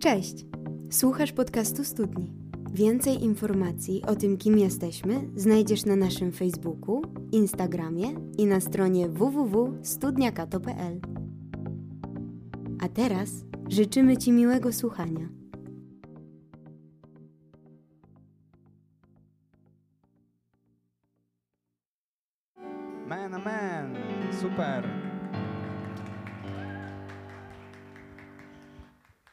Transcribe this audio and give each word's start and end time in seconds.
Cześć! 0.00 0.46
Słuchasz 0.90 1.32
podcastu 1.32 1.84
Studni. 1.84 2.32
Więcej 2.72 3.24
informacji 3.24 4.02
o 4.06 4.16
tym, 4.16 4.36
kim 4.36 4.58
jesteśmy, 4.58 5.30
znajdziesz 5.36 5.84
na 5.84 5.96
naszym 5.96 6.32
Facebooku, 6.32 7.02
Instagramie 7.32 8.08
i 8.38 8.46
na 8.46 8.60
stronie 8.60 9.08
www.studniakato.pl. 9.08 11.00
A 12.80 12.88
teraz 12.88 13.30
życzymy 13.68 14.16
Ci 14.16 14.32
miłego 14.32 14.72
słuchania. 14.72 15.39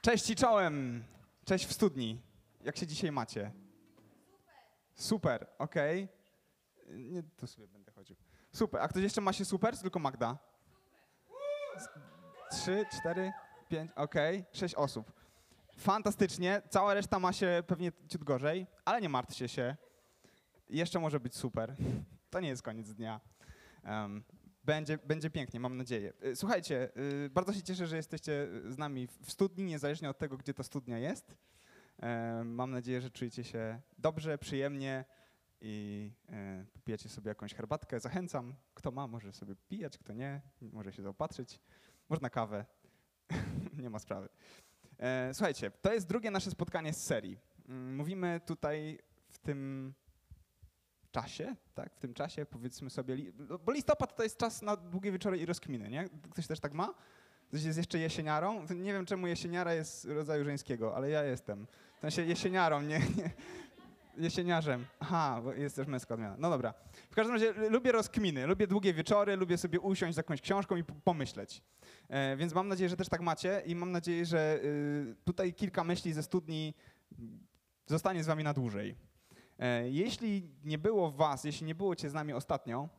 Cześć 0.08 0.30
i 0.30 0.36
czołem. 0.36 1.04
Cześć 1.46 1.66
w 1.66 1.74
studni. 1.74 2.22
Jak 2.64 2.78
się 2.78 2.88
dzisiaj 2.88 3.12
macie? 3.12 3.52
Super, 4.96 5.48
okej. 5.58 6.08
Nie, 6.90 7.24
to 7.24 7.48
sobie 7.48 7.68
będę 7.68 7.92
chodził. 7.92 8.16
Super. 8.52 8.82
A 8.82 8.88
ktoś 8.88 9.04
jeszcze 9.04 9.22
ma 9.22 9.34
się 9.34 9.46
super, 9.46 9.78
tylko 9.78 10.00
Magda? 10.00 10.38
S- 11.76 11.90
Trzy, 12.52 12.86
cztery, 13.00 13.32
pięć, 13.70 13.92
okej. 13.96 14.46
Sześć 14.54 14.76
osób. 14.76 15.12
Fantastycznie. 15.78 16.62
Cała 16.70 16.94
reszta 16.94 17.20
ma 17.20 17.34
się 17.34 17.64
pewnie 17.68 17.92
ciut 18.10 18.24
gorzej, 18.24 18.68
ale 18.86 19.02
nie 19.02 19.10
martwcie 19.10 19.48
się. 19.48 19.76
Jeszcze 20.70 21.00
może 21.00 21.20
być 21.20 21.36
super. 21.36 21.76
To 22.30 22.40
nie 22.40 22.48
jest 22.50 22.62
koniec 22.62 22.94
dnia. 22.94 23.20
Em, 23.84 24.24
będzie, 24.68 24.98
będzie 24.98 25.30
pięknie, 25.30 25.60
mam 25.60 25.78
nadzieję. 25.78 26.14
Y, 26.26 26.36
Słuchajcie, 26.36 26.90
y, 27.26 27.30
bardzo 27.30 27.54
się 27.54 27.64
cieszę, 27.64 27.88
że 27.88 27.96
jesteście 27.96 28.48
z 28.70 28.78
nami 28.78 29.08
w 29.22 29.32
studni, 29.32 29.64
niezależnie 29.66 30.10
od 30.10 30.18
tego, 30.18 30.38
gdzie 30.38 30.54
ta 30.54 30.64
studnia 30.64 31.00
jest. 31.00 31.36
Em, 31.98 32.56
Mam 32.56 32.72
nadzieję, 32.72 33.02
że 33.02 33.10
czujecie 33.10 33.44
się 33.44 33.82
dobrze, 33.98 34.38
przyjemnie 34.38 35.06
i 35.62 36.12
e, 36.30 36.66
popijecie 36.74 37.10
sobie 37.10 37.30
jakąś 37.30 37.54
herbatkę. 37.54 38.00
Zachęcam, 38.00 38.56
kto 38.74 38.92
ma, 38.92 39.08
może 39.08 39.34
sobie 39.34 39.56
pijać, 39.56 39.98
kto 39.98 40.14
nie, 40.14 40.42
może 40.62 40.92
się 40.94 41.02
zaopatrzyć. 41.04 41.60
Można 42.10 42.30
kawę, 42.30 42.66
nie 43.84 43.90
ma 43.90 44.00
sprawy. 44.00 44.30
E, 44.98 45.34
Słuchajcie, 45.34 45.72
to 45.72 45.94
jest 45.94 46.08
drugie 46.08 46.32
nasze 46.32 46.52
spotkanie 46.52 46.94
z 46.94 47.04
serii. 47.04 47.38
Mm, 47.70 47.96
Mówimy 47.96 48.42
tutaj 48.46 49.00
w 49.30 49.40
tym 49.40 49.94
czasie, 51.22 51.56
tak, 51.76 51.96
w 51.96 52.00
tym 52.00 52.14
czasie 52.14 52.46
powiedzmy 52.46 52.90
sobie, 52.90 53.18
no, 53.50 53.60
bo 53.60 53.72
listopad 53.72 54.16
to 54.16 54.24
jest 54.24 54.38
czas 54.38 54.62
na 54.62 54.76
długie 54.76 55.12
wieczory 55.12 55.38
i 55.38 55.46
rozkminy, 55.46 55.90
nie? 55.90 56.10
Ktoś 56.32 56.48
też 56.48 56.60
tak 56.60 56.74
ma? 56.74 56.94
Ktoś 57.48 57.64
jest 57.64 57.78
jeszcze 57.78 58.00
jesieniarą? 58.00 58.66
Nie 58.76 58.94
wiem, 58.94 59.06
czemu 59.06 59.28
jesieniara 59.28 59.74
jest 59.74 60.06
rodzaju 60.06 60.46
żeńskiego, 60.46 60.96
ale 60.96 61.10
ja 61.10 61.24
jestem. 61.24 61.68
W 61.98 62.02
sensie 62.02 62.22
jesieniarą, 62.22 62.82
nie, 62.82 63.00
nie 63.18 63.32
jesieniarzem. 64.18 64.86
Aha, 65.00 65.42
bo 65.44 65.54
jest 65.54 65.76
też 65.76 65.88
męska 65.88 66.14
odmiana. 66.14 66.36
No 66.40 66.50
dobra. 66.50 66.74
W 67.12 67.16
każdym 67.16 67.36
razie 67.36 67.54
lubię 67.70 67.92
rozkminy, 67.92 68.48
lubię 68.48 68.68
długie 68.68 68.94
wieczory, 68.94 69.36
lubię 69.36 69.58
sobie 69.58 69.80
usiąść 69.80 70.14
z 70.14 70.18
jakąś 70.18 70.42
książką 70.42 70.76
i 70.76 70.84
pomyśleć. 70.84 71.62
E, 72.10 72.38
więc 72.38 72.54
mam 72.54 72.68
nadzieję, 72.68 72.90
że 72.90 72.98
też 72.98 73.10
tak 73.10 73.22
macie 73.22 73.62
i 73.66 73.76
mam 73.76 73.92
nadzieję, 73.92 74.26
że 74.26 74.60
y, 74.64 75.16
tutaj 75.26 75.54
kilka 75.54 75.84
myśli 75.84 76.14
ze 76.14 76.24
studni 76.24 76.74
zostanie 77.88 78.24
z 78.24 78.28
wami 78.28 78.44
na 78.44 78.54
dłużej. 78.54 78.96
E, 79.60 79.90
Jeśli 79.90 80.50
nie 80.64 80.78
było 80.78 81.12
was, 81.12 81.44
jeśli 81.44 81.68
nie 81.68 81.76
było 81.76 81.96
cię 81.96 82.10
z 82.10 82.14
nami 82.14 82.34
ostatnio, 82.34 82.90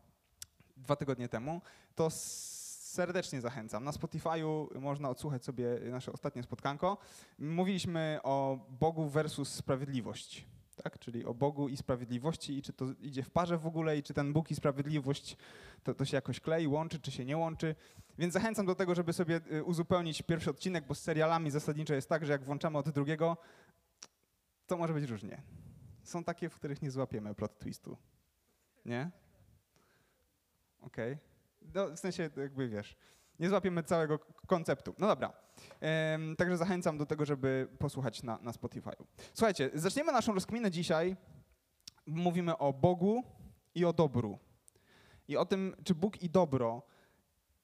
dwa 0.76 0.96
tygodnie 0.96 1.28
temu, 1.28 1.60
to 1.94 2.10
serdecznie 2.10 3.40
zachęcam. 3.40 3.84
Na 3.84 3.90
Spotify'u 3.90 4.80
można 4.80 5.10
odsłuchać 5.10 5.44
sobie 5.44 5.80
nasze 5.90 6.12
ostatnie 6.12 6.42
spotkanko. 6.42 6.98
Mówiliśmy 7.38 8.18
o 8.22 8.58
Bogu 8.80 9.08
versus 9.08 9.48
sprawiedliwość. 9.48 10.46
Tak? 10.84 10.98
Czyli 10.98 11.24
o 11.24 11.34
Bogu 11.34 11.68
i 11.68 11.76
sprawiedliwości 11.76 12.58
i 12.58 12.62
czy 12.62 12.72
to 12.72 12.84
idzie 13.00 13.22
w 13.22 13.30
parze 13.30 13.58
w 13.58 13.66
ogóle 13.66 13.98
i 13.98 14.02
czy 14.02 14.14
ten 14.14 14.32
Bóg 14.32 14.50
i 14.50 14.54
sprawiedliwość 14.54 15.36
to, 15.82 15.94
to 15.94 16.04
się 16.04 16.16
jakoś 16.16 16.40
klei, 16.40 16.66
łączy, 16.66 17.00
czy 17.00 17.10
się 17.10 17.24
nie 17.24 17.36
łączy. 17.36 17.74
Więc 18.18 18.34
zachęcam 18.34 18.66
do 18.66 18.74
tego, 18.74 18.94
żeby 18.94 19.12
sobie 19.12 19.40
y, 19.52 19.64
uzupełnić 19.64 20.22
pierwszy 20.22 20.50
odcinek, 20.50 20.86
bo 20.86 20.94
z 20.94 21.00
serialami 21.00 21.50
zasadniczo 21.50 21.94
jest 21.94 22.08
tak, 22.08 22.26
że 22.26 22.32
jak 22.32 22.44
włączamy 22.44 22.78
od 22.78 22.90
drugiego, 22.90 23.36
to 24.66 24.76
może 24.76 24.94
być 24.94 25.04
różnie. 25.10 25.42
Są 26.08 26.24
takie, 26.24 26.48
w 26.48 26.54
których 26.54 26.82
nie 26.82 26.90
złapiemy 26.90 27.34
plot 27.34 27.58
twistu. 27.58 27.96
Nie? 28.84 29.10
Okej. 30.80 31.18
No, 31.74 31.90
w 31.90 31.98
sensie 31.98 32.30
jakby 32.36 32.68
wiesz, 32.68 32.96
nie 33.38 33.48
złapiemy 33.48 33.82
całego 33.82 34.18
konceptu. 34.46 34.94
No 34.98 35.06
dobra. 35.06 35.32
Em, 35.80 36.36
także 36.36 36.56
zachęcam 36.56 36.98
do 36.98 37.06
tego, 37.06 37.26
żeby 37.26 37.68
posłuchać 37.78 38.22
na, 38.22 38.38
na 38.42 38.50
Spotify'u. 38.50 39.04
Słuchajcie, 39.34 39.70
zaczniemy 39.74 40.12
naszą 40.12 40.34
rozkminę 40.34 40.70
dzisiaj. 40.70 41.16
Mówimy 42.06 42.58
o 42.58 42.72
Bogu 42.72 43.22
i 43.74 43.84
o 43.84 43.92
dobru. 43.92 44.38
I 45.28 45.36
o 45.36 45.44
tym, 45.44 45.76
czy 45.84 45.94
Bóg 45.94 46.22
i 46.22 46.30
dobro, 46.30 46.82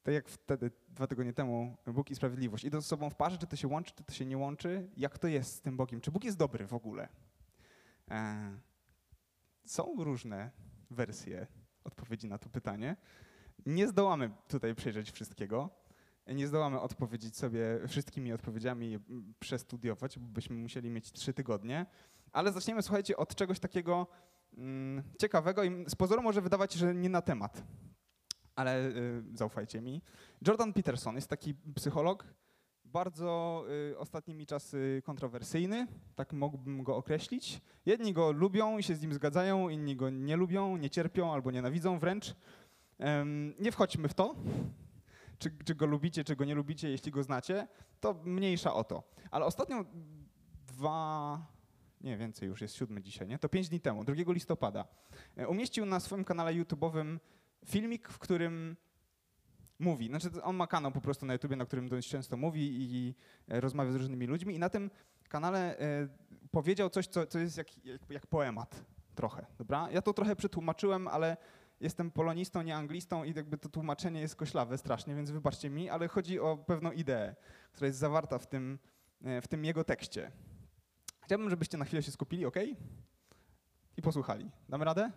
tak 0.03 0.13
jak 0.13 0.29
wtedy, 0.29 0.71
dwa 0.87 1.07
tygodnie 1.07 1.33
temu, 1.33 1.77
Bóg 1.87 2.11
i 2.11 2.15
sprawiedliwość, 2.15 2.63
idą 2.63 2.81
ze 2.81 2.87
sobą 2.87 3.09
w 3.09 3.15
parze, 3.15 3.37
czy 3.37 3.47
to 3.47 3.55
się 3.55 3.67
łączy, 3.67 3.93
czy 3.95 4.03
to 4.03 4.13
się 4.13 4.25
nie 4.25 4.37
łączy, 4.37 4.89
jak 4.97 5.19
to 5.19 5.27
jest 5.27 5.55
z 5.55 5.61
tym 5.61 5.77
Bogiem, 5.77 6.01
czy 6.01 6.11
Bóg 6.11 6.23
jest 6.23 6.37
dobry 6.37 6.67
w 6.67 6.73
ogóle. 6.73 7.09
E, 8.11 8.57
Są 9.65 9.95
różne 10.03 10.51
wersje 10.91 11.47
odpowiedzi 11.83 12.27
na 12.27 12.37
to 12.37 12.49
pytanie. 12.49 12.95
Nie 13.65 13.87
zdołamy 13.87 14.31
tutaj 14.47 14.75
przejrzeć 14.75 15.11
wszystkiego. 15.11 15.69
Nie 16.27 16.47
zdołamy 16.47 16.79
odpowiedzieć 16.79 17.37
sobie 17.37 17.87
wszystkimi 17.87 18.33
odpowiedziami, 18.33 18.99
przestudiować, 19.39 20.19
bo 20.19 20.27
byśmy 20.27 20.55
musieli 20.55 20.89
mieć 20.89 21.11
trzy 21.11 21.33
tygodnie. 21.33 21.85
Ale 22.31 22.51
zaczniemy, 22.51 22.81
słuchajcie, 22.81 23.17
od 23.17 23.35
czegoś 23.35 23.59
takiego 23.59 24.07
mm, 24.57 25.03
ciekawego 25.19 25.63
i 25.63 25.85
z 25.89 25.95
pozoru 25.95 26.23
może 26.23 26.41
wydawać, 26.41 26.73
że 26.73 26.95
nie 26.95 27.09
na 27.09 27.21
temat. 27.21 27.63
Ale 28.55 28.87
y, 28.87 29.23
zaufajcie 29.33 29.81
mi. 29.81 30.01
Jordan 30.47 30.73
Peterson 30.73 31.15
jest 31.15 31.27
taki 31.27 31.55
psycholog, 31.75 32.25
bardzo 32.85 33.65
y, 33.91 33.97
ostatnimi 33.97 34.45
czasy 34.45 35.01
kontrowersyjny, 35.05 35.87
tak 36.15 36.33
mógłbym 36.33 36.83
go 36.83 36.95
określić. 36.95 37.61
Jedni 37.85 38.13
go 38.13 38.31
lubią 38.31 38.77
i 38.77 38.83
się 38.83 38.95
z 38.95 39.01
nim 39.01 39.13
zgadzają, 39.13 39.69
inni 39.69 39.95
go 39.95 40.09
nie 40.09 40.35
lubią, 40.35 40.77
nie 40.77 40.89
cierpią 40.89 41.33
albo 41.33 41.51
nienawidzą 41.51 41.99
wręcz. 41.99 42.35
Em, 42.99 43.53
nie 43.59 43.71
wchodźmy 43.71 44.07
w 44.07 44.13
to, 44.13 44.35
czy, 45.39 45.51
czy 45.65 45.75
go 45.75 45.85
lubicie, 45.85 46.23
czy 46.23 46.35
go 46.35 46.45
nie 46.45 46.55
lubicie, 46.55 46.89
jeśli 46.89 47.11
go 47.11 47.23
znacie, 47.23 47.67
to 47.99 48.13
mniejsza 48.23 48.73
o 48.73 48.83
to. 48.83 49.03
Ale 49.31 49.45
ostatnio 49.45 49.85
dwa, 50.67 51.47
nie 52.01 52.17
więcej 52.17 52.49
już, 52.49 52.61
jest 52.61 52.75
siódmy 52.75 53.01
dzisiaj, 53.01 53.27
nie? 53.27 53.39
To 53.39 53.49
pięć 53.49 53.69
dni 53.69 53.79
temu, 53.79 54.03
2 54.03 54.33
listopada, 54.33 54.85
e, 55.37 55.47
umieścił 55.47 55.85
na 55.85 55.99
swoim 55.99 56.23
kanale 56.23 56.51
YouTube'owym 56.53 57.19
filmik, 57.65 58.09
w 58.09 58.19
którym 58.19 58.75
mówi, 59.79 60.07
znaczy 60.07 60.43
on 60.43 60.55
ma 60.55 60.67
kanał 60.67 60.91
po 60.91 61.01
prostu 61.01 61.25
na 61.25 61.33
YouTubie, 61.33 61.55
na 61.55 61.65
którym 61.65 61.89
dość 61.89 62.09
często 62.09 62.37
mówi 62.37 62.77
i 62.79 63.15
e, 63.47 63.61
rozmawia 63.61 63.91
z 63.91 63.95
różnymi 63.95 64.27
ludźmi 64.27 64.55
i 64.55 64.59
na 64.59 64.69
tym 64.69 64.91
kanale 65.29 65.79
e, 65.79 66.07
powiedział 66.51 66.89
coś, 66.89 67.07
co, 67.07 67.27
co 67.27 67.39
jest 67.39 67.57
jak, 67.57 67.85
jak, 67.85 68.09
jak 68.09 68.27
poemat 68.27 68.85
trochę, 69.15 69.45
dobra? 69.57 69.91
Ja 69.91 70.01
to 70.01 70.13
trochę 70.13 70.35
przetłumaczyłem, 70.35 71.07
ale 71.07 71.37
jestem 71.81 72.11
polonistą, 72.11 72.61
nie 72.61 72.75
anglistą 72.75 73.23
i 73.23 73.33
jakby 73.33 73.57
to 73.57 73.69
tłumaczenie 73.69 74.21
jest 74.21 74.35
koślawe 74.35 74.77
strasznie, 74.77 75.15
więc 75.15 75.31
wybaczcie 75.31 75.69
mi, 75.69 75.89
ale 75.89 76.07
chodzi 76.07 76.39
o 76.39 76.57
pewną 76.57 76.91
ideę, 76.91 77.35
która 77.71 77.87
jest 77.87 77.99
zawarta 77.99 78.39
w 78.39 78.47
tym, 78.47 78.79
e, 79.23 79.41
w 79.41 79.47
tym 79.47 79.65
jego 79.65 79.83
tekście. 79.83 80.31
Chciałbym, 81.21 81.49
żebyście 81.49 81.77
na 81.77 81.85
chwilę 81.85 82.03
się 82.03 82.11
skupili, 82.11 82.45
ok? 82.45 82.57
I 83.97 84.01
posłuchali. 84.01 84.51
Damy 84.69 84.85
radę? 84.85 85.11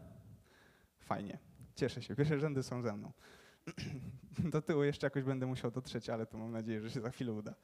Fajnie. 1.00 1.38
Cieszę 1.75 2.02
się. 2.02 2.16
Pierwsze 2.16 2.40
rzędy 2.40 2.62
są 2.62 2.82
ze 2.82 2.96
mną. 2.96 3.12
Do 4.53 4.62
tyłu 4.62 4.84
jeszcze 4.84 5.06
jakoś 5.06 5.23
będę 5.25 5.47
musiał 5.47 5.71
dotrzeć, 5.71 6.11
ale 6.11 6.27
to 6.27 6.39
mam 6.39 6.53
nadzieję, 6.53 6.81
że 6.81 6.91
się 6.91 7.01
za 7.01 7.11
chwilę 7.11 7.33
uda. 7.33 7.55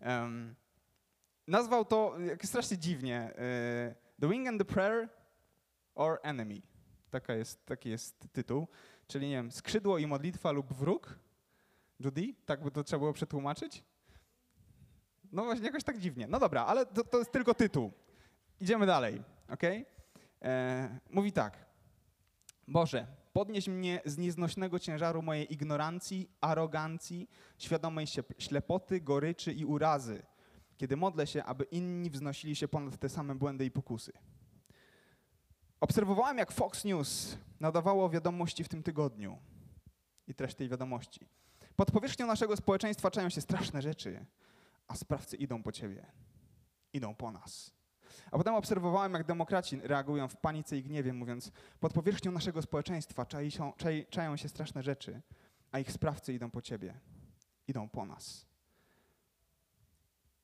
Em, 0.00 0.54
nazwał 1.46 1.84
to 1.84 2.14
jak 2.20 2.46
strasznie 2.46 2.78
dziwnie. 2.78 3.32
e, 3.38 3.94
The 4.20 4.28
Wing 4.28 4.48
and 4.48 4.58
the 4.58 4.64
Prayer 4.64 5.08
or 5.94 6.18
Enemy. 6.22 6.62
Taka 7.10 7.34
jest, 7.34 7.66
taki 7.66 7.88
jest 7.88 8.28
tytuł. 8.32 8.68
Czyli 9.06 9.28
nie 9.28 9.34
wiem, 9.36 9.52
skrzydło 9.52 9.98
i 9.98 10.06
modlitwa 10.06 10.52
lub 10.52 10.72
wróg. 10.72 11.18
Judy? 12.00 12.34
Tak 12.46 12.62
by 12.62 12.70
to 12.70 12.84
trzeba 12.84 12.98
było 13.00 13.12
przetłumaczyć? 13.12 13.84
No 15.32 15.44
właśnie, 15.44 15.66
jakoś 15.66 15.84
tak 15.84 15.98
dziwnie. 15.98 16.26
No 16.26 16.38
dobra, 16.38 16.64
ale 16.64 16.86
to, 16.86 17.04
to 17.04 17.18
jest 17.18 17.32
tylko 17.32 17.54
tytuł. 17.54 17.92
Idziemy 18.60 18.86
dalej, 18.86 19.22
ok? 19.48 19.62
E, 20.42 20.98
mówi 21.10 21.32
tak. 21.32 21.66
Boże, 22.68 23.06
podnieś 23.38 23.68
mnie 23.68 24.00
z 24.04 24.18
nieznośnego 24.18 24.78
ciężaru 24.78 25.22
mojej 25.22 25.52
ignorancji, 25.52 26.30
arogancji, 26.40 27.28
świadomej 27.58 28.06
ślep- 28.06 28.34
ślepoty, 28.38 29.00
goryczy 29.00 29.52
i 29.52 29.64
urazy, 29.64 30.22
kiedy 30.76 30.96
modlę 30.96 31.26
się, 31.26 31.44
aby 31.44 31.64
inni 31.64 32.10
wznosili 32.10 32.56
się 32.56 32.68
ponad 32.68 32.98
te 32.98 33.08
same 33.08 33.34
błędy 33.34 33.64
i 33.64 33.70
pokusy. 33.70 34.12
Obserwowałem, 35.80 36.38
jak 36.38 36.52
Fox 36.52 36.84
News 36.84 37.38
nadawało 37.60 38.10
wiadomości 38.10 38.64
w 38.64 38.68
tym 38.68 38.82
tygodniu 38.82 39.38
i 40.26 40.34
treść 40.34 40.56
tej 40.56 40.68
wiadomości. 40.68 41.28
Pod 41.76 41.90
powierzchnią 41.90 42.26
naszego 42.26 42.56
społeczeństwa 42.56 43.10
czają 43.10 43.28
się 43.28 43.40
straszne 43.40 43.82
rzeczy, 43.82 44.26
a 44.88 44.96
sprawcy 44.96 45.36
idą 45.36 45.62
po 45.62 45.72
ciebie. 45.72 46.06
idą 46.92 47.14
po 47.14 47.30
nas. 47.32 47.77
A 48.30 48.38
potem 48.38 48.54
obserwowałem, 48.54 49.14
jak 49.14 49.24
demokraci 49.24 49.80
reagują 49.82 50.28
w 50.28 50.36
panice 50.36 50.76
i 50.76 50.82
gniewie, 50.82 51.12
mówiąc, 51.12 51.52
pod 51.80 51.92
powierzchnią 51.92 52.32
naszego 52.32 52.62
społeczeństwa 52.62 53.26
czai 53.26 53.50
się, 53.50 53.72
czai, 53.76 54.06
czają 54.10 54.36
się 54.36 54.48
straszne 54.48 54.82
rzeczy, 54.82 55.22
a 55.72 55.78
ich 55.78 55.92
sprawcy 55.92 56.32
idą 56.32 56.50
po 56.50 56.62
ciebie, 56.62 56.94
idą 57.68 57.88
po 57.88 58.06
nas. 58.06 58.46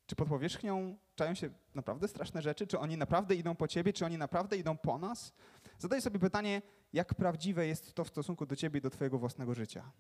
Czy 0.07 0.17
pod 0.17 0.29
powierzchnią 0.29 0.97
czają 1.15 1.35
się 1.35 1.51
naprawdę 1.75 2.09
straszne 2.09 2.43
rzeczy? 2.43 2.67
Czy 2.67 2.79
oni 2.79 2.97
naprawdę 2.97 3.35
idą 3.35 3.57
po 3.57 3.69
ciebie? 3.69 3.93
Czy 3.93 4.05
oni 4.05 4.19
naprawdę 4.19 4.57
idą 4.57 4.77
po 4.77 4.99
nas? 4.99 5.33
Zadaj 5.79 6.03
sobie 6.03 6.19
pytanie, 6.19 6.63
jak 6.93 7.15
prawdziwe 7.15 7.67
jest 7.67 7.95
to 7.95 8.05
w 8.05 8.09
stosunku 8.09 8.47
do 8.47 8.57
ciebie 8.57 8.79
i 8.79 8.83
do 8.83 8.91
twojego 8.91 9.19
własnego 9.19 9.55
życia. 9.55 9.91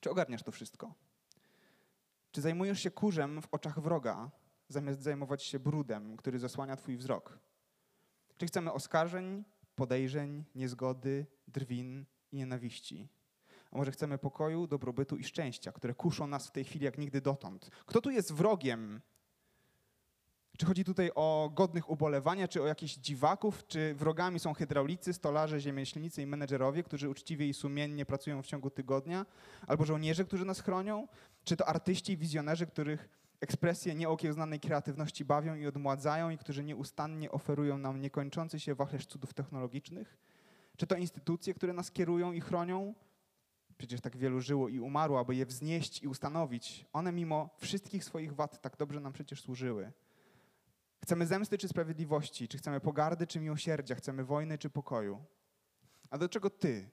Czy 0.00 0.10
ogarniasz 0.10 0.42
to 0.42 0.52
wszystko? 0.52 0.94
Czy 2.32 2.40
zajmujesz 2.40 2.80
się 2.80 2.90
kurzem 2.90 3.42
w 3.42 3.48
oczach 3.50 3.80
wroga, 3.80 4.30
zamiast 4.68 5.02
zajmować 5.02 5.42
się 5.42 5.58
brudem, 5.58 6.16
który 6.16 6.38
zasłania 6.38 6.76
twój 6.76 6.96
wzrok? 6.96 7.38
Czy 8.36 8.46
chcemy 8.46 8.72
oskarżeń, 8.72 9.44
podejrzeń, 9.74 10.44
niezgody, 10.54 11.26
drwin 11.48 12.04
i 12.32 12.36
nienawiści? 12.36 13.08
A 13.70 13.78
może 13.78 13.92
chcemy 13.92 14.18
pokoju, 14.18 14.66
dobrobytu 14.66 15.16
i 15.16 15.24
szczęścia, 15.24 15.72
które 15.72 15.94
kuszą 15.94 16.26
nas 16.26 16.46
w 16.46 16.50
tej 16.50 16.64
chwili 16.64 16.84
jak 16.84 16.98
nigdy 16.98 17.20
dotąd? 17.20 17.70
Kto 17.86 18.00
tu 18.00 18.10
jest 18.10 18.32
wrogiem? 18.32 19.00
Czy 20.58 20.66
chodzi 20.66 20.84
tutaj 20.84 21.10
o 21.14 21.50
godnych 21.54 21.90
ubolewania, 21.90 22.48
czy 22.48 22.62
o 22.62 22.66
jakichś 22.66 22.94
dziwaków, 22.94 23.66
czy 23.66 23.94
wrogami 23.94 24.40
są 24.40 24.54
hydraulicy, 24.54 25.12
stolarze, 25.12 25.60
ziemieślnicy 25.60 26.22
i 26.22 26.26
menedżerowie, 26.26 26.82
którzy 26.82 27.10
uczciwie 27.10 27.48
i 27.48 27.54
sumiennie 27.54 28.06
pracują 28.06 28.42
w 28.42 28.46
ciągu 28.46 28.70
tygodnia, 28.70 29.26
albo 29.66 29.84
żołnierze, 29.84 30.24
którzy 30.24 30.44
nas 30.44 30.60
chronią? 30.60 31.08
Czy 31.44 31.56
to 31.56 31.68
artyści 31.68 32.12
i 32.12 32.16
wizjonerzy, 32.16 32.66
których 32.66 33.08
ekspresje 33.44 33.94
nieokiełznanej 33.94 34.60
kreatywności 34.60 35.24
bawią 35.24 35.54
i 35.54 35.66
odmładzają 35.66 36.30
i 36.30 36.38
którzy 36.38 36.64
nieustannie 36.64 37.30
oferują 37.30 37.78
nam 37.78 38.00
niekończący 38.00 38.60
się 38.60 38.74
wachlarz 38.74 39.06
cudów 39.06 39.34
technologicznych? 39.34 40.16
Czy 40.76 40.86
to 40.86 40.96
instytucje, 40.96 41.54
które 41.54 41.72
nas 41.72 41.90
kierują 41.90 42.32
i 42.32 42.40
chronią? 42.40 42.94
Przecież 43.78 44.00
tak 44.00 44.16
wielu 44.16 44.40
żyło 44.40 44.68
i 44.68 44.80
umarło, 44.80 45.20
aby 45.20 45.34
je 45.34 45.46
wznieść 45.46 46.02
i 46.02 46.08
ustanowić. 46.08 46.86
One 46.92 47.12
mimo 47.12 47.50
wszystkich 47.58 48.04
swoich 48.04 48.34
wad 48.34 48.60
tak 48.60 48.76
dobrze 48.76 49.00
nam 49.00 49.12
przecież 49.12 49.40
służyły. 49.40 49.92
Chcemy 51.02 51.26
zemsty 51.26 51.58
czy 51.58 51.68
sprawiedliwości, 51.68 52.48
czy 52.48 52.58
chcemy 52.58 52.80
pogardy 52.80 53.26
czy 53.26 53.40
miłosierdzia, 53.40 53.94
chcemy 53.94 54.24
wojny 54.24 54.58
czy 54.58 54.70
pokoju. 54.70 55.24
A 56.10 56.18
do 56.18 56.28
czego 56.28 56.50
ty 56.50 56.88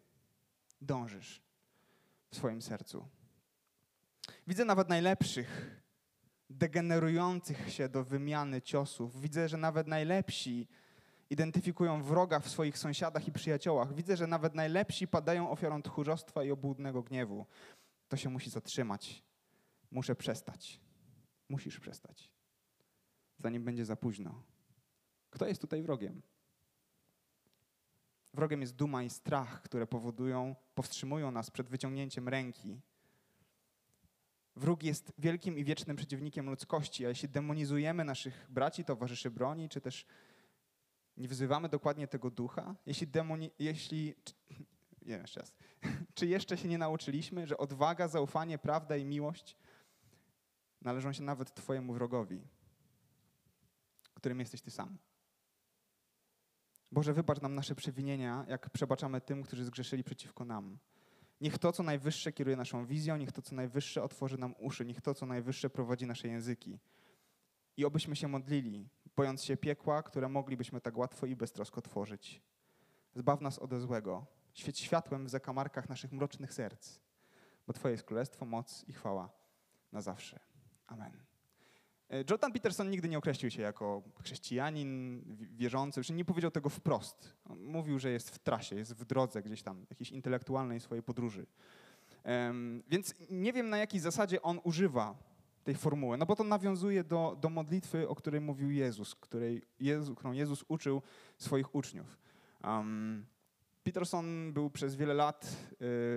dążysz 0.81 1.41
w 2.29 2.35
swoim 2.35 2.61
sercu? 2.61 3.07
Widzę 4.47 4.65
nawet 4.65 4.89
najlepszych, 4.89 5.80
degenerujących 6.51 7.73
się 7.73 7.89
do 7.89 8.03
wymiany 8.03 8.61
ciosów. 8.61 9.21
Widzę, 9.21 9.49
że 9.49 9.57
nawet 9.57 9.87
najlepsi 9.87 10.67
identyfikują 11.29 12.03
wroga 12.03 12.39
w 12.39 12.49
swoich 12.49 12.77
sąsiadach 12.77 13.27
i 13.27 13.31
przyjaciołach. 13.31 13.95
Widzę, 13.95 14.17
że 14.17 14.27
nawet 14.27 14.55
najlepsi 14.55 15.07
padają 15.07 15.49
ofiarą 15.49 15.81
tchórzostwa 15.81 16.43
i 16.43 16.51
obłudnego 16.51 17.03
gniewu. 17.03 17.45
To 18.07 18.17
się 18.17 18.29
musi 18.29 18.49
zatrzymać. 18.49 19.23
Muszę 19.91 20.15
przestać. 20.15 20.79
Musisz 21.49 21.79
przestać. 21.79 22.31
Zanim 23.37 23.63
będzie 23.63 23.85
za 23.85 23.95
późno. 23.95 24.43
Kto 25.29 25.47
jest 25.47 25.61
tutaj 25.61 25.81
wrogiem? 25.81 26.21
Wrogiem 28.33 28.61
jest 28.61 28.75
duma 28.75 29.03
i 29.03 29.09
strach, 29.09 29.61
które 29.61 29.87
powodują, 29.87 30.55
powstrzymują 30.75 31.31
nas 31.31 31.51
przed 31.51 31.69
wyciągnięciem 31.69 32.29
ręki. 32.29 32.81
Wróg 34.55 34.83
jest 34.83 35.13
wielkim 35.17 35.57
i 35.57 35.63
wiecznym 35.63 35.97
przeciwnikiem 35.97 36.49
ludzkości, 36.49 37.05
a 37.05 37.09
jeśli 37.09 37.29
demonizujemy 37.29 38.05
naszych 38.05 38.47
braci, 38.49 38.85
towarzyszy 38.85 39.31
broni, 39.31 39.69
czy 39.69 39.81
też 39.81 40.05
nie 41.17 41.27
wzywamy 41.27 41.69
dokładnie 41.69 42.07
tego 42.07 42.31
ducha? 42.31 42.75
Jeśli, 42.85 43.07
demoni, 43.07 43.51
jeśli 43.59 44.15
nie 45.07 45.13
jeszcze 45.13 45.39
raz. 45.39 45.53
Czy 46.15 46.27
jeszcze 46.27 46.57
się 46.57 46.67
nie 46.67 46.77
nauczyliśmy, 46.77 47.47
że 47.47 47.57
odwaga, 47.57 48.07
zaufanie, 48.07 48.57
prawda 48.57 48.97
i 48.97 49.05
miłość 49.05 49.57
należą 50.81 51.13
się 51.13 51.23
nawet 51.23 51.53
Twojemu 51.53 51.93
wrogowi, 51.93 52.47
którym 54.21 54.39
jesteś 54.39 54.61
Ty 54.61 54.71
sam? 54.71 54.97
Boże, 56.91 57.13
wybacz 57.13 57.41
nam 57.41 57.55
nasze 57.55 57.75
przewinienia, 57.75 58.45
jak 58.47 58.69
przebaczamy 58.69 59.21
tym, 59.21 59.43
którzy 59.43 59.65
zgrzeszyli 59.65 60.03
przeciwko 60.03 60.45
nam. 60.45 60.77
Niech 61.41 61.57
to, 61.57 61.71
co 61.71 61.83
najwyższe 61.83 62.31
kieruje 62.31 62.55
naszą 62.57 62.85
wizją, 62.85 63.17
niech 63.17 63.31
to, 63.31 63.41
co 63.41 63.55
najwyższe 63.55 64.03
otworzy 64.03 64.37
nam 64.37 64.55
uszy, 64.59 64.85
niech 64.85 65.01
to, 65.01 65.13
co 65.13 65.25
najwyższe 65.25 65.69
prowadzi 65.69 66.05
nasze 66.05 66.27
języki. 66.27 66.79
I 67.77 67.85
obyśmy 67.85 68.15
się 68.15 68.27
modlili, 68.27 68.89
bojąc 69.15 69.43
się 69.43 69.57
piekła, 69.57 70.03
które 70.03 70.29
moglibyśmy 70.29 70.81
tak 70.81 70.97
łatwo 70.97 71.25
i 71.25 71.35
beztrosko 71.35 71.81
tworzyć. 71.81 72.41
Zbaw 73.15 73.41
nas 73.41 73.59
ode 73.59 73.79
złego. 73.79 74.25
Świeć 74.53 74.79
światłem 74.79 75.25
w 75.25 75.29
zakamarkach 75.29 75.89
naszych 75.89 76.11
mrocznych 76.11 76.53
serc, 76.53 76.99
bo 77.67 77.73
Twoje 77.73 77.91
jest 77.91 78.03
królestwo, 78.03 78.45
moc 78.45 78.83
i 78.87 78.93
chwała 78.93 79.29
na 79.91 80.01
zawsze. 80.01 80.39
Amen. 80.87 81.30
E, 82.11 82.23
Jordan 82.29 82.51
Peterson 82.51 82.89
nigdy 82.89 83.09
nie 83.09 83.17
określił 83.17 83.51
się 83.51 83.61
jako 83.61 84.01
chrześcijanin, 84.23 85.21
wierzący, 85.57 86.01
nie 86.13 86.25
powiedział 86.25 86.51
tego 86.51 86.69
wprost. 86.69 87.33
On 87.49 87.63
mówił, 87.63 87.99
że 87.99 88.11
jest 88.11 88.29
w 88.29 88.39
trasie, 88.39 88.75
jest 88.75 88.93
w 88.93 89.05
drodze 89.05 89.41
gdzieś 89.41 89.63
tam, 89.63 89.85
jakiejś 89.89 90.11
intelektualnej 90.11 90.79
swojej 90.79 91.03
podróży. 91.03 91.45
Um, 92.25 92.83
więc 92.87 93.15
nie 93.29 93.53
wiem, 93.53 93.69
na 93.69 93.77
jakiej 93.77 93.99
zasadzie 93.99 94.41
on 94.41 94.59
używa 94.63 95.15
tej 95.63 95.75
formuły. 95.75 96.17
No 96.17 96.25
bo 96.25 96.35
to 96.35 96.43
nawiązuje 96.43 97.03
do, 97.03 97.37
do 97.41 97.49
modlitwy, 97.49 98.09
o 98.09 98.15
której 98.15 98.41
mówił 98.41 98.71
Jezus, 98.71 99.15
której 99.15 99.61
Jezu, 99.79 100.15
którą 100.15 100.31
Jezus 100.31 100.65
uczył 100.67 101.01
swoich 101.37 101.75
uczniów. 101.75 102.17
Um, 102.63 103.25
Peterson 103.83 104.53
był 104.53 104.69
przez 104.69 104.95
wiele 104.95 105.13
lat 105.13 105.57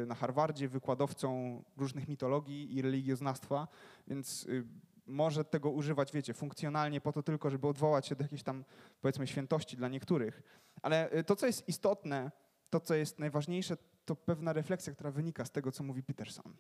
y, 0.02 0.06
na 0.06 0.14
Harvardzie 0.14 0.68
wykładowcą 0.68 1.62
różnych 1.76 2.08
mitologii 2.08 2.76
i 2.76 2.82
religioznawstwa, 2.82 3.68
więc 4.08 4.46
y, 4.46 4.64
może 5.06 5.44
tego 5.44 5.70
używać, 5.70 6.12
wiecie, 6.12 6.34
funkcjonalnie 6.34 7.00
po 7.00 7.12
to 7.12 7.22
tylko, 7.22 7.50
żeby 7.50 7.68
odwołać 7.68 8.06
się 8.06 8.16
do 8.16 8.24
jakiejś 8.24 8.42
tam, 8.42 8.64
powiedzmy, 9.00 9.26
świętości 9.26 9.76
dla 9.76 9.88
niektórych. 9.88 10.42
Ale 10.82 11.12
y, 11.12 11.24
to, 11.24 11.36
co 11.36 11.46
jest 11.46 11.68
istotne, 11.68 12.30
to, 12.70 12.80
co 12.80 12.94
jest 12.94 13.18
najważniejsze, 13.18 13.76
to 14.04 14.16
pewna 14.16 14.52
refleksja, 14.52 14.92
która 14.92 15.10
wynika 15.10 15.44
z 15.44 15.50
tego, 15.50 15.72
co 15.72 15.84
mówi 15.84 16.02
Peterson. 16.02 16.54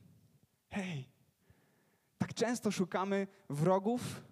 Hej, 0.70 1.08
tak 2.18 2.34
często 2.34 2.70
szukamy 2.70 3.26
wrogów 3.50 4.24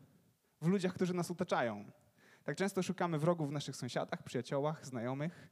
w 0.60 0.66
ludziach, 0.66 0.94
którzy 0.94 1.14
nas 1.14 1.30
otaczają. 1.30 1.84
Tak 2.44 2.56
często 2.56 2.82
szukamy 2.82 3.18
wrogów 3.18 3.48
w 3.48 3.52
naszych 3.52 3.76
sąsiadach, 3.76 4.22
przyjaciołach, 4.22 4.86
znajomych. 4.86 5.48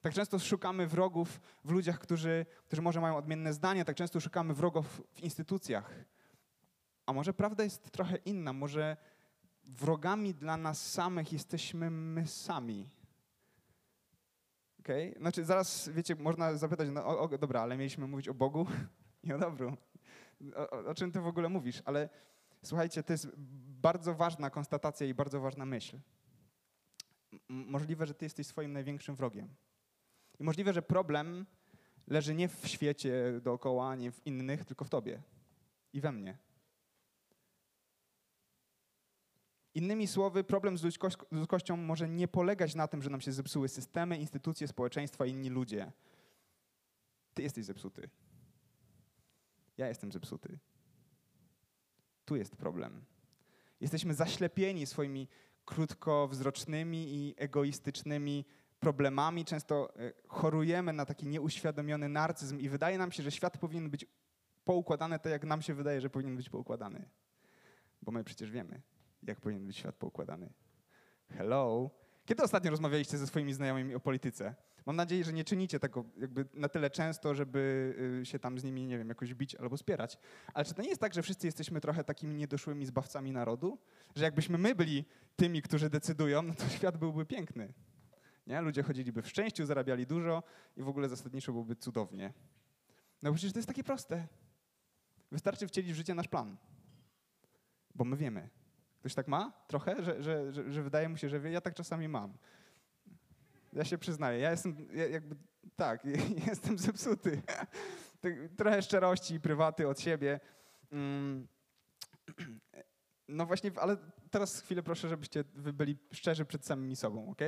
Tak 0.00 0.14
często 0.14 0.38
szukamy 0.38 0.86
wrogów 0.86 1.40
w 1.64 1.70
ludziach, 1.70 1.98
którzy, 1.98 2.46
którzy 2.66 2.82
może 2.82 3.00
mają 3.00 3.16
odmienne 3.16 3.52
zdania. 3.52 3.84
Tak 3.84 3.96
często 3.96 4.20
szukamy 4.20 4.54
wrogów 4.54 5.02
w 5.14 5.20
instytucjach. 5.20 6.04
A 7.10 7.12
może 7.12 7.34
prawda 7.34 7.64
jest 7.64 7.90
trochę 7.90 8.16
inna? 8.16 8.52
Może 8.52 8.96
wrogami 9.64 10.34
dla 10.34 10.56
nas 10.56 10.92
samych 10.92 11.32
jesteśmy 11.32 11.90
my 11.90 12.26
sami. 12.26 12.88
Okay? 14.80 15.14
Znaczy, 15.18 15.44
zaraz, 15.44 15.88
wiecie, 15.88 16.14
można 16.14 16.54
zapytać, 16.54 16.88
no 16.92 17.06
o, 17.06 17.20
o, 17.20 17.38
dobra, 17.38 17.60
ale 17.60 17.76
mieliśmy 17.76 18.06
mówić 18.06 18.28
o 18.28 18.34
Bogu 18.34 18.66
i 19.24 19.32
o 19.32 19.38
dobru 19.38 19.76
o, 20.54 20.70
o 20.70 20.94
czym 20.94 21.12
ty 21.12 21.20
w 21.20 21.26
ogóle 21.26 21.48
mówisz, 21.48 21.82
ale 21.84 22.08
słuchajcie, 22.64 23.02
to 23.02 23.12
jest 23.12 23.28
bardzo 23.82 24.14
ważna 24.14 24.50
konstatacja 24.50 25.06
i 25.06 25.14
bardzo 25.14 25.40
ważna 25.40 25.66
myśl. 25.66 25.98
Możliwe, 27.48 28.06
że 28.06 28.14
ty 28.14 28.24
jesteś 28.24 28.46
swoim 28.46 28.72
największym 28.72 29.16
wrogiem. 29.16 29.48
I 30.38 30.44
możliwe, 30.44 30.72
że 30.72 30.82
problem 30.82 31.46
leży 32.06 32.34
nie 32.34 32.48
w 32.48 32.66
świecie 32.66 33.40
dookoła, 33.42 33.96
nie 33.96 34.12
w 34.12 34.26
innych, 34.26 34.64
tylko 34.64 34.84
w 34.84 34.90
tobie 34.90 35.22
i 35.92 36.00
we 36.00 36.12
mnie. 36.12 36.49
Innymi 39.74 40.06
słowy, 40.06 40.44
problem 40.44 40.78
z 40.78 40.82
ludzkością 41.30 41.76
może 41.76 42.08
nie 42.08 42.28
polegać 42.28 42.74
na 42.74 42.88
tym, 42.88 43.02
że 43.02 43.10
nam 43.10 43.20
się 43.20 43.32
zepsuły 43.32 43.68
systemy, 43.68 44.18
instytucje, 44.18 44.68
społeczeństwa 44.68 45.26
inni 45.26 45.50
ludzie. 45.50 45.92
Ty 47.34 47.42
jesteś 47.42 47.64
zepsuty. 47.64 48.10
Ja 49.78 49.88
jestem 49.88 50.12
zepsuty. 50.12 50.58
Tu 52.24 52.36
jest 52.36 52.56
problem. 52.56 53.04
Jesteśmy 53.80 54.14
zaślepieni 54.14 54.86
swoimi 54.86 55.28
krótkowzrocznymi 55.64 57.14
i 57.14 57.34
egoistycznymi 57.36 58.44
problemami. 58.80 59.44
Często 59.44 59.96
e, 59.96 60.12
chorujemy 60.28 60.92
na 60.92 61.06
taki 61.06 61.26
nieuświadomiony 61.26 62.08
narcyzm 62.08 62.58
i 62.58 62.68
wydaje 62.68 62.98
nam 62.98 63.12
się, 63.12 63.22
że 63.22 63.30
świat 63.30 63.58
powinien 63.58 63.90
być 63.90 64.06
poukładany 64.64 65.18
tak, 65.18 65.32
jak 65.32 65.44
nam 65.44 65.62
się 65.62 65.74
wydaje, 65.74 66.00
że 66.00 66.10
powinien 66.10 66.36
być 66.36 66.50
poukładany. 66.50 67.08
Bo 68.02 68.12
my 68.12 68.24
przecież 68.24 68.50
wiemy, 68.50 68.80
jak 69.22 69.40
powinien 69.40 69.66
być 69.66 69.76
świat 69.76 69.96
poukładany. 69.96 70.52
Hello. 71.28 71.90
Kiedy 72.24 72.42
ostatnio 72.42 72.70
rozmawialiście 72.70 73.18
ze 73.18 73.26
swoimi 73.26 73.52
znajomymi 73.52 73.94
o 73.94 74.00
polityce? 74.00 74.54
Mam 74.86 74.96
nadzieję, 74.96 75.24
że 75.24 75.32
nie 75.32 75.44
czynicie 75.44 75.80
tego 75.80 76.04
jakby 76.16 76.46
na 76.54 76.68
tyle 76.68 76.90
często, 76.90 77.34
żeby 77.34 77.94
y, 78.22 78.26
się 78.26 78.38
tam 78.38 78.58
z 78.58 78.64
nimi, 78.64 78.86
nie 78.86 78.98
wiem, 78.98 79.08
jakoś 79.08 79.34
bić 79.34 79.54
albo 79.54 79.76
spierać. 79.76 80.18
Ale 80.54 80.64
czy 80.64 80.74
to 80.74 80.82
nie 80.82 80.88
jest 80.88 81.00
tak, 81.00 81.14
że 81.14 81.22
wszyscy 81.22 81.46
jesteśmy 81.46 81.80
trochę 81.80 82.04
takimi 82.04 82.34
niedoszłymi 82.34 82.86
zbawcami 82.86 83.32
narodu? 83.32 83.78
Że 84.16 84.24
jakbyśmy 84.24 84.58
my 84.58 84.74
byli 84.74 85.04
tymi, 85.36 85.62
którzy 85.62 85.90
decydują, 85.90 86.42
no 86.42 86.54
to 86.54 86.68
świat 86.68 86.96
byłby 86.96 87.26
piękny. 87.26 87.72
Nie? 88.46 88.60
Ludzie 88.60 88.82
chodziliby 88.82 89.22
w 89.22 89.28
szczęściu, 89.28 89.66
zarabiali 89.66 90.06
dużo 90.06 90.42
i 90.76 90.82
w 90.82 90.88
ogóle 90.88 91.08
zasadniczo 91.08 91.52
byłoby 91.52 91.76
cudownie. 91.76 92.32
No 93.22 93.32
przecież 93.32 93.52
to 93.52 93.58
jest 93.58 93.68
takie 93.68 93.84
proste. 93.84 94.26
Wystarczy 95.32 95.66
wcielić 95.68 95.92
w 95.92 95.96
życie 95.96 96.14
nasz 96.14 96.28
plan. 96.28 96.56
Bo 97.94 98.04
my 98.04 98.16
wiemy. 98.16 98.59
Ktoś 99.00 99.14
tak 99.14 99.28
ma? 99.28 99.52
Trochę? 99.66 100.02
Że, 100.02 100.22
że, 100.22 100.52
że, 100.52 100.72
że 100.72 100.82
wydaje 100.82 101.08
mu 101.08 101.16
się, 101.16 101.28
że 101.28 101.40
wie? 101.40 101.50
Ja 101.50 101.60
tak 101.60 101.74
czasami 101.74 102.08
mam. 102.08 102.32
Ja 103.72 103.84
się 103.84 103.98
przyznaję, 103.98 104.38
ja 104.38 104.50
jestem 104.50 104.88
ja 104.92 105.06
jakby, 105.06 105.36
tak, 105.76 106.04
jestem 106.48 106.78
zepsuty. 106.78 107.42
Tak, 108.20 108.32
trochę 108.56 108.82
szczerości 108.82 109.34
i 109.34 109.40
prywaty 109.40 109.88
od 109.88 110.00
siebie. 110.00 110.40
Mm. 110.92 111.46
No 113.28 113.46
właśnie, 113.46 113.70
ale 113.76 113.96
teraz 114.30 114.60
chwilę 114.60 114.82
proszę, 114.82 115.08
żebyście 115.08 115.44
wy 115.54 115.72
byli 115.72 115.98
szczerzy 116.12 116.44
przed 116.44 116.66
samymi 116.66 116.96
sobą, 116.96 117.30
ok? 117.30 117.40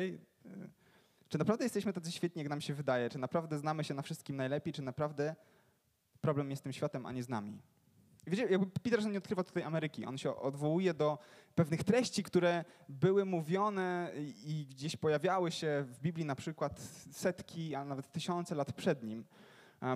Czy 1.29 1.39
naprawdę 1.39 1.65
jesteśmy 1.65 1.93
tacy 1.93 2.13
świetni, 2.13 2.43
jak 2.43 2.49
nam 2.49 2.61
się 2.61 2.75
wydaje? 2.75 3.11
Czy 3.11 3.19
naprawdę 3.19 3.59
znamy 3.59 3.85
się 3.85 3.95
na 3.95 4.03
wszystkim 4.03 4.37
najlepiej? 4.37 4.73
Czy 4.73 4.83
naprawdę 4.83 5.37
problem 6.21 6.51
jest 6.51 6.63
tym 6.63 6.73
światem, 6.73 7.07
a 7.07 7.13
nie 7.13 7.23
z 7.23 7.29
nami? 7.29 7.63
Wiecie, 8.27 8.47
jakby 8.47 8.67
Peterson 8.67 9.13
nie 9.13 9.19
odkrywa 9.19 9.45
tutaj 9.45 9.63
Ameryki. 9.63 10.07
On 10.07 10.19
się 10.19 10.37
odwołuje 10.37 10.95
do 10.95 11.19
pewnych 11.55 11.85
treści, 11.85 12.23
które 12.23 12.65
były 12.89 13.25
mówione 13.25 14.13
i 14.45 14.67
gdzieś 14.71 14.97
pojawiały 14.97 15.51
się 15.51 15.85
w 15.89 16.01
Biblii 16.01 16.27
na 16.27 16.35
przykład 16.35 16.81
setki, 17.13 17.75
a 17.75 17.85
nawet 17.85 18.13
tysiące 18.13 18.55
lat 18.55 18.73
przed 18.73 19.03
nim. 19.03 19.25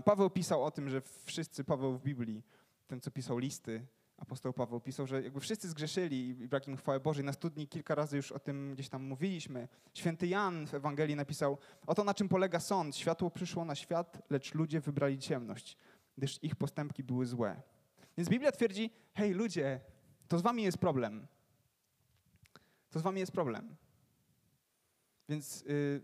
Paweł 0.04 0.30
pisał 0.30 0.64
o 0.64 0.70
tym, 0.70 0.90
że 0.90 1.02
wszyscy, 1.24 1.64
Paweł 1.64 1.92
w 1.92 2.02
Biblii, 2.02 2.42
ten 2.86 3.00
co 3.00 3.10
pisał 3.10 3.38
listy, 3.38 3.86
apostoł 4.16 4.52
Paweł 4.52 4.80
pisał, 4.80 5.06
że 5.06 5.22
jakby 5.22 5.40
wszyscy 5.40 5.68
zgrzeszyli 5.68 6.28
i 6.28 6.48
brak 6.48 6.68
im 6.68 6.76
chwały 6.76 7.00
Bożej. 7.00 7.24
Na 7.24 7.32
studni 7.32 7.68
kilka 7.68 7.94
razy 7.94 8.16
już 8.16 8.32
o 8.32 8.38
tym 8.38 8.74
gdzieś 8.74 8.88
tam 8.88 9.02
mówiliśmy. 9.04 9.68
Święty 9.94 10.26
Jan 10.26 10.66
w 10.66 10.74
Ewangelii 10.74 11.16
napisał, 11.16 11.58
oto 11.86 12.04
na 12.04 12.14
czym 12.14 12.28
polega 12.28 12.60
sąd. 12.60 12.96
Światło 12.96 13.30
przyszło 13.30 13.64
na 13.64 13.74
świat, 13.74 14.22
lecz 14.30 14.54
ludzie 14.54 14.80
wybrali 14.80 15.18
ciemność, 15.18 15.76
gdyż 16.18 16.44
ich 16.44 16.56
postępki 16.56 17.04
były 17.04 17.26
złe. 17.26 17.62
Więc 18.16 18.28
Biblia 18.28 18.52
twierdzi, 18.52 18.90
hej 19.14 19.32
ludzie, 19.32 19.80
to 20.28 20.38
z 20.38 20.42
wami 20.42 20.62
jest 20.62 20.78
problem. 20.78 21.26
To 22.90 22.98
z 22.98 23.02
wami 23.02 23.20
jest 23.20 23.32
problem. 23.32 23.76
Więc 25.28 25.60
yy, 25.60 26.02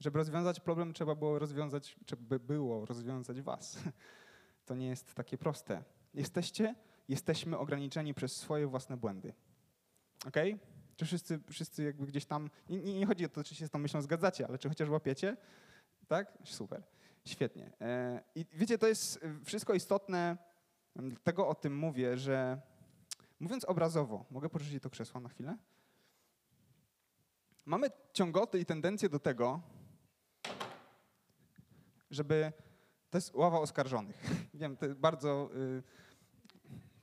żeby 0.00 0.18
rozwiązać 0.18 0.60
problem, 0.60 0.92
trzeba 0.92 1.14
było 1.14 1.38
rozwiązać, 1.38 1.96
trzeba 2.06 2.38
było 2.38 2.86
rozwiązać 2.86 3.40
was. 3.42 3.78
To 4.66 4.74
nie 4.74 4.86
jest 4.86 5.14
takie 5.14 5.38
proste. 5.38 5.84
Jesteście, 6.14 6.74
jesteśmy 7.08 7.58
ograniczeni 7.58 8.14
przez 8.14 8.36
swoje 8.36 8.66
własne 8.66 8.96
błędy. 8.96 9.32
Ok? 10.26 10.36
Czy 10.96 11.04
wszyscy, 11.04 11.40
wszyscy 11.50 11.82
jakby 11.82 12.06
gdzieś 12.06 12.26
tam, 12.26 12.50
nie, 12.68 12.78
nie 12.78 13.06
chodzi 13.06 13.24
o 13.24 13.28
to, 13.28 13.44
czy 13.44 13.54
się 13.54 13.66
z 13.66 13.70
tą 13.70 13.78
myślą 13.78 14.02
zgadzacie, 14.02 14.46
ale 14.46 14.58
czy 14.58 14.68
chociaż 14.68 14.88
łapiecie? 14.88 15.36
Tak? 16.08 16.38
Super. 16.44 16.82
Świetnie. 17.24 17.72
E, 17.80 18.22
I 18.34 18.46
wiecie, 18.52 18.78
to 18.78 18.88
jest 18.88 19.20
wszystko 19.44 19.74
istotne, 19.74 20.36
Dlatego 21.02 21.48
o 21.48 21.54
tym 21.54 21.76
mówię, 21.76 22.18
że 22.18 22.60
mówiąc 23.40 23.64
obrazowo, 23.64 24.24
mogę 24.30 24.48
porzucić 24.48 24.82
to 24.82 24.90
krzesło 24.90 25.20
na 25.20 25.28
chwilę? 25.28 25.56
Mamy 27.66 27.90
ciągoty 28.12 28.58
i 28.58 28.66
tendencję 28.66 29.08
do 29.08 29.18
tego, 29.18 29.60
żeby. 32.10 32.52
To 33.10 33.18
jest 33.18 33.34
ława 33.34 33.58
oskarżonych. 33.58 34.26
Wiem, 34.54 34.76
to 34.76 34.86
jest 34.86 34.98
bardzo, 34.98 35.50
y, 35.54 35.82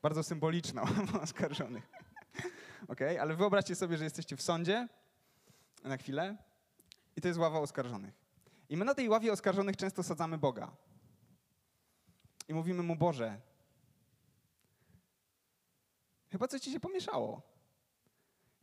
bardzo 0.02 0.24
symboliczna 0.24 0.82
ława 0.98 1.22
oskarżonych. 1.22 1.88
okay? 2.88 3.22
Ale 3.22 3.36
wyobraźcie 3.36 3.76
sobie, 3.76 3.98
że 3.98 4.04
jesteście 4.04 4.38
w 4.38 4.42
sądzie 4.42 4.88
na 5.84 5.98
chwilę 5.98 6.38
i 7.16 7.22
to 7.22 7.28
jest 7.28 7.40
ława 7.40 7.60
oskarżonych. 7.60 8.14
I 8.70 8.78
my 8.78 8.86
na 8.86 8.96
tej 8.96 9.10
ławie 9.10 9.32
oskarżonych 9.32 9.78
często 9.78 10.04
sadzamy 10.04 10.38
Boga. 10.38 10.72
I 12.48 12.54
mówimy 12.54 12.84
mu, 12.84 12.96
Boże, 12.96 13.42
Chyba 16.32 16.48
coś 16.48 16.62
ci 16.62 16.72
się 16.72 16.80
pomieszało. 16.80 17.42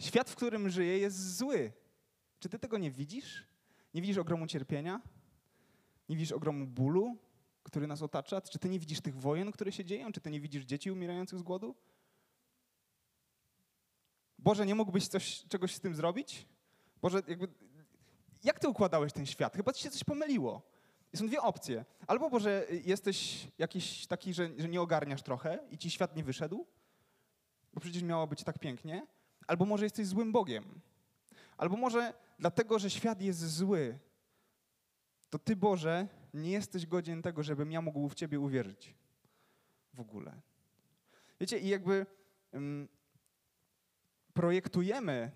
Świat, 0.01 0.31
w 0.31 0.37
którym 0.37 0.71
żyję, 0.71 0.99
jest 0.99 1.37
zły. 1.37 1.73
Czy 2.41 2.49
ty 2.49 2.59
tego 2.59 2.79
nie 2.79 2.91
widzisz? 2.91 3.47
Nie 3.95 4.01
widzisz 4.01 4.19
ogromu 4.19 4.47
cierpienia? 4.47 5.01
Nie 6.09 6.17
widzisz 6.17 6.33
ogromu 6.33 6.67
bólu, 6.67 7.17
który 7.63 7.87
nas 7.87 8.03
otacza? 8.03 8.41
Czy 8.41 8.59
ty 8.59 8.69
nie 8.69 8.79
widzisz 8.79 9.01
tych 9.01 9.17
wojen, 9.17 9.53
które 9.53 9.73
się 9.73 9.85
dzieją? 9.85 10.13
Czy 10.13 10.21
ty 10.21 10.31
nie 10.31 10.41
widzisz 10.41 10.65
dzieci 10.65 10.91
umierających 10.91 11.39
z 11.39 11.43
głodu? 11.43 11.75
Boże, 14.39 14.67
nie 14.67 14.75
mógłbyś 14.75 15.09
coś, 15.09 15.45
czegoś 15.49 15.75
z 15.75 15.81
tym 15.81 15.95
zrobić? 15.95 16.47
Boże, 17.03 17.23
jakby, 17.29 17.49
jak 18.45 18.59
ty 18.59 18.69
układałeś 18.69 19.13
ten 19.13 19.27
świat? 19.27 19.57
Chyba 19.57 19.73
ci 19.73 19.83
się 19.83 19.91
coś 19.91 20.05
pomyliło. 20.05 20.63
I 21.13 21.17
są 21.17 21.27
dwie 21.27 21.43
opcje. 21.43 21.85
Albo 22.07 22.31
Boże, 22.31 22.67
jesteś 22.85 23.49
jakiś 23.59 24.07
taki, 24.07 24.35
że, 24.35 24.51
że 24.59 24.69
nie 24.69 24.81
ogarniasz 24.81 25.23
trochę 25.23 25.59
i 25.71 25.79
ci 25.79 25.91
świat 25.91 26.17
nie 26.17 26.25
wyszedł, 26.25 26.67
bo 27.75 27.81
przecież 27.81 28.03
miało 28.03 28.27
być 28.27 28.45
tak 28.45 28.59
pięknie, 28.59 29.07
albo 29.47 29.65
może 29.65 29.85
jesteś 29.85 30.07
złym 30.07 30.33
Bogiem, 30.33 30.81
albo 31.57 31.77
może 31.77 32.15
dlatego, 32.39 32.79
że 32.79 32.91
świat 32.91 33.23
jest 33.23 33.41
zły, 33.41 33.99
to 35.31 35.39
Ty, 35.39 35.57
Boże, 35.57 36.09
nie 36.35 36.51
jesteś 36.51 36.87
godzien 36.87 37.23
tego, 37.23 37.43
żebym 37.43 37.73
ja 37.73 37.81
mógł 37.81 38.09
w 38.09 38.15
Ciebie 38.15 38.41
uwierzyć. 38.41 38.95
W 39.95 40.01
ogóle. 40.01 40.41
Wiecie, 41.41 41.59
i 41.59 41.69
jakby 41.69 42.07
um, 42.53 42.89
projektujemy 44.33 45.31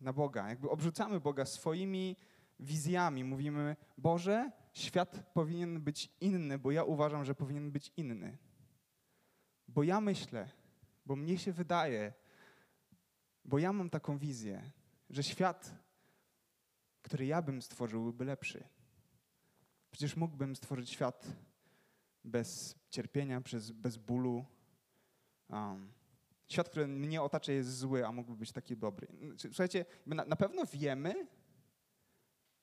na 0.00 0.12
Boga, 0.12 0.48
jakby 0.48 0.70
obrzucamy 0.70 1.20
Boga 1.20 1.46
swoimi 1.46 2.16
wizjami. 2.60 3.24
Mówimy, 3.24 3.76
Boże, 3.98 4.50
świat 4.72 5.30
powinien 5.34 5.80
być 5.80 6.10
inny, 6.20 6.58
bo 6.58 6.70
ja 6.70 6.84
uważam, 6.84 7.24
że 7.24 7.34
powinien 7.34 7.70
być 7.70 7.92
inny. 7.96 8.38
Bo 9.68 9.82
ja 9.82 10.00
myślę, 10.00 10.48
bo 11.06 11.16
mnie 11.16 11.38
się 11.38 11.52
wydaje, 11.52 12.12
bo 13.44 13.58
ja 13.58 13.72
mam 13.72 13.90
taką 13.90 14.18
wizję, 14.18 14.70
że 15.10 15.22
świat, 15.22 15.74
który 17.02 17.26
ja 17.26 17.42
bym 17.42 17.62
stworzył, 17.62 18.02
byłby 18.02 18.24
lepszy. 18.24 18.68
Przecież 19.90 20.16
mógłbym 20.16 20.56
stworzyć 20.56 20.90
świat 20.90 21.26
bez 22.24 22.74
cierpienia, 22.90 23.42
bez, 23.74 23.96
bólu. 23.96 24.44
Um, 25.48 25.92
świat, 26.48 26.68
który 26.68 26.86
mnie 26.86 27.22
otacza, 27.22 27.52
jest 27.52 27.78
zły, 27.78 28.06
a 28.06 28.12
mógłby 28.12 28.36
być 28.36 28.52
taki 28.52 28.76
dobry. 28.76 29.08
Słuchajcie, 29.36 29.84
na, 30.06 30.24
na 30.24 30.36
pewno 30.36 30.66
wiemy, 30.66 31.26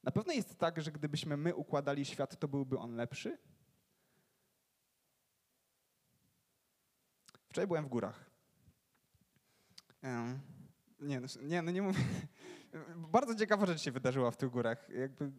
na 0.03 0.11
pewno 0.11 0.33
jest 0.33 0.57
tak, 0.57 0.81
że 0.81 0.91
gdybyśmy 0.91 1.37
my 1.37 1.55
układali 1.55 2.05
świat, 2.05 2.39
to 2.39 2.47
byłby 2.47 2.77
on 2.77 2.95
lepszy. 2.95 3.37
Wczoraj 7.49 7.67
byłem 7.67 7.85
w 7.85 7.89
górach. 7.89 8.30
Nie, 11.01 11.19
no, 11.19 11.27
nie, 11.41 11.61
no 11.61 11.71
nie 11.71 11.81
mówię. 11.81 11.99
Bardzo 13.13 13.35
ciekawa 13.35 13.65
rzecz 13.65 13.81
się 13.81 13.91
wydarzyła 13.91 14.31
w 14.31 14.37
tych 14.37 14.49
górach. 14.49 14.89
Jakby, 14.89 15.31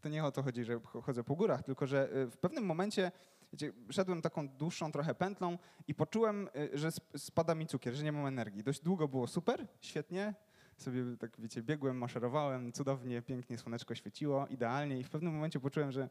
to 0.00 0.08
nie 0.08 0.24
o 0.24 0.32
to 0.32 0.42
chodzi, 0.42 0.64
że 0.64 0.80
chodzę 1.02 1.24
po 1.24 1.36
górach, 1.36 1.62
tylko 1.62 1.86
że 1.86 2.16
y, 2.16 2.30
w 2.30 2.36
pewnym 2.36 2.64
momencie 2.64 3.12
wiecie, 3.52 3.72
szedłem 3.90 4.22
taką 4.22 4.48
dłuższą 4.48 4.92
trochę 4.92 5.14
pętlą 5.14 5.58
i 5.88 5.94
poczułem, 5.94 6.48
y, 6.56 6.78
że 6.78 6.90
spada 7.16 7.54
mi 7.54 7.66
cukier, 7.66 7.94
że 7.94 8.04
nie 8.04 8.12
mam 8.12 8.26
energii. 8.26 8.62
Dość 8.62 8.80
długo 8.80 9.08
było 9.08 9.26
super, 9.26 9.66
świetnie. 9.80 10.34
Sobie 10.76 11.16
tak, 11.16 11.40
wiecie, 11.40 11.62
biegłem, 11.62 11.98
maszerowałem, 11.98 12.72
cudownie, 12.72 13.22
pięknie 13.22 13.58
słoneczko 13.58 13.94
świeciło, 13.94 14.46
idealnie 14.46 14.98
i 14.98 15.04
w 15.04 15.10
pewnym 15.10 15.32
momencie 15.32 15.60
poczułem, 15.60 15.92
że 15.92 16.08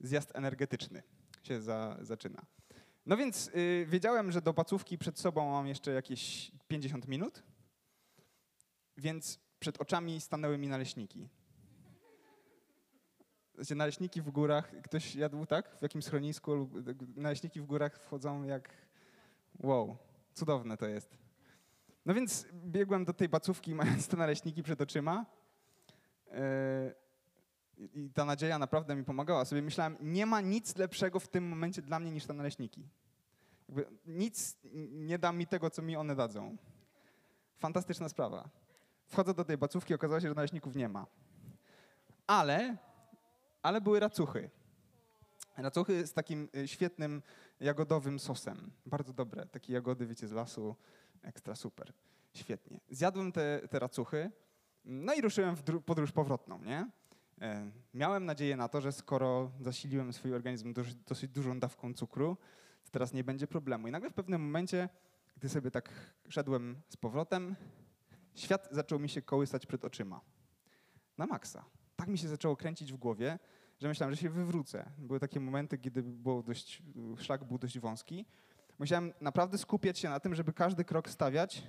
zjazd 0.00 0.36
energetyczny 0.36 1.02
się 1.42 1.60
za, 1.60 1.96
zaczyna. 2.00 2.42
No 3.06 3.16
więc 3.16 3.48
y, 3.48 3.86
wiedziałem, 3.88 4.32
że 4.32 4.42
do 4.42 4.54
pacówki 4.54 4.98
przed 4.98 5.18
sobą 5.18 5.50
mam 5.50 5.66
jeszcze 5.66 5.90
jakieś 5.90 6.52
50 6.68 7.08
minut, 7.08 7.42
więc 8.96 9.38
przed 9.60 9.80
oczami 9.80 10.20
stanęły 10.20 10.58
mi 10.58 10.68
naleśniki. 10.68 11.28
Znaczy, 13.54 13.74
naleśniki 13.74 14.22
w 14.22 14.30
górach, 14.30 14.72
ktoś 14.82 15.14
jadł 15.14 15.46
tak? 15.46 15.78
W 15.78 15.82
jakim 15.82 16.02
schronisku? 16.02 16.70
Naleśniki 17.16 17.60
w 17.60 17.66
górach 17.66 18.00
wchodzą 18.00 18.42
jak... 18.42 18.72
Wow, 19.58 19.96
cudowne 20.34 20.76
to 20.76 20.88
jest. 20.88 21.18
No 22.06 22.14
więc 22.14 22.46
biegłem 22.52 23.04
do 23.04 23.12
tej 23.12 23.28
pacówki, 23.28 23.74
mając 23.80 24.08
te 24.08 24.16
naleśniki 24.16 24.62
przed 24.62 24.80
oczyma. 24.80 25.26
Yy, 26.26 26.34
i 27.94 28.10
ta 28.10 28.24
nadzieja 28.24 28.58
naprawdę 28.58 28.96
mi 28.96 29.04
pomagała. 29.04 29.44
Sobie 29.44 29.62
myślałem, 29.62 29.96
nie 30.00 30.26
ma 30.26 30.40
nic 30.40 30.76
lepszego 30.76 31.20
w 31.20 31.28
tym 31.28 31.48
momencie 31.48 31.82
dla 31.82 32.00
mnie 32.00 32.10
niż 32.10 32.26
te 32.26 32.32
naleśniki. 32.32 32.88
Jakby 33.68 33.86
nic 34.06 34.56
nie 34.90 35.18
da 35.18 35.32
mi 35.32 35.46
tego, 35.46 35.70
co 35.70 35.82
mi 35.82 35.96
one 35.96 36.16
dadzą. 36.16 36.56
Fantastyczna 37.56 38.08
sprawa. 38.08 38.48
Wchodzę 39.06 39.34
do 39.34 39.44
tej 39.44 39.58
bacówki, 39.58 39.94
okazało 39.94 40.20
się, 40.20 40.28
że 40.28 40.34
naleśników 40.34 40.76
nie 40.76 40.88
ma. 40.88 41.06
Ale 42.26 42.76
ale 43.62 43.80
były 43.80 44.00
racuchy. 44.00 44.50
Racuchy 45.56 46.06
z 46.06 46.12
takim 46.12 46.48
y, 46.56 46.68
świetnym 46.68 47.22
jagodowym 47.60 48.18
sosem. 48.18 48.70
Bardzo 48.86 49.12
dobre. 49.12 49.46
Takie 49.46 49.72
jagody, 49.72 50.06
wiecie, 50.06 50.28
z 50.28 50.32
lasu. 50.32 50.76
Ekstra 51.22 51.54
super. 51.54 51.92
Świetnie. 52.34 52.80
Zjadłem 52.90 53.32
te, 53.32 53.68
te 53.68 53.78
racuchy, 53.78 54.30
no 54.84 55.14
i 55.14 55.20
ruszyłem 55.20 55.56
w 55.56 55.82
podróż 55.82 56.12
powrotną, 56.12 56.58
nie? 56.58 56.90
E, 57.40 57.70
miałem 57.94 58.24
nadzieję 58.24 58.56
na 58.56 58.68
to, 58.68 58.80
że 58.80 58.92
skoro 58.92 59.50
zasiliłem 59.60 60.12
swój 60.12 60.34
organizm 60.34 60.72
dosyć, 60.72 60.94
dosyć 60.94 61.30
dużą 61.30 61.60
dawką 61.60 61.94
cukru, 61.94 62.36
to 62.84 62.90
teraz 62.90 63.12
nie 63.12 63.24
będzie 63.24 63.46
problemu. 63.46 63.88
I 63.88 63.90
nagle 63.90 64.10
w 64.10 64.14
pewnym 64.14 64.42
momencie, 64.42 64.88
gdy 65.36 65.48
sobie 65.48 65.70
tak 65.70 65.90
szedłem 66.28 66.80
z 66.88 66.96
powrotem, 66.96 67.56
świat 68.34 68.68
zaczął 68.70 68.98
mi 68.98 69.08
się 69.08 69.22
kołysać 69.22 69.66
przed 69.66 69.84
oczyma. 69.84 70.20
Na 71.18 71.26
maksa. 71.26 71.64
Tak 71.96 72.08
mi 72.08 72.18
się 72.18 72.28
zaczęło 72.28 72.56
kręcić 72.56 72.92
w 72.92 72.96
głowie, 72.96 73.38
że 73.78 73.88
myślałem, 73.88 74.14
że 74.14 74.20
się 74.20 74.30
wywrócę. 74.30 74.90
Były 74.98 75.20
takie 75.20 75.40
momenty, 75.40 75.78
kiedy 75.78 76.02
było 76.02 76.42
dość, 76.42 76.82
szlak 77.18 77.44
był 77.44 77.58
dość 77.58 77.78
wąski. 77.78 78.26
Musiałem 78.78 79.12
naprawdę 79.20 79.58
skupiać 79.58 79.98
się 79.98 80.08
na 80.08 80.20
tym, 80.20 80.34
żeby 80.34 80.52
każdy 80.52 80.84
krok 80.84 81.10
stawiać 81.10 81.62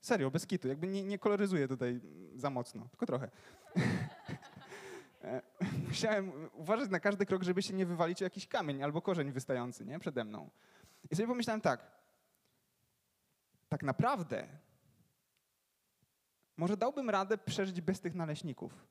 serio, 0.00 0.30
bez 0.30 0.46
kitu. 0.46 0.68
Jakby 0.68 0.86
nie, 0.86 1.02
nie 1.02 1.18
koloryzuję 1.18 1.68
tutaj 1.68 2.00
za 2.34 2.50
mocno, 2.50 2.88
tylko 2.88 3.06
trochę. 3.06 3.30
Musiałem 5.98 6.32
uważać 6.52 6.90
na 6.90 7.00
każdy 7.00 7.26
krok, 7.26 7.42
żeby 7.42 7.62
się 7.62 7.74
nie 7.74 7.86
wywalić 7.86 8.22
o 8.22 8.24
jakiś 8.24 8.46
kamień 8.46 8.82
albo 8.82 9.02
korzeń 9.02 9.32
wystający 9.32 9.86
nie? 9.86 9.98
przede 9.98 10.24
mną. 10.24 10.50
I 11.10 11.16
sobie 11.16 11.28
pomyślałem 11.28 11.60
tak, 11.60 11.90
tak 13.68 13.82
naprawdę 13.82 14.48
może 16.56 16.76
dałbym 16.76 17.10
radę 17.10 17.38
przeżyć 17.38 17.80
bez 17.80 18.00
tych 18.00 18.14
naleśników, 18.14 18.86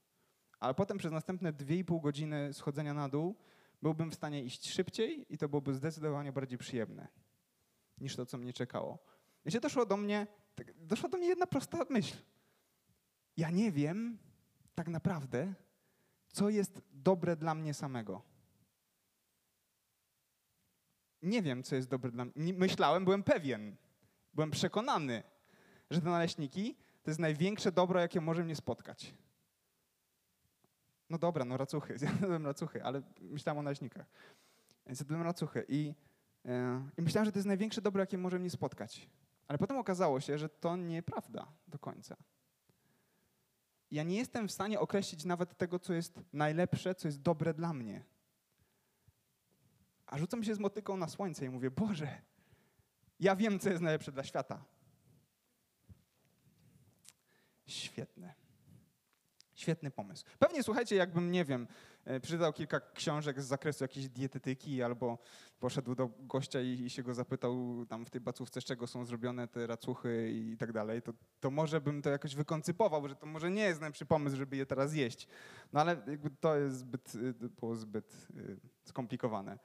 ale 0.60 0.74
potem 0.74 0.98
przez 0.98 1.12
następne 1.12 1.54
2,5 1.54 2.02
godziny 2.02 2.54
schodzenia 2.54 2.94
na 2.94 3.10
dół 3.10 3.36
byłbym 3.82 4.12
w 4.12 4.16
stanie 4.16 4.44
iść 4.44 4.74
szybciej 4.74 5.34
i 5.34 5.38
to 5.38 5.50
byłoby 5.50 5.74
zdecydowanie 5.74 6.32
bardziej 6.32 6.58
przyjemne 6.58 7.08
niż 7.98 8.16
to, 8.16 8.26
co 8.26 8.38
mnie 8.38 8.54
czekało. 8.54 9.00
Wiecie, 9.46 9.60
doszło 9.60 9.86
do 9.86 9.98
mnie, 9.98 10.28
tak, 10.56 10.74
doszła 10.86 11.10
do 11.10 11.18
mnie 11.18 11.28
jedna 11.28 11.48
prosta 11.48 11.78
myśl. 11.90 12.18
Ja 13.38 13.50
nie 13.50 13.72
wiem 13.72 14.18
tak 14.76 14.88
naprawdę, 14.88 15.54
co 16.38 16.50
jest 16.50 16.82
dobre 16.94 17.36
dla 17.36 17.56
mnie 17.56 17.74
samego. 17.74 18.22
Nie 21.22 21.42
wiem, 21.42 21.64
co 21.64 21.76
jest 21.76 21.90
dobre 21.90 22.12
dla 22.12 22.26
mnie. 22.26 22.54
Myślałem, 22.54 23.06
byłem 23.06 23.24
pewien, 23.24 23.76
byłem 24.34 24.52
przekonany, 24.52 25.24
że 25.90 26.02
te 26.02 26.10
naleśniki 26.10 26.76
to 27.04 27.10
jest 27.10 27.20
największe 27.20 27.72
dobro, 27.72 28.00
jakie 28.00 28.22
może 28.22 28.44
mnie 28.44 28.56
spotkać. 28.56 29.14
No 31.10 31.18
dobra, 31.18 31.46
no 31.46 31.58
racuchy, 31.58 31.98
zjadłem 32.00 32.46
racuchy, 32.46 32.84
ale 32.84 33.02
myślałem 33.22 33.60
o 33.60 33.64
naleśnikach. 33.64 34.06
Zjadłem 34.90 35.22
racuchy 35.22 35.66
i, 35.68 35.94
yy, 36.46 36.54
i 36.98 37.02
myślałem, 37.02 37.26
że 37.26 37.32
to 37.32 37.40
jest 37.40 37.48
największe 37.48 37.82
dobro, 37.82 38.02
jakie 38.02 38.18
może 38.18 38.40
mnie 38.40 38.50
spotkać. 38.50 39.10
Ale 39.48 39.58
potem 39.58 39.78
okazało 39.78 40.20
się, 40.20 40.38
że 40.38 40.50
to 40.50 40.76
nieprawda 40.76 41.48
do 41.68 41.80
końca 41.80 42.16
ja 43.92 44.04
nie 44.04 44.18
jestem 44.18 44.48
w 44.48 44.52
stanie 44.52 44.80
określić 44.80 45.26
nawet 45.26 45.58
tego, 45.58 45.80
co 45.80 45.94
jest 45.94 46.20
najlepsze, 46.34 46.96
co 46.96 47.08
jest 47.08 47.22
dobre 47.22 47.54
dla 47.54 47.74
mnie. 47.74 48.04
A 50.06 50.18
rzucam 50.18 50.44
się 50.44 50.56
z 50.56 50.60
motyką 50.60 50.98
na 50.98 51.08
słońce 51.08 51.46
i 51.46 51.50
mówię, 51.50 51.72
Boże, 51.72 52.22
ja 53.20 53.36
wiem, 53.36 53.60
co 53.60 53.70
jest 53.70 53.82
najlepsze 53.82 54.12
dla 54.12 54.24
świata. 54.24 54.64
Świetne. 57.66 58.47
Świetny 59.58 59.92
pomysł. 59.92 60.26
Pewnie 60.40 60.64
słuchajcie, 60.64 60.96
jakbym, 60.96 61.32
nie 61.32 61.46
wiem, 61.46 61.68
e, 62.06 62.20
przeczytał 62.20 62.54
kilka 62.54 62.80
książek 62.80 63.42
z 63.42 63.46
zakresu 63.46 63.84
jakiejś 63.84 64.10
dietetyki 64.10 64.84
albo 64.84 65.18
poszedł 65.60 65.96
do 65.96 66.10
gościa 66.20 66.62
i, 66.62 66.68
i, 66.68 66.90
się 66.90 67.04
go 67.04 67.14
zapytał 67.14 67.86
tam 67.86 68.06
w 68.06 68.10
tej 68.10 68.22
bacówce, 68.22 68.62
z 68.62 68.64
czego 68.64 68.88
są 68.88 69.06
zrobione 69.06 69.48
te 69.48 69.68
racuchy 69.68 70.32
i 70.32 70.58
tak 70.58 70.72
dalej, 70.72 71.02
to, 71.02 71.14
to 71.40 71.52
może 71.52 71.82
bym 71.82 72.02
to 72.02 72.10
jakoś 72.10 72.36
wykoncypował, 72.36 73.08
że 73.08 73.16
to 73.16 73.26
może 73.26 73.52
nie 73.52 73.62
jest 73.62 73.82
najlepszy 73.82 74.06
pomysł, 74.06 74.36
żeby 74.36 74.58
je 74.58 74.66
teraz 74.66 74.94
jeść. 74.94 75.28
No 75.74 75.82
ale 75.82 76.06
to 76.40 76.56
jest 76.56 76.78
zbyt, 76.78 77.16
y, 77.16 77.34
było 77.34 77.76
zbyt 77.76 78.28
y, 78.38 78.60
skomplikowane. 78.84 79.60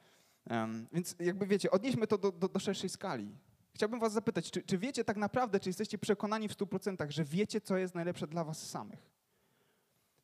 Um, 0.49 0.87
więc 0.93 1.15
jakby 1.19 1.47
wiecie, 1.47 1.71
odnieśmy 1.71 2.07
to 2.07 2.17
do, 2.17 2.31
do, 2.31 2.47
do 2.47 2.59
szerszej 2.59 2.89
skali. 2.89 3.35
Chciałbym 3.73 3.99
was 3.99 4.13
zapytać, 4.13 4.51
czy, 4.51 4.61
czy 4.61 4.77
wiecie 4.77 5.03
tak 5.03 5.17
naprawdę, 5.17 5.59
czy 5.59 5.69
jesteście 5.69 5.97
przekonani 5.97 6.49
w 6.49 6.53
100%, 6.53 7.09
że 7.09 7.23
wiecie, 7.23 7.61
co 7.61 7.77
jest 7.77 7.95
najlepsze 7.95 8.27
dla 8.27 8.43
was 8.43 8.69
samych? 8.69 9.12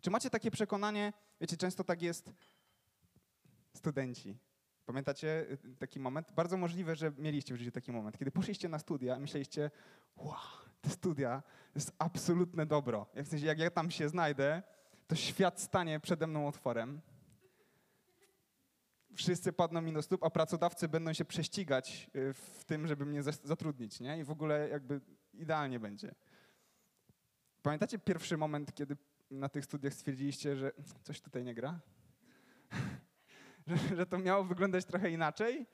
Czy 0.02 0.10
macie 0.10 0.30
takie 0.30 0.52
przekonanie, 0.52 1.14
wiecie, 1.42 1.58
często 1.58 1.84
tak 1.84 2.02
jest, 2.02 2.32
studenci, 3.74 4.40
Pamiętacie 4.90 5.46
y, 5.66 5.76
taki 5.80 6.00
moment? 6.00 6.32
Bardzo 6.32 6.58
możliwe, 6.58 6.96
że 6.96 7.12
mieliście 7.18 7.54
w 7.54 7.58
życiu 7.58 7.72
taki 7.72 7.92
moment, 7.92 8.18
kiedy 8.18 8.32
poszliście 8.32 8.70
na 8.70 8.80
studia 8.80 9.18
i 9.18 9.20
myśleliście, 9.20 9.72
wow, 10.16 10.36
te 10.82 10.90
studia 10.90 11.44
to 11.74 11.80
jest 11.80 11.94
absolutne 11.98 12.66
dobro. 12.66 13.08
Jak, 13.16 13.26
w 13.26 13.30
sensie, 13.30 13.46
jak 13.46 13.60
ja 13.60 13.72
tam 13.72 13.92
się 13.92 14.10
znajdę, 14.10 14.64
to 15.08 15.16
świat 15.16 15.62
stanie 15.62 16.00
przede 16.00 16.28
mną 16.28 16.48
otworem. 16.48 17.02
Wszyscy 19.16 19.54
padną 19.54 19.82
mi 19.82 19.94
do 19.94 20.02
stóp, 20.02 20.24
a 20.24 20.30
pracodawcy 20.30 20.88
będą 20.88 21.14
się 21.14 21.26
prześcigać 21.26 22.10
y, 22.16 22.34
w 22.34 22.64
tym, 22.66 22.88
żeby 22.88 23.06
mnie 23.06 23.24
zatrudnić, 23.24 24.00
nie? 24.00 24.20
I 24.20 24.24
w 24.24 24.32
ogóle 24.32 24.70
jakby 24.70 25.02
idealnie 25.34 25.80
będzie. 25.80 26.16
Pamiętacie 27.62 28.00
pierwszy 28.00 28.38
moment, 28.38 28.74
kiedy 28.74 28.98
na 29.32 29.50
tych 29.50 29.66
studiach 29.66 29.94
stwierdziliście, 29.94 30.56
że 30.56 30.72
coś 31.04 31.22
tutaj 31.22 31.44
nie 31.44 31.54
gra? 31.54 31.80
że, 33.68 33.96
że 33.96 34.06
to 34.06 34.18
miało 34.18 34.44
wyglądać 34.44 34.86
trochę 34.86 35.12
inaczej? 35.12 35.66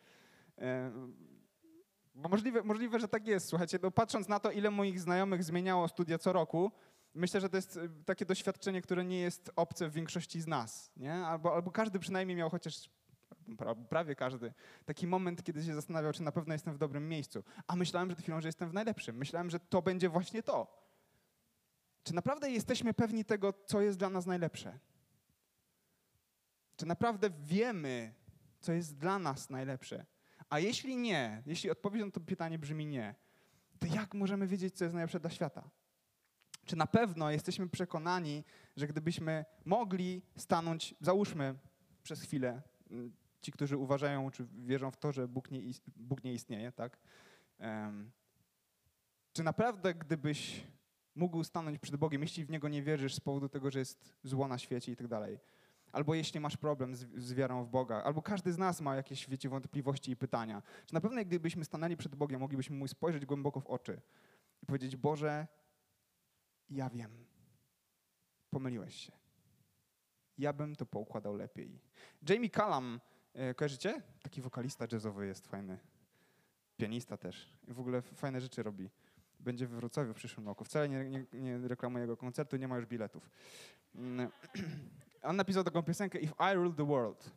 Bo 2.15 2.29
możliwe, 2.29 2.63
możliwe, 2.63 2.99
że 2.99 3.07
tak 3.07 3.27
jest. 3.27 3.47
Słuchajcie, 3.47 3.79
no 3.83 3.91
patrząc 3.91 4.27
na 4.27 4.39
to, 4.39 4.51
ile 4.51 4.71
moich 4.71 4.99
znajomych 4.99 5.43
zmieniało 5.43 5.87
studia 5.87 6.17
co 6.17 6.33
roku, 6.33 6.71
myślę, 7.13 7.41
że 7.41 7.49
to 7.49 7.55
jest 7.55 7.79
takie 8.05 8.25
doświadczenie, 8.25 8.81
które 8.81 9.05
nie 9.05 9.19
jest 9.19 9.51
obce 9.55 9.89
w 9.89 9.93
większości 9.93 10.41
z 10.41 10.47
nas. 10.47 10.91
Nie? 10.97 11.13
Albo, 11.13 11.55
albo 11.55 11.71
każdy 11.71 11.99
przynajmniej 11.99 12.37
miał 12.37 12.49
chociaż 12.49 12.89
prawie 13.89 14.15
każdy, 14.15 14.53
taki 14.85 15.07
moment, 15.07 15.43
kiedy 15.43 15.63
się 15.63 15.75
zastanawiał, 15.75 16.13
czy 16.13 16.23
na 16.23 16.31
pewno 16.31 16.53
jestem 16.53 16.73
w 16.73 16.77
dobrym 16.77 17.09
miejscu. 17.09 17.43
A 17.67 17.75
myślałem 17.75 18.09
przed 18.09 18.21
chwilą, 18.21 18.41
że 18.41 18.47
jestem 18.47 18.69
w 18.69 18.73
najlepszym. 18.73 19.15
Myślałem, 19.15 19.49
że 19.49 19.59
to 19.59 19.81
będzie 19.81 20.09
właśnie 20.09 20.43
to. 20.43 20.84
Czy 22.05 22.13
naprawdę 22.13 22.51
jesteśmy 22.51 22.93
pewni 22.93 23.25
tego, 23.25 23.53
co 23.65 23.81
jest 23.81 23.99
dla 23.99 24.09
nas 24.09 24.25
najlepsze? 24.25 24.79
Czy 26.77 26.85
naprawdę 26.85 27.29
wiemy, 27.29 28.13
co 28.59 28.73
jest 28.73 28.97
dla 28.97 29.19
nas 29.19 29.49
najlepsze? 29.49 30.05
A 30.49 30.59
jeśli 30.59 30.97
nie, 30.97 31.43
jeśli 31.45 31.69
odpowiedź 31.69 32.05
na 32.05 32.11
to 32.11 32.19
pytanie 32.19 32.59
brzmi 32.59 32.85
nie, 32.85 33.15
to 33.79 33.87
jak 33.87 34.13
możemy 34.13 34.47
wiedzieć, 34.47 34.77
co 34.77 34.85
jest 34.85 34.93
najlepsze 34.93 35.19
dla 35.19 35.29
świata? 35.29 35.69
Czy 36.65 36.75
na 36.75 36.87
pewno 36.87 37.31
jesteśmy 37.31 37.69
przekonani, 37.69 38.43
że 38.75 38.87
gdybyśmy 38.87 39.45
mogli 39.65 40.21
stanąć, 40.37 40.95
załóżmy 41.01 41.55
przez 42.03 42.21
chwilę, 42.21 42.61
mm, 42.91 43.13
ci, 43.41 43.51
którzy 43.51 43.77
uważają, 43.77 44.31
czy 44.31 44.47
wierzą 44.53 44.91
w 44.91 44.97
to, 44.97 45.11
że 45.11 45.27
Bóg 45.27 45.51
nie, 45.51 45.61
Bóg 45.95 46.23
nie 46.23 46.33
istnieje, 46.33 46.71
tak? 46.71 46.97
Um, 47.59 48.11
czy 49.33 49.43
naprawdę, 49.43 49.93
gdybyś 49.93 50.67
mógł 51.15 51.43
stanąć 51.43 51.79
przed 51.79 51.95
Bogiem, 51.95 52.21
jeśli 52.21 52.45
w 52.45 52.49
Niego 52.49 52.69
nie 52.69 52.83
wierzysz 52.83 53.15
z 53.15 53.19
powodu 53.19 53.49
tego, 53.49 53.71
że 53.71 53.79
jest 53.79 54.15
zło 54.23 54.47
na 54.47 54.57
świecie 54.57 54.91
i 54.91 54.95
tak 54.95 55.07
dalej, 55.07 55.39
albo 55.91 56.15
jeśli 56.15 56.39
masz 56.39 56.57
problem 56.57 56.95
z, 56.95 57.07
z, 57.15 57.33
wiarą 57.33 57.63
w 57.63 57.69
Boga, 57.69 58.03
albo 58.03 58.21
każdy 58.21 58.53
z 58.53 58.57
nas 58.57 58.81
ma 58.81 58.95
jakieś, 58.95 59.29
wiecie, 59.29 59.49
wątpliwości 59.49 60.11
i 60.11 60.15
pytania. 60.15 60.61
Czy 60.85 60.93
na 60.93 61.01
pewno 61.01 61.25
gdybyśmy 61.25 61.65
stanęli 61.65 61.97
przed 61.97 62.15
Bogiem, 62.15 62.39
moglibyśmy 62.39 62.77
Mu 62.77 62.87
spojrzeć 62.87 63.25
głęboko 63.25 63.61
w 63.61 63.67
oczy 63.67 64.01
i 64.63 64.65
powiedzieć, 64.65 64.95
Boże, 64.95 65.47
ja 66.69 66.89
wiem, 66.89 67.25
pomyliłeś 68.49 68.95
się. 68.95 69.11
Ja 70.37 70.53
bym 70.53 70.75
to 70.75 70.85
poukładał 70.85 71.35
lepiej. 71.35 71.79
Jamie 72.29 72.49
Callum, 72.49 72.99
e, 73.33 73.53
kojarzycie? 73.53 74.01
Taki 74.21 74.41
wokalista 74.41 74.87
jazzowy 74.91 75.27
jest 75.27 75.47
fajny. 75.47 75.79
Pianista 76.77 77.17
też. 77.17 77.49
W 77.67 77.79
ogóle 77.79 78.01
fajne 78.01 78.41
rzeczy 78.41 78.63
robi. 78.63 78.89
Będzie 79.45 79.67
we 79.67 79.77
Wrocławiu 79.77 80.13
w 80.13 80.15
przyszłym 80.15 80.47
roku. 80.47 80.63
Wcale 80.63 80.89
nie, 80.89 81.09
nie, 81.09 81.25
nie 81.33 81.57
reklamuję 81.67 82.01
jego 82.01 82.17
koncertu, 82.17 82.57
nie 82.57 82.67
ma 82.67 82.77
już 82.77 82.85
biletów. 82.85 83.29
Mm, 83.95 84.29
on 85.29 85.35
napisał 85.35 85.63
taką 85.63 85.83
piosenkę 85.83 86.19
If 86.19 86.33
I 86.51 86.55
Rule 86.55 86.73
the 86.73 86.85
World. 86.85 87.31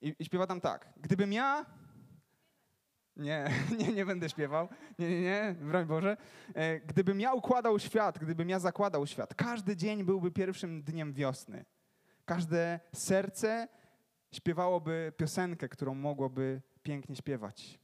I, 0.00 0.14
I, 0.18 0.24
śpiewa 0.24 0.46
tam 0.46 0.60
tak. 0.60 0.92
Gdybym 0.96 1.32
ja... 1.32 1.66
Nie, 3.16 3.50
nie, 3.78 3.92
nie 3.92 4.06
będę 4.06 4.28
śpiewał. 4.28 4.68
Nie, 4.98 5.08
nie, 5.08 5.20
nie, 5.20 5.56
broń 5.60 5.86
Boże. 5.86 6.16
E, 6.54 6.80
gdybym 6.80 7.20
ja 7.20 7.32
układał 7.32 7.78
świat, 7.78 8.18
gdybym 8.18 8.48
ja 8.48 8.58
zakładał 8.58 9.06
świat, 9.06 9.34
każdy 9.34 9.76
dzień 9.76 10.04
byłby 10.04 10.30
pierwszym 10.30 10.82
dniem 10.82 11.12
wiosny. 11.12 11.64
Każde 12.24 12.80
serce 12.94 13.68
śpiewałoby 14.32 15.12
piosenkę, 15.16 15.68
którą 15.68 15.94
mogłoby 15.94 16.62
pięknie 16.82 17.16
śpiewać. 17.16 17.78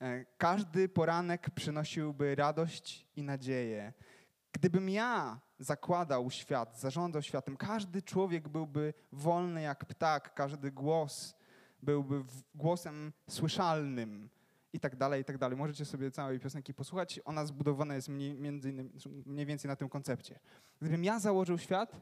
E, 0.00 0.24
każdy 0.24 0.88
poranek 0.88 1.50
przynosiłby 1.50 2.34
radość 2.34 3.06
i 3.16 3.22
nadzieję. 3.22 3.92
Gdybym 4.52 4.88
ja 4.88 5.40
zakładał 5.58 6.30
świat, 6.30 6.80
zarządzał 6.80 7.22
światem, 7.22 7.56
każdy 7.56 8.02
człowiek 8.02 8.48
byłby 8.48 8.94
wolny 9.12 9.62
jak 9.62 9.84
ptak, 9.84 10.34
każdy 10.34 10.70
głos 10.70 11.34
byłby 11.82 12.24
głosem 12.54 13.12
słyszalnym 13.28 14.30
i 14.72 14.80
tak 14.80 14.96
dalej, 14.96 15.22
i 15.22 15.24
tak 15.24 15.38
dalej. 15.38 15.58
Możecie 15.58 15.84
sobie 15.84 16.10
całej 16.10 16.40
piosenki 16.40 16.74
posłuchać. 16.74 17.20
Ona 17.24 17.46
zbudowana 17.46 17.94
jest 17.94 18.08
mniej, 18.08 18.34
między 18.34 18.70
innymi, 18.70 18.90
mniej 19.26 19.46
więcej 19.46 19.68
na 19.68 19.76
tym 19.76 19.88
koncepcie. 19.88 20.40
Gdybym 20.80 21.04
ja 21.04 21.18
założył 21.18 21.58
świat, 21.58 22.00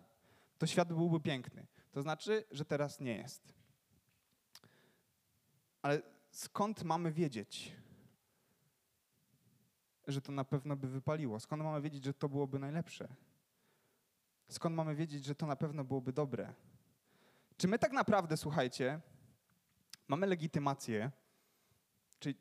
to 0.58 0.66
świat 0.66 0.92
byłby 0.92 1.20
piękny. 1.20 1.66
To 1.92 2.02
znaczy, 2.02 2.44
że 2.50 2.64
teraz 2.64 3.00
nie 3.00 3.16
jest. 3.16 3.54
Ale 5.82 6.02
skąd 6.30 6.84
mamy 6.84 7.12
wiedzieć, 7.12 7.76
że 10.06 10.20
to 10.20 10.32
na 10.32 10.44
pewno 10.44 10.76
by 10.76 10.88
wypaliło? 10.88 11.40
Skąd 11.40 11.62
mamy 11.62 11.80
wiedzieć, 11.80 12.04
że 12.04 12.14
to 12.14 12.28
byłoby 12.28 12.58
najlepsze? 12.58 13.08
Skąd 14.48 14.76
mamy 14.76 14.94
wiedzieć, 14.94 15.24
że 15.24 15.34
to 15.34 15.46
na 15.46 15.56
pewno 15.56 15.84
byłoby 15.84 16.12
dobre? 16.12 16.54
Czy 17.56 17.68
my 17.68 17.78
tak 17.78 17.92
naprawdę, 17.92 18.36
słuchajcie, 18.36 19.00
mamy 20.08 20.26
legitymację, 20.26 21.10
czy, 22.18 22.34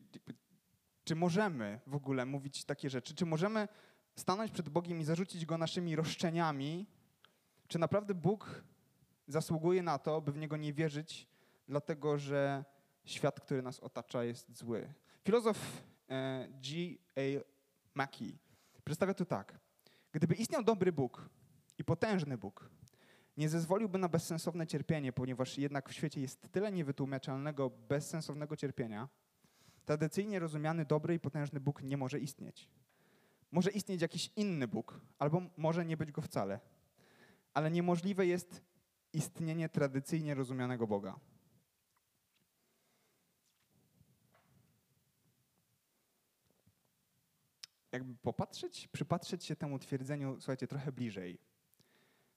czy 1.03 1.15
możemy 1.15 1.79
w 1.87 1.95
ogóle 1.95 2.25
mówić 2.25 2.65
takie 2.65 2.89
rzeczy? 2.89 3.15
Czy 3.15 3.25
możemy 3.25 3.67
stanąć 4.15 4.51
przed 4.51 4.69
Bogiem 4.69 5.01
i 5.01 5.03
zarzucić 5.03 5.45
Go 5.45 5.57
naszymi 5.57 5.95
roszczeniami? 5.95 6.87
Czy 7.67 7.79
naprawdę 7.79 8.13
Bóg 8.13 8.63
zasługuje 9.27 9.83
na 9.83 9.99
to, 9.99 10.21
by 10.21 10.31
w 10.31 10.37
Niego 10.37 10.57
nie 10.57 10.73
wierzyć, 10.73 11.27
dlatego 11.67 12.17
że 12.17 12.65
świat, 13.05 13.39
który 13.39 13.61
nas 13.61 13.79
otacza, 13.79 14.23
jest 14.23 14.57
zły? 14.57 14.93
Filozof 15.23 15.83
e, 16.09 16.47
Mackey 17.95 18.37
przedstawia 18.83 19.13
to 19.13 19.25
tak. 19.25 19.59
Gdyby 20.11 20.35
istniał 20.35 20.63
dobry 20.63 20.91
Bóg 20.91 21.29
i 21.77 21.83
potężny 21.83 22.37
Bóg, 22.37 22.69
nie 23.37 23.49
zezwoliłby 23.49 23.97
na 23.97 24.09
bezsensowne 24.09 24.67
cierpienie, 24.67 25.13
ponieważ 25.13 25.57
jednak 25.57 25.89
w 25.89 25.93
świecie 25.93 26.21
jest 26.21 26.51
tyle 26.51 26.71
niewytłumaczalnego, 26.71 27.69
bezsensownego 27.69 28.55
cierpienia, 28.55 29.09
tradycyjnie 29.85 30.39
rozumiany 30.39 30.85
dobry 30.85 31.15
i 31.15 31.19
potężny 31.19 31.59
Bóg 31.59 31.83
nie 31.83 31.97
może 31.97 32.19
istnieć. 32.19 32.69
Może 33.51 33.71
istnieć 33.71 34.01
jakiś 34.01 34.31
inny 34.35 34.67
Bóg, 34.67 35.01
albo 35.19 35.41
może 35.57 35.85
nie 35.85 35.97
być 35.97 36.11
go 36.11 36.21
wcale. 36.21 36.59
Ale 37.53 37.71
niemożliwe 37.71 38.25
jest 38.25 38.61
istnienie 39.13 39.69
tradycyjnie 39.69 40.35
rozumianego 40.35 40.87
Boga. 40.87 41.19
Jakby 47.95 48.15
popatrzeć, 48.15 48.87
przypatrzeć 48.87 49.45
się 49.45 49.55
temu 49.55 49.79
twierdzeniu, 49.79 50.35
słuchajcie, 50.39 50.67
trochę 50.67 50.91
bliżej, 50.91 51.39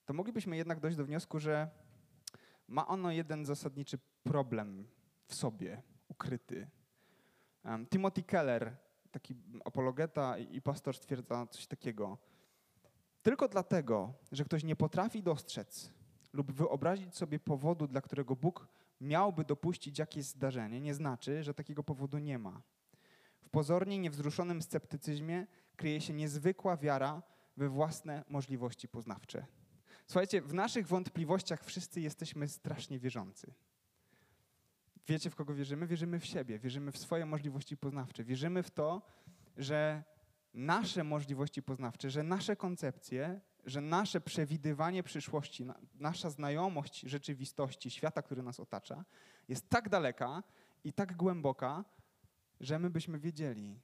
to 0.06 0.14
moglibyśmy 0.14 0.56
jednak 0.56 0.80
dojść 0.80 0.96
do 0.96 1.04
wniosku, 1.04 1.38
że 1.38 1.70
ma 2.68 2.86
ono 2.86 3.10
jeden 3.10 3.46
zasadniczy 3.46 3.98
problem 4.22 4.88
w 5.26 5.34
sobie, 5.34 5.82
ukryty. 6.08 6.70
Timothy 7.90 8.22
Keller, 8.22 8.76
taki 9.10 9.34
apologeta 9.64 10.38
i 10.38 10.60
pastor, 10.60 10.96
stwierdza 10.96 11.46
coś 11.46 11.66
takiego. 11.66 12.18
Tylko 13.22 13.48
dlatego, 13.48 14.14
że 14.32 14.44
ktoś 14.44 14.64
nie 14.64 14.76
potrafi 14.76 15.22
dostrzec 15.22 15.92
lub 16.32 16.52
wyobrazić 16.52 17.16
sobie 17.16 17.38
powodu, 17.38 17.86
dla 17.86 18.00
którego 18.00 18.36
Bóg 18.36 18.68
miałby 19.00 19.44
dopuścić 19.44 19.98
jakieś 19.98 20.24
zdarzenie, 20.24 20.80
nie 20.80 20.94
znaczy, 20.94 21.42
że 21.42 21.54
takiego 21.54 21.84
powodu 21.84 22.18
nie 22.18 22.38
ma. 22.38 22.62
W 23.48 23.50
pozornie 23.50 23.98
niewzruszonym 23.98 24.62
sceptycyzmie 24.62 25.46
kryje 25.76 26.00
się 26.00 26.12
niezwykła 26.12 26.76
wiara 26.76 27.22
we 27.56 27.68
własne 27.68 28.24
możliwości 28.28 28.88
poznawcze. 28.88 29.46
Słuchajcie, 30.06 30.42
w 30.42 30.54
naszych 30.54 30.86
wątpliwościach 30.86 31.64
wszyscy 31.64 32.00
jesteśmy 32.00 32.48
strasznie 32.48 32.98
wierzący. 32.98 33.54
Wiecie, 35.06 35.30
w 35.30 35.34
kogo 35.34 35.54
wierzymy? 35.54 35.86
Wierzymy 35.86 36.20
w 36.20 36.26
siebie, 36.26 36.58
wierzymy 36.58 36.92
w 36.92 36.98
swoje 36.98 37.26
możliwości 37.26 37.76
poznawcze, 37.76 38.24
wierzymy 38.24 38.62
w 38.62 38.70
to, 38.70 39.02
że 39.56 40.04
nasze 40.54 41.04
możliwości 41.04 41.62
poznawcze, 41.62 42.10
że 42.10 42.22
nasze 42.22 42.56
koncepcje, 42.56 43.40
że 43.64 43.80
nasze 43.80 44.20
przewidywanie 44.20 45.02
przyszłości, 45.02 45.66
nasza 45.94 46.30
znajomość 46.30 47.00
rzeczywistości, 47.00 47.90
świata, 47.90 48.22
który 48.22 48.42
nas 48.42 48.60
otacza, 48.60 49.04
jest 49.48 49.68
tak 49.68 49.88
daleka 49.88 50.42
i 50.84 50.92
tak 50.92 51.16
głęboka, 51.16 51.84
że 52.60 52.78
my 52.78 52.90
byśmy 52.90 53.18
wiedzieli. 53.18 53.80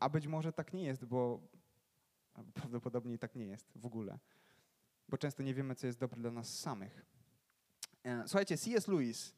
A 0.00 0.08
być 0.08 0.26
może 0.26 0.52
tak 0.52 0.72
nie 0.72 0.84
jest, 0.84 1.04
bo 1.04 1.40
prawdopodobnie 2.54 3.18
tak 3.18 3.34
nie 3.34 3.46
jest 3.46 3.72
w 3.78 3.86
ogóle, 3.86 4.18
bo 5.08 5.18
często 5.18 5.42
nie 5.42 5.54
wiemy, 5.54 5.74
co 5.74 5.86
jest 5.86 5.98
dobre 5.98 6.20
dla 6.20 6.30
nas 6.30 6.58
samych. 6.58 7.06
E, 8.04 8.22
słuchajcie, 8.26 8.58
C.S. 8.58 8.88
Lewis 8.88 9.36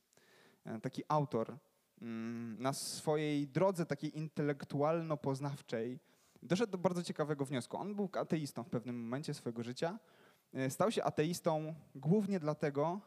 E, 0.69 0.81
taki 0.81 1.03
autor, 1.09 1.57
mm, 2.01 2.63
na 2.63 2.73
swojej 2.73 3.49
drodze 3.49 3.87
takiej 3.87 4.19
intelektualno-poznawczej 4.19 5.99
doszedł 6.43 6.73
do 6.73 6.79
bardzo 6.79 7.03
ciekawego 7.03 7.45
wniosku. 7.45 7.77
On 7.77 7.95
był 7.95 8.11
ateistą 8.13 8.63
w 8.63 8.69
pewnym 8.69 9.03
momencie 9.03 9.35
swojego 9.35 9.63
życia. 9.63 9.99
E, 10.55 10.71
stał 10.71 10.91
się 10.91 11.05
ateistą 11.05 11.75
głównie 11.95 12.41
dlatego, 12.41 13.01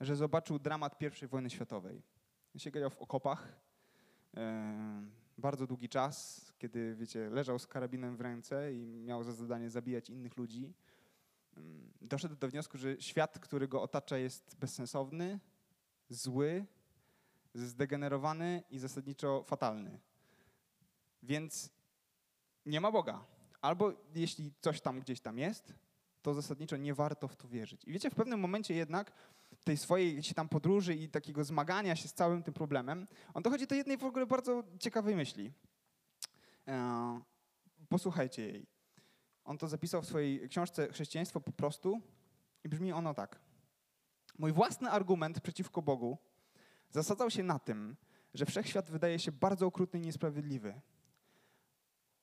że 0.00 0.16
zobaczył 0.16 0.58
dramat 0.58 0.96
I 1.22 1.26
wojny 1.26 1.50
światowej. 1.50 2.02
Siedział 2.56 2.90
w 2.90 2.98
okopach 2.98 3.56
bardzo 5.38 5.66
długi 5.66 5.88
czas, 5.88 6.46
kiedy, 6.58 6.94
wiecie, 6.94 7.30
leżał 7.30 7.58
z 7.58 7.66
karabinem 7.66 8.16
w 8.16 8.20
ręce 8.20 8.74
i 8.74 9.00
miał 9.00 9.24
za 9.24 9.32
zadanie 9.32 9.70
zabijać 9.70 10.10
innych 10.10 10.36
ludzi. 10.36 10.74
Doszedł 12.00 12.36
do 12.36 12.48
wniosku, 12.48 12.78
że 12.78 13.00
świat, 13.00 13.38
który 13.38 13.68
go 13.68 13.82
otacza, 13.82 14.18
jest 14.18 14.56
bezsensowny, 14.56 15.40
zły, 16.08 16.66
zdegenerowany 17.54 18.62
i 18.70 18.78
zasadniczo 18.78 19.42
fatalny. 19.42 20.00
Więc 21.22 21.70
nie 22.66 22.80
ma 22.80 22.92
Boga. 22.92 23.24
Albo 23.60 23.92
jeśli 24.14 24.52
coś 24.60 24.80
tam 24.80 25.00
gdzieś 25.00 25.20
tam 25.20 25.38
jest, 25.38 25.74
to 26.22 26.34
zasadniczo 26.34 26.76
nie 26.76 26.94
warto 26.94 27.28
w 27.28 27.36
to 27.36 27.48
wierzyć. 27.48 27.84
I 27.84 27.92
wiecie, 27.92 28.10
w 28.10 28.14
pewnym 28.14 28.40
momencie 28.40 28.74
jednak 28.74 29.12
tej 29.64 29.76
swojej 29.76 30.16
gdzieś 30.16 30.34
tam 30.34 30.48
podróży 30.48 30.94
i 30.94 31.08
takiego 31.08 31.44
zmagania 31.44 31.96
się 31.96 32.08
z 32.08 32.14
całym 32.14 32.42
tym 32.42 32.54
problemem, 32.54 33.06
on 33.34 33.42
dochodzi 33.42 33.66
do 33.66 33.74
jednej 33.74 33.96
w 33.98 34.04
ogóle 34.04 34.26
bardzo 34.26 34.62
ciekawej 34.78 35.16
myśli. 35.16 35.52
E, 36.68 37.20
posłuchajcie 37.88 38.42
jej. 38.42 38.66
On 39.44 39.58
to 39.58 39.68
zapisał 39.68 40.02
w 40.02 40.06
swojej 40.06 40.48
książce 40.48 40.88
Chrześcijaństwo 40.88 41.40
po 41.40 41.52
prostu 41.52 42.00
i 42.64 42.68
brzmi 42.68 42.92
ono 42.92 43.14
tak. 43.14 43.40
Mój 44.38 44.52
własny 44.52 44.90
argument 44.90 45.40
przeciwko 45.40 45.82
Bogu 45.82 46.18
zasadzał 46.90 47.30
się 47.30 47.42
na 47.42 47.58
tym, 47.58 47.96
że 48.34 48.46
wszechświat 48.46 48.90
wydaje 48.90 49.18
się 49.18 49.32
bardzo 49.32 49.66
okrutny 49.66 50.00
i 50.00 50.02
niesprawiedliwy. 50.02 50.80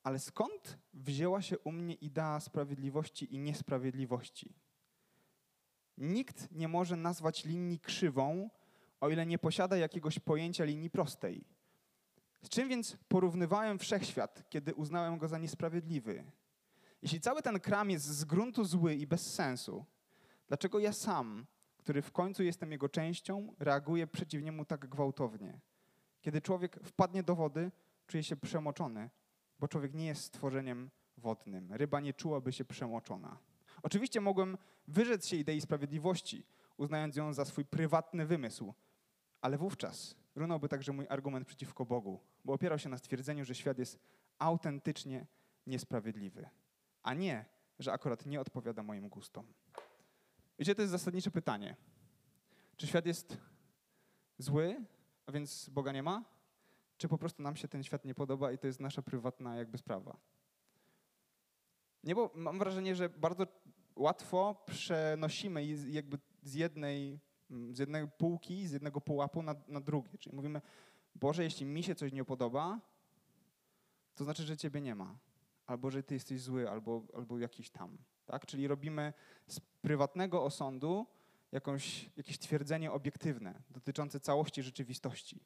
Ale 0.03 0.19
skąd 0.19 0.77
wzięła 0.93 1.41
się 1.41 1.59
u 1.59 1.71
mnie 1.71 1.93
idea 1.93 2.39
sprawiedliwości 2.39 3.35
i 3.35 3.39
niesprawiedliwości? 3.39 4.55
Nikt 5.99 6.51
nie 6.51 6.67
może 6.67 6.95
nazwać 6.95 7.45
linii 7.45 7.79
krzywą, 7.79 8.49
o 9.01 9.09
ile 9.09 9.25
nie 9.25 9.39
posiada 9.39 9.77
jakiegoś 9.77 10.19
pojęcia 10.19 10.63
linii 10.63 10.89
prostej. 10.89 11.45
Z 12.41 12.49
czym 12.49 12.69
więc 12.69 12.97
porównywałem 13.07 13.79
wszechświat, 13.79 14.43
kiedy 14.49 14.75
uznałem 14.75 15.17
go 15.17 15.27
za 15.27 15.37
niesprawiedliwy? 15.37 16.23
Jeśli 17.01 17.21
cały 17.21 17.41
ten 17.41 17.59
kram 17.59 17.89
jest 17.89 18.05
z 18.05 18.25
gruntu 18.25 18.65
zły 18.65 18.95
i 18.95 19.07
bez 19.07 19.33
sensu, 19.33 19.85
dlaczego 20.47 20.79
ja 20.79 20.93
sam 20.93 21.45
który 21.89 22.01
w 22.01 22.11
końcu 22.11 22.43
jestem 22.43 22.71
jego 22.71 22.89
częścią, 22.89 23.53
reaguje 23.59 24.07
przeciw 24.07 24.43
niemu 24.43 24.65
tak 24.65 24.87
gwałtownie. 24.87 25.59
Kiedy 26.21 26.41
człowiek 26.41 26.79
wpadnie 26.83 27.23
do 27.23 27.35
wody, 27.35 27.71
czuje 28.07 28.23
się 28.23 28.35
przemoczony, 28.35 29.09
bo 29.59 29.67
człowiek 29.67 29.93
nie 29.93 30.05
jest 30.05 30.23
stworzeniem 30.23 30.89
wodnym. 31.17 31.73
Ryba 31.73 31.99
nie 31.99 32.13
czułaby 32.13 32.53
się 32.53 32.65
przemoczona. 32.65 33.37
Oczywiście 33.83 34.21
mogłem 34.21 34.57
wyrzec 34.87 35.27
się 35.27 35.35
idei 35.35 35.61
sprawiedliwości, 35.61 36.45
uznając 36.77 37.15
ją 37.15 37.33
za 37.33 37.45
swój 37.45 37.65
prywatny 37.65 38.25
wymysł, 38.25 38.73
ale 39.41 39.57
wówczas 39.57 40.15
runąłby 40.35 40.69
także 40.69 40.93
mój 40.93 41.05
argument 41.09 41.47
przeciwko 41.47 41.85
Bogu, 41.85 42.19
bo 42.45 42.53
opierał 42.53 42.79
się 42.79 42.89
na 42.89 42.97
stwierdzeniu, 42.97 43.45
że 43.45 43.55
świat 43.55 43.79
jest 43.79 43.99
autentycznie 44.39 45.27
niesprawiedliwy, 45.67 46.49
a 47.03 47.13
nie, 47.13 47.45
że 47.79 47.91
akurat 47.93 48.25
nie 48.25 48.41
odpowiada 48.41 48.83
moim 48.83 49.09
gustom. 49.09 49.53
Wiecie, 50.59 50.75
to 50.75 50.81
jest 50.81 50.91
zasadnicze 50.91 51.31
pytanie. 51.31 51.75
Czy 52.77 52.87
świat 52.87 53.05
jest 53.05 53.37
zły, 54.37 54.85
a 55.25 55.31
więc 55.31 55.69
Boga 55.69 55.91
nie 55.91 56.03
ma? 56.03 56.23
Czy 56.97 57.07
po 57.07 57.17
prostu 57.17 57.43
nam 57.43 57.55
się 57.55 57.67
ten 57.67 57.83
świat 57.83 58.05
nie 58.05 58.15
podoba 58.15 58.51
i 58.51 58.57
to 58.57 58.67
jest 58.67 58.79
nasza 58.79 59.01
prywatna 59.01 59.55
jakby 59.55 59.77
sprawa? 59.77 60.17
Nie, 62.03 62.15
bo 62.15 62.31
mam 62.35 62.59
wrażenie, 62.59 62.95
że 62.95 63.09
bardzo 63.09 63.47
łatwo 63.95 64.63
przenosimy 64.65 65.65
jakby 65.89 66.17
z 66.41 66.53
jednej, 66.53 67.19
z 67.71 67.79
jednej 67.79 68.07
półki, 68.17 68.67
z 68.67 68.71
jednego 68.71 69.01
pułapu 69.01 69.43
na, 69.43 69.55
na 69.67 69.81
drugie. 69.81 70.17
Czyli 70.17 70.35
mówimy, 70.35 70.61
Boże, 71.15 71.43
jeśli 71.43 71.65
mi 71.65 71.83
się 71.83 71.95
coś 71.95 72.11
nie 72.11 72.25
podoba, 72.25 72.79
to 74.15 74.23
znaczy, 74.23 74.43
że 74.43 74.57
Ciebie 74.57 74.81
nie 74.81 74.95
ma. 74.95 75.17
albo 75.65 75.91
że 75.91 76.03
ty 76.03 76.13
jesteś 76.13 76.41
zły, 76.41 76.69
albo, 76.69 77.03
albo 77.13 77.39
jakiś 77.39 77.69
tam. 77.69 77.97
Tak? 78.25 78.45
Czyli 78.45 78.67
robimy 78.67 79.13
z 79.47 79.59
prywatnego 79.59 80.43
osądu 80.43 81.07
jakąś, 81.51 82.09
jakieś 82.17 82.39
twierdzenie 82.39 82.91
obiektywne 82.91 83.61
dotyczące 83.69 84.19
całości 84.19 84.63
rzeczywistości. 84.63 85.43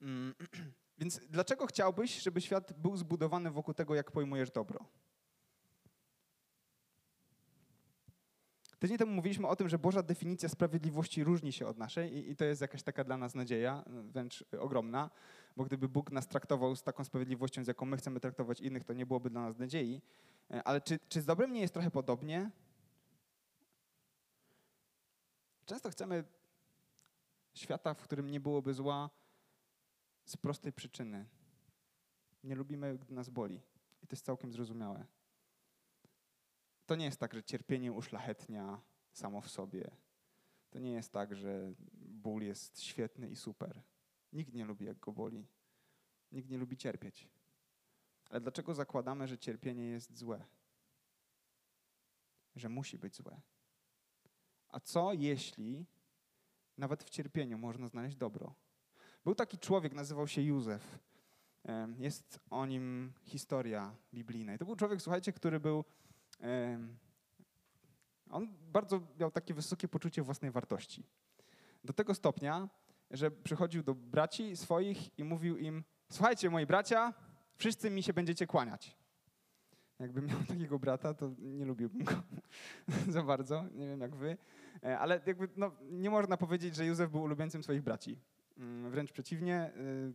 Mm, 0.00 0.34
więc 0.98 1.20
dlaczego 1.30 1.66
chciałbyś, 1.66 2.22
żeby 2.22 2.40
świat 2.40 2.72
był 2.72 2.96
zbudowany 2.96 3.50
wokół 3.50 3.74
tego, 3.74 3.94
jak 3.94 4.10
pojmujesz 4.10 4.50
dobro? 4.50 4.84
Tydzień 8.78 8.98
temu 8.98 9.12
mówiliśmy 9.12 9.48
o 9.48 9.56
tym, 9.56 9.68
że 9.68 9.78
Boża 9.78 10.02
definicja 10.02 10.48
sprawiedliwości 10.48 11.24
różni 11.24 11.52
się 11.52 11.66
od 11.66 11.78
naszej 11.78 12.16
i, 12.16 12.30
i, 12.30 12.36
to 12.36 12.44
jest 12.44 12.60
jakaś 12.60 12.82
taka 12.82 13.04
dla 13.04 13.16
nas 13.16 13.34
nadzieja, 13.34 13.84
wręcz 13.86 14.44
ogromna, 14.60 15.10
bo 15.56 15.64
gdyby 15.64 15.88
Bóg 15.88 16.12
nas 16.12 16.28
traktował 16.28 16.76
z 16.76 16.82
taką 16.82 17.04
sprawiedliwością, 17.04 17.64
z 17.64 17.66
jaką 17.66 17.86
my 17.86 17.96
chcemy 17.96 18.20
traktować 18.20 18.60
innych, 18.60 18.84
to 18.84 18.92
nie 18.92 19.06
byłoby 19.06 19.30
dla 19.30 19.40
nas 19.40 19.58
nadziei. 19.58 20.02
E, 20.50 20.62
ale 20.62 20.80
czy, 20.80 20.98
czy 21.08 21.20
z 21.20 21.24
dobrem 21.24 21.52
nie 21.52 21.60
jest 21.60 21.74
trochę 21.74 21.90
podobnie? 21.90 22.50
Często 25.66 25.90
chcemy 25.90 26.24
świata, 27.54 27.94
w 27.94 28.02
którym 28.02 28.30
nie 28.30 28.40
byłoby 28.40 28.74
zła 28.74 29.10
z 30.28 30.36
prostej 30.36 30.72
przyczyny. 30.72 31.26
Nie 32.44 32.54
lubimy, 32.54 32.98
gdy 32.98 33.14
nas 33.14 33.28
boli. 33.28 33.62
I 34.02 34.06
to 34.06 34.14
jest 34.14 34.24
całkiem 34.24 34.52
zrozumiałe. 34.52 35.06
To 36.86 36.96
nie 36.96 37.04
jest 37.04 37.20
tak, 37.20 37.34
że 37.34 37.42
cierpienie 37.42 37.92
uszlachetnia 37.92 38.80
samo 39.12 39.40
w 39.40 39.50
sobie. 39.50 39.90
To 40.70 40.78
nie 40.78 40.92
jest 40.92 41.12
tak, 41.12 41.34
że 41.34 41.74
ból 41.94 42.42
jest 42.42 42.80
świetny 42.80 43.28
i 43.30 43.36
super. 43.36 43.82
Nikt 44.32 44.54
nie 44.54 44.64
lubi, 44.64 44.84
jak 44.84 44.98
go 44.98 45.12
boli. 45.12 45.46
Nikt 46.32 46.50
nie 46.50 46.58
lubi 46.58 46.76
cierpieć. 46.76 47.28
Ale 48.30 48.40
dlaczego 48.40 48.74
zakładamy, 48.74 49.28
że 49.28 49.38
cierpienie 49.38 49.84
jest 49.84 50.18
złe? 50.18 50.44
Że 52.56 52.68
musi 52.68 52.98
być 52.98 53.16
złe? 53.16 53.40
A 54.68 54.80
co 54.80 55.12
jeśli 55.12 55.86
nawet 56.76 57.04
w 57.04 57.10
cierpieniu 57.10 57.58
można 57.58 57.88
znaleźć 57.88 58.16
dobro? 58.16 58.54
Był 59.28 59.34
taki 59.34 59.58
człowiek, 59.58 59.94
nazywał 59.94 60.28
się 60.28 60.42
Józef. 60.42 60.98
Jest 61.98 62.40
o 62.50 62.66
nim 62.66 63.12
historia 63.24 63.94
biblijna. 64.14 64.54
I 64.54 64.58
to 64.58 64.64
był 64.64 64.76
człowiek, 64.76 65.02
słuchajcie, 65.02 65.32
który 65.32 65.60
był. 65.60 65.84
On 68.30 68.48
bardzo 68.72 69.00
miał 69.20 69.30
takie 69.30 69.54
wysokie 69.54 69.88
poczucie 69.88 70.22
własnej 70.22 70.50
wartości. 70.50 71.04
Do 71.84 71.92
tego 71.92 72.14
stopnia, 72.14 72.68
że 73.10 73.30
przychodził 73.30 73.82
do 73.82 73.94
braci 73.94 74.56
swoich 74.56 75.18
i 75.18 75.24
mówił 75.24 75.56
im: 75.56 75.84
Słuchajcie, 76.10 76.50
moi 76.50 76.66
bracia, 76.66 77.14
wszyscy 77.56 77.90
mi 77.90 78.02
się 78.02 78.12
będziecie 78.12 78.46
kłaniać. 78.46 78.96
Jakbym 79.98 80.26
miał 80.26 80.38
takiego 80.48 80.78
brata, 80.78 81.14
to 81.14 81.30
nie 81.38 81.64
lubiłbym 81.64 82.04
go 82.04 82.14
za 83.16 83.22
bardzo, 83.22 83.64
nie 83.74 83.86
wiem 83.86 84.00
jak 84.00 84.16
wy, 84.16 84.36
e, 84.82 84.98
ale 84.98 85.20
jakby 85.26 85.48
no, 85.56 85.70
nie 85.82 86.10
można 86.10 86.36
powiedzieć, 86.36 86.74
że 86.74 86.86
Józef 86.86 87.10
był 87.10 87.22
ulubieńcem 87.22 87.62
swoich 87.62 87.82
braci. 87.82 88.18
Mm, 88.58 88.90
wręcz 88.90 89.12
przeciwnie, 89.12 89.70
y, 89.76 90.12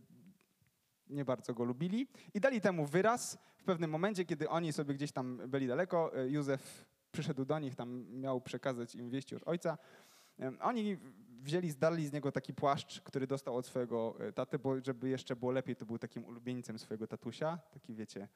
nie 1.06 1.24
bardzo 1.24 1.54
go 1.54 1.64
lubili 1.64 2.08
i 2.34 2.40
dali 2.40 2.60
temu 2.60 2.86
wyraz 2.86 3.38
w 3.56 3.64
pewnym 3.64 3.90
momencie, 3.90 4.24
kiedy 4.24 4.48
oni 4.48 4.72
sobie 4.72 4.94
gdzieś 4.94 5.12
tam 5.12 5.36
byli 5.48 5.66
daleko. 5.66 6.18
Y, 6.24 6.30
Józef 6.30 6.86
przyszedł 7.12 7.44
do 7.44 7.58
nich, 7.58 7.74
tam 7.74 8.06
miał 8.20 8.40
przekazać 8.40 8.94
im 8.94 9.10
wieści 9.10 9.36
od 9.36 9.48
ojca. 9.48 9.78
Oni 10.60 10.96
wzięli, 11.42 11.70
zdali 11.70 12.06
z 12.06 12.12
niego 12.12 12.32
taki 12.32 12.54
płaszcz, 12.54 13.00
który 13.00 13.26
dostał 13.26 13.56
od 13.56 13.66
swojego 13.66 14.16
y, 14.28 14.32
taty, 14.32 14.58
bo 14.58 14.80
żeby 14.84 15.08
jeszcze 15.08 15.36
było 15.36 15.52
lepiej, 15.52 15.76
to 15.76 15.86
był 15.86 15.98
takim 15.98 16.24
ulubieńcem 16.24 16.78
swojego 16.78 17.06
tatusia. 17.06 17.58
Taki 17.72 17.94
wiecie, 17.94 18.28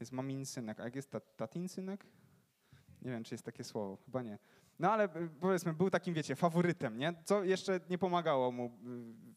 jest 0.00 0.12
mamin 0.12 0.46
synek. 0.46 0.80
A 0.80 0.84
jak 0.84 0.96
jest 0.96 1.16
tatin 1.36 1.68
synek? 1.68 2.06
Nie 3.02 3.10
wiem, 3.10 3.24
czy 3.24 3.34
jest 3.34 3.44
takie 3.44 3.64
słowo. 3.64 3.96
Chyba 4.04 4.22
nie. 4.22 4.38
No 4.78 4.92
ale 4.92 5.04
y, 5.04 5.28
powiedzmy, 5.40 5.72
był 5.72 5.90
takim, 5.90 6.14
wiecie, 6.14 6.36
faworytem, 6.36 6.98
nie? 6.98 7.14
Co 7.24 7.44
jeszcze 7.44 7.80
nie 7.90 7.98
pomagało 7.98 8.52
mu 8.52 8.66
y, 8.66 8.70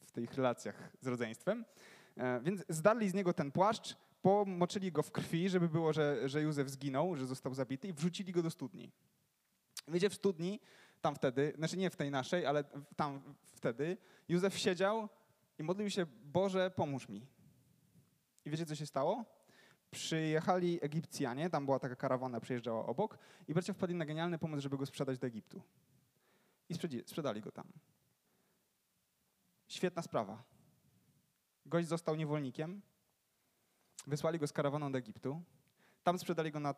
w 0.06 0.12
tych 0.12 0.34
relacjach 0.34 0.92
z 1.02 1.08
rodzeństwem. 1.08 1.66
E, 2.18 2.42
więc 2.42 2.64
zdarli 2.70 3.10
z 3.10 3.14
niego 3.14 3.34
ten 3.34 3.52
płaszcz, 3.52 3.96
pomoczyli 4.22 4.92
go 4.92 5.04
w 5.04 5.12
krwi, 5.12 5.50
żeby 5.50 5.70
było, 5.70 5.94
że, 5.94 6.30
że 6.30 6.42
Józef 6.42 6.70
zginął, 6.70 7.16
że 7.16 7.26
został 7.26 7.54
zabity 7.54 7.88
i 7.88 7.94
wrzucili 7.94 8.32
go 8.32 8.44
do 8.44 8.50
studni. 8.50 8.92
Wiecie, 9.88 10.10
w 10.10 10.14
studni, 10.14 10.60
tam 11.02 11.16
wtedy, 11.16 11.54
znaczy 11.58 11.78
nie 11.78 11.90
w 11.90 11.96
tej 11.96 12.12
naszej, 12.12 12.46
ale 12.46 12.64
tam 12.96 13.22
wtedy, 13.46 13.98
Józef 14.30 14.58
siedział 14.58 15.10
i 15.60 15.64
modlił 15.64 15.90
się, 15.90 16.06
Boże, 16.24 16.72
pomóż 16.72 17.10
mi. 17.10 17.28
I 18.46 18.50
wiecie, 18.50 18.66
co 18.66 18.76
się 18.76 18.86
stało? 18.86 19.26
Przyjechali 19.92 20.80
Egipcjanie, 20.82 21.50
tam 21.50 21.66
była 21.66 21.80
taka 21.80 21.96
karawana, 21.96 22.40
przejeżdżała 22.40 22.86
obok 22.86 23.18
i 23.48 23.54
bracia 23.54 23.74
wpadli 23.74 23.96
na 23.96 24.06
genialny 24.06 24.38
pomysł, 24.38 24.62
żeby 24.62 24.78
go 24.78 24.86
sprzedać 24.86 25.20
do 25.20 25.28
Egiptu. 25.28 25.62
I 26.70 26.76
sprzedali 27.06 27.42
go 27.42 27.52
tam. 27.52 27.68
Świetna 29.68 30.02
sprawa. 30.02 30.44
Gość 31.66 31.88
został 31.88 32.16
niewolnikiem, 32.16 32.82
wysłali 34.08 34.40
go 34.40 34.48
z 34.48 34.54
karawaną 34.54 34.92
do 34.92 34.98
Egiptu, 34.98 35.42
tam 36.04 36.20
sprzedali 36.20 36.52
go 36.52 36.60
na 36.60 36.76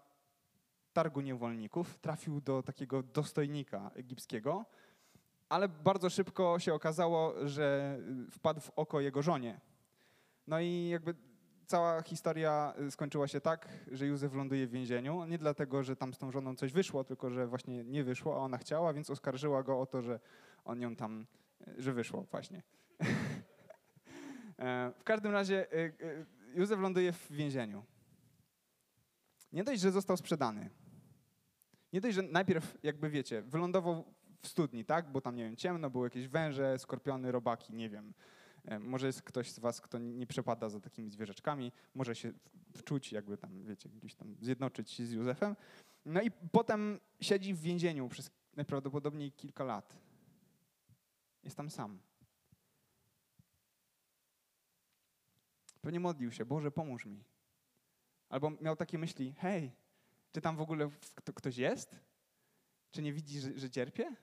targu 0.93 1.21
niewolników, 1.21 1.99
trafił 1.99 2.41
do 2.41 2.63
takiego 2.63 3.03
dostojnika 3.03 3.91
egipskiego, 3.95 4.65
ale 5.49 5.69
bardzo 5.69 6.09
szybko 6.09 6.59
się 6.59 6.73
okazało, 6.73 7.47
że 7.47 7.97
wpadł 8.31 8.61
w 8.61 8.69
oko 8.75 9.01
jego 9.01 9.21
żonie. 9.21 9.59
No 10.47 10.59
i 10.59 10.89
jakby 10.89 11.15
cała 11.71 12.01
historia 12.01 12.73
y, 12.87 12.91
skończyła 12.91 13.27
się 13.27 13.41
tak, 13.41 13.69
że 13.91 14.07
Józef 14.07 14.33
ląduje 14.33 14.67
w 14.67 14.71
więzieniu. 14.71 15.25
Nie 15.25 15.37
dlatego, 15.37 15.83
że 15.83 15.95
tam 15.95 16.13
z 16.13 16.17
tą 16.17 16.31
żoną 16.31 16.55
coś 16.55 16.71
wyszło, 16.71 17.03
tylko 17.03 17.29
że 17.29 17.47
właśnie 17.47 17.83
nie 17.83 18.03
wyszło, 18.03 18.35
a 18.35 18.37
ona 18.37 18.57
chciała, 18.57 18.93
więc 18.93 19.09
oskarżyła 19.09 19.63
go 19.63 19.79
o 19.79 19.85
to, 19.85 20.01
że 20.01 20.19
on 20.65 20.81
ją 20.81 20.95
tam, 20.95 21.25
y, 21.67 21.81
że 21.81 21.93
wyszło 21.93 22.23
właśnie. 22.31 22.61
E, 24.59 24.91
w 24.97 25.03
każdym 25.03 25.31
razie 25.31 25.73
y, 25.73 26.25
Józef 26.53 26.79
ląduje 26.79 27.11
w 27.11 27.31
więzieniu. 27.31 27.83
Nie 29.53 29.63
dość, 29.63 29.81
że 29.81 29.91
został 29.91 30.17
sprzedany. 30.17 30.69
Nie 31.93 32.01
dość, 32.01 32.15
że 32.15 32.21
najpierw, 32.21 32.77
jakby 32.83 33.09
wiecie, 33.09 33.41
wylądował 33.41 34.03
w 34.41 34.47
studni, 34.47 34.85
tak? 34.85 35.11
Bo 35.11 35.21
tam, 35.21 35.35
nie 35.35 35.43
wiem, 35.43 35.55
ciemno, 35.55 35.89
były 35.89 36.05
jakieś 36.05 36.27
węże, 36.27 36.79
skorpiony, 36.79 37.31
robaki, 37.31 37.73
nie 37.73 37.89
wiem. 37.89 38.13
E, 38.65 38.79
może 38.79 39.07
jest 39.07 39.21
ktoś 39.21 39.51
z 39.51 39.59
was, 39.59 39.81
kto 39.81 39.99
nie 39.99 40.27
przepada 40.27 40.69
za 40.69 40.79
takimi 40.79 41.09
zwierzaczkami, 41.09 41.71
może 41.95 42.15
się 42.15 42.33
wczuć, 42.77 43.11
jakby 43.11 43.37
tam, 43.37 43.63
wiecie, 43.63 43.89
gdzieś 43.89 44.15
tam 44.15 44.35
zjednoczyć 44.41 44.91
się 44.91 45.05
z 45.05 45.11
Józefem. 45.11 45.55
No 46.05 46.21
i 46.21 46.31
potem 46.31 46.99
siedzi 47.21 47.53
w 47.53 47.61
więzieniu 47.61 48.09
przez 48.09 48.31
najprawdopodobniej 48.55 49.31
kilka 49.31 49.63
lat. 49.63 49.97
Jest 51.43 51.57
tam 51.57 51.69
sam. 51.69 51.99
Pewnie 55.81 55.99
modlił 55.99 56.31
się, 56.31 56.45
Boże, 56.45 56.71
pomóż 56.71 57.05
mi. 57.05 57.23
Albo 58.29 58.49
miał 58.49 58.75
takie 58.75 58.97
myśli, 58.97 59.33
hej, 59.33 59.71
czy 60.31 60.41
tam 60.41 60.55
w 60.55 60.61
ogóle 60.61 60.89
ktoś 61.35 61.57
jest? 61.57 61.99
Czy 62.91 63.01
nie 63.01 63.13
widzi, 63.13 63.39
że, 63.39 63.59
że 63.59 63.69
cierpię? 63.69 64.15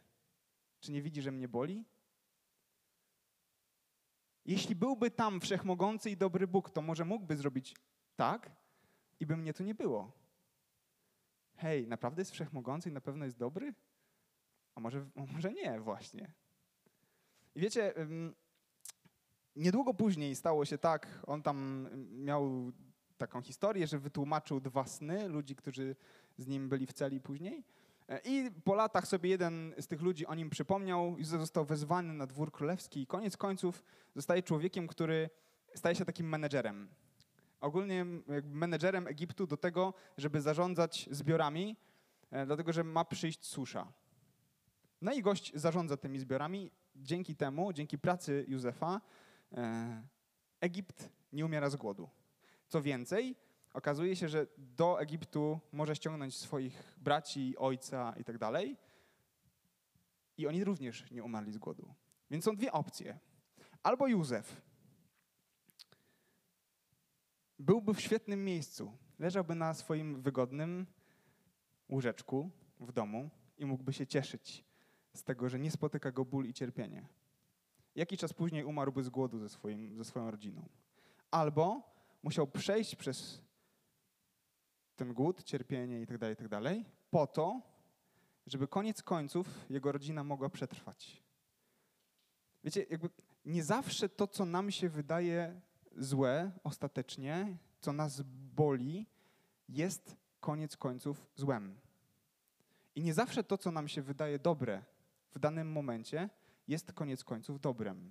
Czy 0.80 0.92
nie 0.92 1.02
widzi, 1.02 1.22
że 1.22 1.32
mnie 1.32 1.48
boli? 1.48 1.84
Jeśli 4.48 4.74
byłby 4.74 5.10
tam 5.10 5.40
wszechmogący 5.40 6.10
i 6.10 6.16
dobry 6.16 6.46
Bóg, 6.46 6.70
to 6.70 6.82
może 6.82 7.04
mógłby 7.04 7.36
zrobić 7.36 7.76
tak 8.16 8.50
i 9.20 9.26
by 9.26 9.36
mnie 9.36 9.54
tu 9.54 9.64
nie 9.64 9.74
było. 9.74 10.12
Hej, 11.56 11.86
naprawdę 11.86 12.20
jest 12.20 12.30
wszechmogący 12.30 12.88
i 12.88 12.92
na 12.92 13.00
pewno 13.00 13.24
jest 13.24 13.38
dobry? 13.38 13.74
A 14.74 14.80
może, 14.80 15.06
może 15.14 15.52
nie 15.52 15.80
właśnie. 15.80 16.32
I 17.54 17.60
wiecie, 17.60 17.94
niedługo 19.56 19.94
później 19.94 20.34
stało 20.34 20.64
się 20.64 20.78
tak, 20.78 21.22
on 21.26 21.42
tam 21.42 21.88
miał 22.10 22.72
taką 23.18 23.42
historię, 23.42 23.86
że 23.86 23.98
wytłumaczył 23.98 24.60
dwa 24.60 24.84
sny 24.84 25.28
ludzi, 25.28 25.56
którzy 25.56 25.96
z 26.38 26.46
nim 26.46 26.68
byli 26.68 26.86
w 26.86 26.92
celi 26.92 27.20
później. 27.20 27.64
I 28.24 28.50
po 28.64 28.74
latach 28.74 29.06
sobie 29.06 29.30
jeden 29.30 29.74
z 29.78 29.86
tych 29.86 30.02
ludzi 30.02 30.26
o 30.26 30.34
nim 30.34 30.50
przypomniał, 30.50 31.18
Józef 31.18 31.40
został 31.40 31.64
wezwany 31.64 32.14
na 32.14 32.26
dwór 32.26 32.52
królewski 32.52 33.02
i 33.02 33.06
koniec 33.06 33.36
końców 33.36 33.82
zostaje 34.14 34.42
człowiekiem, 34.42 34.86
który 34.86 35.30
staje 35.74 35.94
się 35.94 36.04
takim 36.04 36.28
menedżerem. 36.28 36.88
Ogólnie 37.60 38.06
menedżerem 38.44 39.06
Egiptu 39.06 39.46
do 39.46 39.56
tego, 39.56 39.94
żeby 40.16 40.40
zarządzać 40.40 41.08
zbiorami, 41.10 41.76
e, 42.30 42.46
dlatego 42.46 42.72
że 42.72 42.84
ma 42.84 43.04
przyjść 43.04 43.46
susza. 43.46 43.92
No 45.02 45.12
i 45.12 45.22
gość 45.22 45.52
zarządza 45.54 45.96
tymi 45.96 46.18
zbiorami. 46.18 46.70
Dzięki 46.96 47.36
temu, 47.36 47.72
dzięki 47.72 47.98
pracy 47.98 48.44
Józefa, 48.48 49.00
e, 49.52 50.02
Egipt 50.60 51.08
nie 51.32 51.46
umiera 51.46 51.70
z 51.70 51.76
głodu. 51.76 52.08
Co 52.68 52.82
więcej, 52.82 53.36
okazuje 53.78 54.16
się, 54.16 54.28
że 54.28 54.46
do 54.58 55.00
Egiptu 55.00 55.60
może 55.72 55.96
ściągnąć 55.96 56.36
swoich 56.36 56.94
braci, 56.98 57.56
ojca 57.56 58.14
i 58.20 58.24
tak 58.24 58.38
dalej. 58.38 58.76
I 60.36 60.46
oni 60.46 60.64
również 60.64 61.10
nie 61.10 61.24
umarli 61.24 61.52
z 61.52 61.58
głodu. 61.58 61.94
Więc 62.30 62.44
są 62.44 62.56
dwie 62.56 62.72
opcje. 62.72 63.18
Albo 63.82 64.06
Józef 64.06 64.62
byłby 67.58 67.94
w 67.94 68.00
świetnym 68.00 68.44
miejscu. 68.44 68.92
Leżałby 69.18 69.54
na 69.54 69.74
swoim 69.74 70.22
wygodnym 70.22 70.86
łóżeczku 71.88 72.50
w 72.80 72.92
domu 72.92 73.30
i 73.58 73.66
mógłby 73.66 73.92
się 73.92 74.06
cieszyć 74.06 74.64
z 75.14 75.22
tego, 75.24 75.48
że 75.48 75.58
nie 75.58 75.70
spotyka 75.70 76.12
go 76.12 76.24
ból 76.24 76.46
i 76.46 76.54
cierpienie. 76.54 77.08
Jakiś 77.94 78.20
czas 78.20 78.32
później 78.32 78.64
umarłby 78.64 79.02
z 79.02 79.08
głodu 79.08 79.38
ze, 79.38 79.48
swoim, 79.48 79.96
ze 79.96 80.04
swoją 80.04 80.30
rodziną. 80.30 80.68
Albo 81.30 81.82
musiał 82.22 82.46
przejść 82.46 82.96
przez 82.96 83.47
ten 84.98 85.14
głód, 85.14 85.42
cierpienie 85.44 86.00
itd., 86.00 86.18
tak 86.18 86.30
itd., 86.30 86.62
tak 86.62 86.92
po 87.10 87.26
to, 87.26 87.60
żeby 88.46 88.68
koniec 88.68 89.02
końców 89.02 89.46
jego 89.70 89.92
rodzina 89.92 90.24
mogła 90.24 90.48
przetrwać. 90.48 91.22
Wiecie, 92.64 92.86
jakby 92.90 93.10
nie 93.44 93.64
zawsze 93.64 94.08
to, 94.08 94.26
co 94.26 94.44
nam 94.44 94.70
się 94.70 94.88
wydaje 94.88 95.60
złe 95.96 96.50
ostatecznie, 96.64 97.56
co 97.80 97.92
nas 97.92 98.22
boli, 98.54 99.06
jest 99.68 100.16
koniec 100.40 100.76
końców 100.76 101.26
złem. 101.34 101.80
I 102.94 103.02
nie 103.02 103.14
zawsze 103.14 103.44
to, 103.44 103.58
co 103.58 103.70
nam 103.70 103.88
się 103.88 104.02
wydaje 104.02 104.38
dobre 104.38 104.84
w 105.30 105.38
danym 105.38 105.72
momencie, 105.72 106.30
jest 106.68 106.92
koniec 106.92 107.24
końców 107.24 107.60
dobrem. 107.60 108.10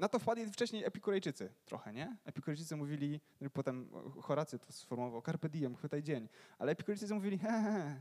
Na 0.00 0.08
to 0.08 0.18
wpadli 0.18 0.46
wcześniej 0.46 0.84
epikurejczycy 0.84 1.52
trochę, 1.64 1.92
nie? 1.92 2.16
Epikurejczycy 2.24 2.76
mówili, 2.76 3.20
no 3.40 3.50
potem 3.50 3.90
Horacy 4.22 4.58
to 4.58 4.72
sformułował, 4.72 5.22
carpe 5.22 5.48
diem, 5.48 5.76
chwytaj 5.76 6.02
dzień. 6.02 6.28
Ale 6.58 6.72
epikurejczycy 6.72 7.14
mówili, 7.14 7.38
he, 7.38 7.48
he, 7.48 7.62
he, 7.62 8.00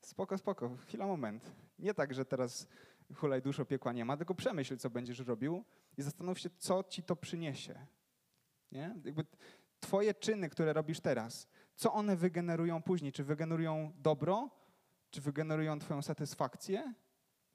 spoko, 0.00 0.38
spoko, 0.38 0.76
chwila, 0.76 1.06
moment. 1.06 1.52
Nie 1.78 1.94
tak, 1.94 2.14
że 2.14 2.24
teraz 2.24 2.66
hulaj 3.14 3.42
duszo, 3.42 3.64
piekła 3.64 3.92
nie 3.92 4.04
ma, 4.04 4.16
tylko 4.16 4.34
przemyśl, 4.34 4.76
co 4.76 4.90
będziesz 4.90 5.18
robił 5.18 5.64
i 5.96 6.02
zastanów 6.02 6.38
się, 6.38 6.50
co 6.58 6.84
ci 6.84 7.02
to 7.02 7.16
przyniesie. 7.16 7.86
Nie? 8.72 8.94
Jakby 9.04 9.24
twoje 9.80 10.14
czyny, 10.14 10.48
które 10.48 10.72
robisz 10.72 11.00
teraz, 11.00 11.48
co 11.74 11.92
one 11.92 12.16
wygenerują 12.16 12.82
później? 12.82 13.12
Czy 13.12 13.24
wygenerują 13.24 13.92
dobro? 13.96 14.50
Czy 15.10 15.20
wygenerują 15.20 15.78
twoją 15.78 16.02
satysfakcję 16.02 16.94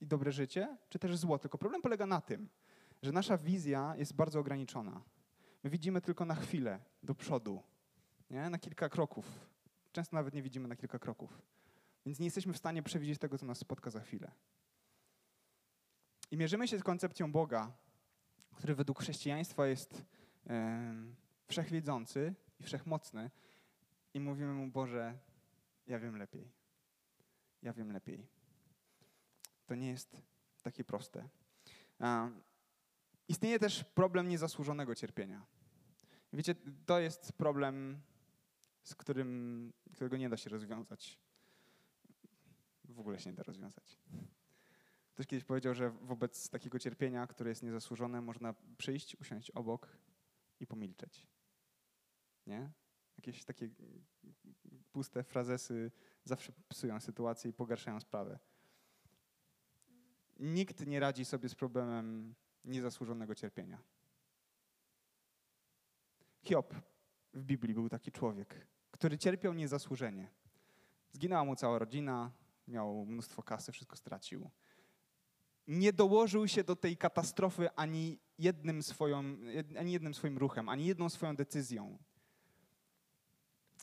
i 0.01 0.07
dobre 0.07 0.31
życie? 0.31 0.77
Czy 0.89 0.99
też 0.99 1.17
zło? 1.17 1.39
Tylko 1.39 1.57
problem 1.57 1.81
polega 1.81 2.05
na 2.05 2.21
tym, 2.21 2.49
że 3.03 3.11
nasza 3.11 3.37
wizja 3.37 3.93
jest 3.97 4.13
bardzo 4.13 4.39
ograniczona. 4.39 5.01
My 5.63 5.69
widzimy 5.69 6.01
tylko 6.01 6.25
na 6.25 6.35
chwilę 6.35 6.79
do 7.03 7.15
przodu, 7.15 7.63
nie? 8.29 8.49
na 8.49 8.59
kilka 8.59 8.89
kroków. 8.89 9.49
Często 9.91 10.15
nawet 10.15 10.33
nie 10.33 10.41
widzimy 10.41 10.67
na 10.67 10.75
kilka 10.75 10.99
kroków. 10.99 11.41
Więc 12.05 12.19
nie 12.19 12.25
jesteśmy 12.25 12.53
w 12.53 12.57
stanie 12.57 12.83
przewidzieć 12.83 13.19
tego, 13.19 13.37
co 13.37 13.45
nas 13.45 13.57
spotka 13.57 13.89
za 13.89 13.99
chwilę. 13.99 14.31
I 16.31 16.37
mierzymy 16.37 16.67
się 16.67 16.79
z 16.79 16.83
koncepcją 16.83 17.31
Boga, 17.31 17.71
który 18.55 18.75
według 18.75 18.99
chrześcijaństwa 18.99 19.67
jest 19.67 20.05
e, 20.47 20.93
wszechwiedzący 21.47 22.35
i 22.59 22.63
wszechmocny, 22.63 23.31
i 24.13 24.19
mówimy 24.19 24.53
mu: 24.53 24.71
Boże, 24.71 25.17
ja 25.87 25.99
wiem 25.99 26.17
lepiej. 26.17 26.51
Ja 27.61 27.73
wiem 27.73 27.91
lepiej. 27.91 28.27
To 29.65 29.75
nie 29.75 29.89
jest 29.89 30.21
takie 30.61 30.83
proste. 30.83 31.29
Istnieje 33.27 33.59
też 33.59 33.83
problem 33.83 34.27
niezasłużonego 34.27 34.95
cierpienia. 34.95 35.45
Wiecie, 36.33 36.55
to 36.85 36.99
jest 36.99 37.33
problem, 37.33 38.01
z 38.83 38.95
którym, 38.95 39.73
którego 39.93 40.17
nie 40.17 40.29
da 40.29 40.37
się 40.37 40.49
rozwiązać. 40.49 41.19
W 42.83 42.99
ogóle 42.99 43.19
się 43.19 43.29
nie 43.29 43.35
da 43.35 43.43
rozwiązać. 43.43 43.99
Ktoś 45.13 45.27
kiedyś 45.27 45.43
powiedział, 45.43 45.73
że 45.73 45.89
wobec 45.89 46.49
takiego 46.49 46.79
cierpienia, 46.79 47.27
które 47.27 47.49
jest 47.49 47.63
niezasłużone, 47.63 48.21
można 48.21 48.53
przyjść, 48.77 49.15
usiąść 49.15 49.51
obok 49.51 49.97
i 50.59 50.67
pomilczeć. 50.67 51.27
Nie? 52.47 52.71
Jakieś 53.17 53.43
takie 53.45 53.69
puste 54.91 55.23
frazesy 55.23 55.91
zawsze 56.23 56.53
psują 56.67 56.99
sytuację 56.99 57.51
i 57.51 57.53
pogarszają 57.53 57.99
sprawę. 57.99 58.39
Nikt 60.39 60.87
nie 60.87 60.99
radzi 60.99 61.25
sobie 61.25 61.49
z 61.49 61.55
problemem 61.55 62.35
niezasłużonego 62.65 63.35
cierpienia. 63.35 63.77
Hiob 66.43 66.73
w 67.33 67.43
Biblii 67.43 67.73
był 67.73 67.89
taki 67.89 68.11
człowiek, 68.11 68.67
który 68.91 69.17
cierpiał 69.17 69.53
niezasłużenie. 69.53 70.27
Zginęła 71.11 71.45
mu 71.45 71.55
cała 71.55 71.79
rodzina, 71.79 72.31
miał 72.67 73.05
mnóstwo 73.05 73.43
kasy, 73.43 73.71
wszystko 73.71 73.95
stracił. 73.95 74.49
Nie 75.67 75.93
dołożył 75.93 76.47
się 76.47 76.63
do 76.63 76.75
tej 76.75 76.97
katastrofy 76.97 77.69
ani 77.75 78.19
jednym, 78.37 78.83
swoją, 78.83 79.23
ani 79.79 79.91
jednym 79.91 80.13
swoim 80.13 80.37
ruchem, 80.37 80.69
ani 80.69 80.85
jedną 80.85 81.09
swoją 81.09 81.35
decyzją. 81.35 81.97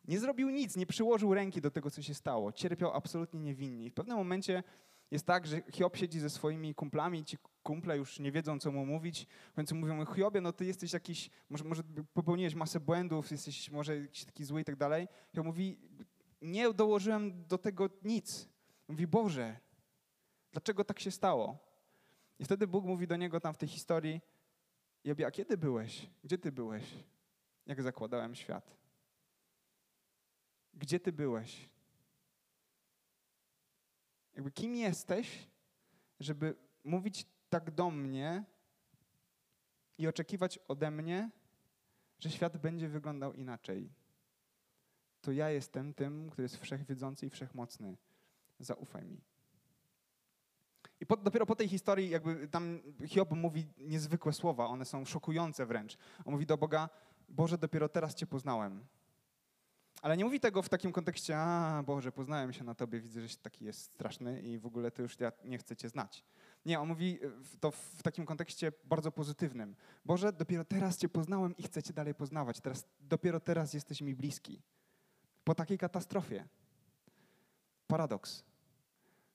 Nie 0.05 0.21
zrobił 0.21 0.51
nic, 0.51 0.77
nie 0.77 0.87
przyłożył 0.87 1.35
ręki 1.35 1.61
do 1.61 1.71
tego, 1.71 1.90
co 1.90 2.03
się 2.03 2.14
stało. 2.14 2.53
Cierpiał 2.53 2.93
absolutnie 2.93 3.40
niewinnie. 3.40 3.87
I 3.87 3.90
w 3.90 3.95
pewnym 3.95 4.16
momencie 4.16 4.62
jest 5.11 5.27
tak, 5.27 5.47
że 5.47 5.62
Hiob 5.73 5.97
siedzi 5.97 6.21
ze 6.21 6.31
swoimi 6.31 6.75
kumplami 6.75 7.19
i 7.19 7.25
ci 7.25 7.38
kumple 7.62 7.96
już 7.96 8.18
nie 8.18 8.33
wiedzą, 8.33 8.59
co 8.59 8.73
mu 8.73 8.87
mówić, 8.87 9.27
więc 9.57 9.73
mówią, 9.73 10.07
Hiobie, 10.07 10.40
no 10.40 10.53
ty 10.53 10.64
jesteś 10.64 10.92
jakiś, 10.92 11.31
może, 11.51 11.64
może 11.64 11.83
popełniłeś 12.12 12.55
masę 12.55 12.81
błędów, 12.81 13.31
jesteś 13.31 13.70
może 13.70 14.01
jakiś 14.01 14.25
taki 14.25 14.44
zły 14.44 14.61
i 14.61 14.64
tak 14.64 14.77
dalej. 14.77 15.09
Hiob 15.35 15.46
mówi, 15.46 15.79
nie 16.42 16.73
dołożyłem 16.75 17.46
do 17.46 17.59
tego 17.59 17.90
nic. 18.03 18.49
Mówi, 18.88 19.07
Boże, 19.07 19.61
dlaczego 20.53 20.85
tak 20.85 21.01
się 21.01 21.11
stało? 21.11 21.59
I 22.38 22.44
wtedy 22.44 22.66
Bóg 22.66 22.85
mówi 22.85 23.07
do 23.07 23.16
niego 23.16 23.40
tam 23.40 23.55
w 23.55 23.59
tej 23.59 23.68
historii, 23.68 24.20
Jobie, 25.05 25.27
a 25.27 25.31
kiedy 25.31 25.59
byłeś? 25.59 26.11
Gdzie 26.25 26.38
ty 26.38 26.53
byłeś? 26.53 26.85
Jak 27.66 27.83
zakładałem 27.83 28.35
świat? 28.35 28.77
Gdzie 30.75 31.01
ty 31.01 31.12
byłeś? 31.12 31.68
Jakby 34.35 34.53
kim 34.53 34.75
jesteś, 34.75 35.49
żeby 36.20 36.57
mówić 36.85 37.27
tak 37.51 37.71
do 37.71 37.91
mnie 37.91 38.45
i 39.99 40.09
oczekiwać 40.09 40.59
ode 40.69 40.91
mnie, 40.91 41.31
że 42.19 42.31
świat 42.31 42.57
będzie 42.57 42.89
wyglądał 42.89 43.33
inaczej. 43.33 43.93
To 45.21 45.33
ja 45.33 45.51
jestem 45.51 45.95
tym, 45.95 46.31
który 46.31 46.43
jest 46.43 46.57
wszechwiedzący 46.57 47.27
i 47.27 47.31
wszechmocny. 47.31 47.97
Zaufaj 48.59 49.05
mi. 49.05 49.21
I 51.01 51.07
po, 51.07 51.17
dopiero 51.17 51.47
po 51.47 51.57
tej 51.57 51.69
historii, 51.69 52.11
jakby 52.11 52.49
tam 52.49 52.81
Hiob 53.07 53.31
mówi 53.31 53.67
niezwykłe 53.79 54.33
słowa, 54.33 54.67
one 54.67 54.85
są 54.85 55.05
szokujące 55.05 55.67
wręcz. 55.67 55.99
On 56.25 56.33
mówi 56.33 56.47
do 56.47 56.57
Boga: 56.57 56.89
Boże, 57.29 57.59
dopiero 57.59 57.89
teraz 57.89 58.15
Cię 58.15 58.27
poznałem. 58.27 58.87
Ale 60.03 60.17
nie 60.17 60.25
mówi 60.25 60.41
tego 60.41 60.63
w 60.63 60.69
takim 60.69 60.93
kontekście, 60.93 61.39
a 61.39 61.83
Boże, 61.87 62.13
poznałem 62.13 62.53
się 62.53 62.65
na 62.65 62.75
Tobie, 62.75 63.01
widzę, 63.01 63.29
że 63.29 63.37
taki 63.37 63.65
jest 63.65 63.81
straszny 63.81 64.43
i 64.43 64.59
w 64.59 64.67
ogóle 64.67 64.91
to 64.91 65.03
już 65.03 65.21
ja 65.21 65.33
nie 65.45 65.59
chcę 65.59 65.77
Cię 65.77 65.89
znać. 65.89 66.25
Nie, 66.64 66.81
on 66.81 66.88
mówi 66.88 67.18
to 67.61 67.70
w 67.70 68.03
takim 68.03 68.27
kontekście 68.27 68.73
bardzo 68.85 69.12
pozytywnym. 69.12 69.77
Boże, 70.05 70.33
dopiero 70.33 70.64
teraz 70.64 70.96
Cię 70.99 71.09
poznałem 71.09 71.57
i 71.57 71.62
chcę 71.62 71.83
Cię 71.83 71.92
dalej 71.92 72.14
poznawać. 72.14 72.61
Teraz, 72.61 72.87
dopiero 73.01 73.40
teraz 73.40 73.75
jesteś 73.75 74.01
mi 74.01 74.14
bliski. 74.14 74.62
Po 75.44 75.55
takiej 75.55 75.79
katastrofie. 75.79 76.49
Paradoks. 77.87 78.44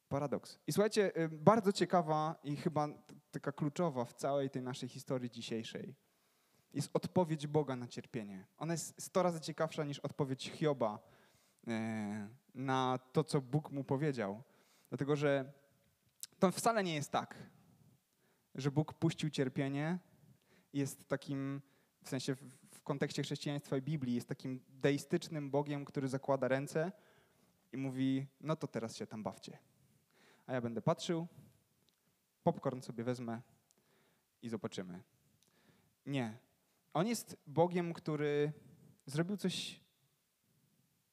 Paradoks. 0.09 0.59
I 0.67 0.73
słuchajcie, 0.73 1.17
y, 1.17 1.29
bardzo 1.29 1.71
ciekawa 1.71 2.35
i 2.43 2.55
chyba 2.55 2.88
taka 3.31 3.51
kluczowa 3.51 4.05
w 4.05 4.13
całej 4.13 4.49
tej 4.49 4.61
naszej 4.61 4.89
historii 4.89 5.29
dzisiejszej 5.29 5.95
jest 6.75 6.89
odpowiedź 6.93 7.47
Boga 7.47 7.75
na 7.75 7.88
cierpienie. 7.88 8.45
Ona 8.57 8.73
jest 8.73 9.01
sto 9.01 9.23
razy 9.23 9.39
ciekawsza 9.39 9.83
niż 9.83 9.99
odpowiedź 9.99 10.49
Hioba 10.49 10.99
e, 11.67 12.29
na 12.55 12.99
to, 13.11 13.23
co 13.23 13.41
Bóg 13.41 13.71
mu 13.71 13.83
powiedział. 13.83 14.43
Dlatego, 14.89 15.15
że 15.15 15.53
to 16.39 16.51
wcale 16.51 16.83
nie 16.83 16.95
jest 16.95 17.11
tak, 17.11 17.49
że 18.55 18.71
Bóg 18.71 18.93
puścił 18.93 19.29
cierpienie 19.29 19.99
i 20.73 20.79
jest 20.79 21.07
takim, 21.07 21.61
w 22.03 22.09
sensie 22.09 22.35
w 22.71 22.81
kontekście 22.83 23.23
chrześcijaństwa 23.23 23.77
i 23.77 23.81
Biblii, 23.81 24.15
jest 24.15 24.27
takim 24.27 24.59
deistycznym 24.69 25.51
Bogiem, 25.51 25.85
który 25.85 26.07
zakłada 26.07 26.47
ręce 26.47 26.91
i 27.71 27.77
mówi, 27.77 28.27
no 28.41 28.55
to 28.55 28.67
teraz 28.67 28.95
się 28.95 29.07
tam 29.07 29.23
bawcie. 29.23 29.57
A 30.47 30.53
ja 30.53 30.61
będę 30.61 30.81
patrzył, 30.81 31.27
popcorn 32.43 32.81
sobie 32.81 33.03
wezmę 33.03 33.41
i 34.41 34.49
zobaczymy. 34.49 35.03
Nie. 36.05 36.38
On 36.93 37.07
jest 37.07 37.38
Bogiem, 37.47 37.93
który 37.93 38.53
zrobił 39.05 39.38
coś 39.38 39.81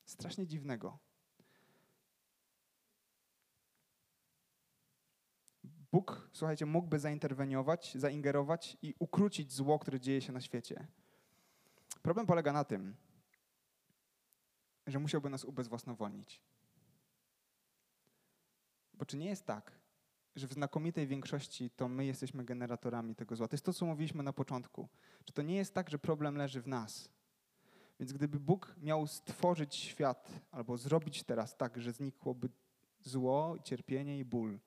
strasznie 0.04 0.46
dziwnego. 0.46 0.98
Bóg, 5.92 6.28
słuchajcie, 6.32 6.66
mógłby 6.66 6.98
zainterweniować, 6.98 7.94
zaingerować 7.94 8.76
i 8.82 8.94
ukrócić 8.98 9.52
zło, 9.52 9.78
które 9.78 10.00
dzieje 10.00 10.20
się 10.20 10.32
na 10.32 10.40
świecie. 10.40 10.86
Problem 12.02 12.26
polega 12.26 12.52
na 12.52 12.64
tym, 12.64 12.96
że 14.86 14.98
musiałby 14.98 15.30
nas 15.30 15.44
ubezwłasnowolnić. 15.44 16.40
Bo 18.94 19.04
czy 19.04 19.16
nie 19.16 19.26
jest 19.26 19.46
tak, 19.46 19.72
że 20.36 20.46
w 20.46 20.52
znakomitej 20.52 21.06
większości 21.06 21.70
to 21.70 21.88
my 21.88 22.04
jesteśmy 22.04 22.44
generatorami 22.44 23.14
tego 23.14 23.36
zła. 23.36 23.48
To 23.48 23.54
jest 23.54 23.64
to, 23.64 23.72
co 23.72 23.86
mówiliśmy 23.86 24.22
na 24.22 24.32
początku. 24.32 24.88
Że 25.26 25.32
to 25.32 25.42
nie 25.42 25.56
jest 25.56 25.74
tak, 25.74 25.90
że 25.90 25.98
problem 25.98 26.36
leży 26.36 26.62
w 26.62 26.68
nas. 26.68 27.10
Więc 28.00 28.12
gdyby 28.12 28.40
Bóg 28.40 28.74
miał 28.78 29.06
stworzyć 29.06 29.74
świat 29.74 30.30
albo 30.50 30.76
zrobić 30.76 31.22
teraz 31.22 31.56
tak, 31.56 31.80
że 31.80 31.92
znikłoby 31.92 32.48
zło, 33.00 33.58
cierpienie 33.64 34.18
i 34.18 34.24
ból, 34.24 34.58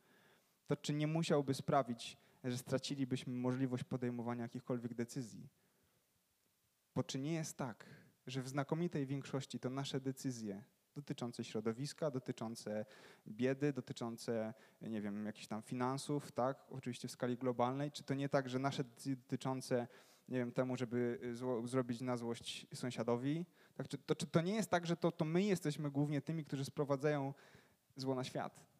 to 0.68 0.76
czy 0.76 0.94
nie 0.94 1.08
musiałby 1.08 1.54
sprawić, 1.54 2.18
że 2.44 2.58
stracilibyśmy 2.58 3.34
możliwość 3.34 3.84
podejmowania 3.84 4.44
jakichkolwiek 4.44 4.94
decyzji? 4.94 5.50
Bo 6.96 7.04
czy 7.04 7.20
nie 7.20 7.34
jest 7.34 7.58
tak, 7.58 7.86
że 8.28 8.42
w 8.42 8.48
znakomitej 8.48 9.06
większości 9.06 9.60
to 9.60 9.70
nasze 9.70 10.00
decyzje 10.00 10.64
dotyczące 10.96 11.44
środowiska, 11.44 12.12
dotyczące 12.12 12.86
biedy, 13.28 13.74
dotyczące, 13.74 14.54
nie 14.82 15.02
wiem, 15.02 15.26
jakichś 15.26 15.48
tam 15.48 15.62
finansów, 15.62 16.32
tak, 16.32 16.66
oczywiście 16.70 17.08
w 17.08 17.12
skali 17.12 17.38
globalnej, 17.38 17.92
czy 17.92 18.04
to 18.04 18.14
nie 18.14 18.30
tak, 18.30 18.50
że 18.50 18.60
nasze 18.60 18.84
decyzje 18.84 19.16
dotyczące, 19.16 19.88
nie 20.30 20.38
wiem, 20.38 20.52
temu, 20.52 20.78
żeby 20.78 21.20
zło, 21.34 21.68
zrobić 21.68 22.02
na 22.02 22.18
złość 22.18 22.68
sąsiadowi, 22.74 23.46
tak, 23.76 23.88
czy, 23.88 23.98
to, 23.98 24.16
czy 24.16 24.28
to 24.28 24.42
nie 24.42 24.56
jest 24.56 24.70
tak, 24.70 24.86
że 24.86 24.98
to, 24.98 25.12
to 25.12 25.26
my 25.26 25.44
jesteśmy 25.44 25.92
głównie 25.92 26.22
tymi, 26.22 26.46
którzy 26.46 26.66
sprowadzają 26.66 27.34
zło 27.96 28.16
na 28.16 28.24
świat? 28.24 28.75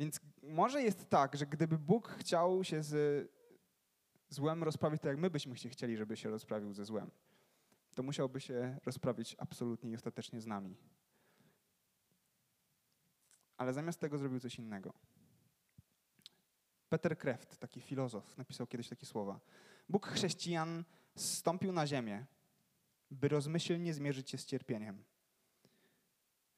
Więc 0.00 0.20
może 0.42 0.82
jest 0.82 1.10
tak, 1.10 1.36
że 1.36 1.46
gdyby 1.46 1.78
Bóg 1.78 2.08
chciał 2.08 2.64
się 2.64 2.82
z 2.82 3.28
złem 4.28 4.62
rozprawić 4.62 5.02
tak, 5.02 5.08
jak 5.08 5.18
my 5.18 5.30
byśmy 5.30 5.56
się 5.56 5.68
chcieli, 5.68 5.96
żeby 5.96 6.16
się 6.16 6.30
rozprawił 6.30 6.72
ze 6.72 6.84
złem, 6.84 7.10
to 7.94 8.02
musiałby 8.02 8.40
się 8.40 8.78
rozprawić 8.86 9.36
absolutnie 9.38 9.90
i 9.90 9.94
ostatecznie 9.94 10.40
z 10.40 10.46
nami. 10.46 10.76
Ale 13.56 13.72
zamiast 13.72 14.00
tego 14.00 14.18
zrobił 14.18 14.40
coś 14.40 14.58
innego. 14.58 14.92
Peter 16.88 17.18
Kreft, 17.18 17.58
taki 17.58 17.80
filozof, 17.80 18.38
napisał 18.38 18.66
kiedyś 18.66 18.88
takie 18.88 19.06
słowa. 19.06 19.40
Bóg 19.88 20.06
chrześcijan 20.06 20.84
zstąpił 21.14 21.72
na 21.72 21.86
ziemię, 21.86 22.26
by 23.10 23.28
rozmyślnie 23.28 23.94
zmierzyć 23.94 24.30
się 24.30 24.38
z 24.38 24.46
cierpieniem. 24.46 25.04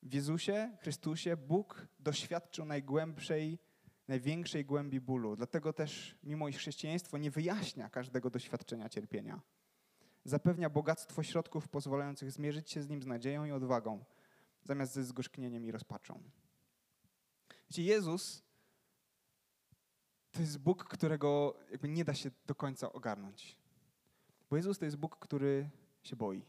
W 0.02 0.14
Jezusie, 0.14 0.76
Chrystusie, 0.80 1.36
Bóg 1.36 1.86
doświadczył 2.00 2.64
najgłębszej, 2.64 3.58
największej 4.08 4.64
głębi 4.64 5.00
bólu. 5.00 5.36
Dlatego 5.36 5.72
też, 5.72 6.18
mimo 6.22 6.48
iż 6.48 6.56
chrześcijaństwo 6.56 7.18
nie 7.18 7.30
wyjaśnia 7.30 7.90
każdego 7.90 8.30
doświadczenia 8.30 8.88
cierpienia, 8.88 9.40
zapewnia 10.24 10.70
bogactwo 10.70 11.22
środków 11.22 11.68
pozwalających 11.68 12.30
zmierzyć 12.30 12.70
się 12.70 12.82
z 12.82 12.88
nim 12.88 13.02
z 13.02 13.06
nadzieją 13.06 13.44
i 13.44 13.52
odwagą, 13.52 14.04
zamiast 14.62 14.92
ze 14.92 15.04
zgorzknieniem 15.04 15.66
i 15.66 15.70
rozpaczą. 15.70 16.22
Wiecie, 17.70 17.82
Jezus 17.82 18.42
to 20.32 20.40
jest 20.40 20.58
Bóg, 20.58 20.84
którego 20.84 21.58
jakby 21.70 21.88
nie 21.88 22.04
da 22.04 22.14
się 22.14 22.30
do 22.46 22.54
końca 22.54 22.92
ogarnąć. 22.92 23.58
Bo 24.50 24.56
Jezus 24.56 24.78
to 24.78 24.84
jest 24.84 24.96
Bóg, 24.96 25.18
który 25.18 25.70
się 26.02 26.16
boi. 26.16 26.44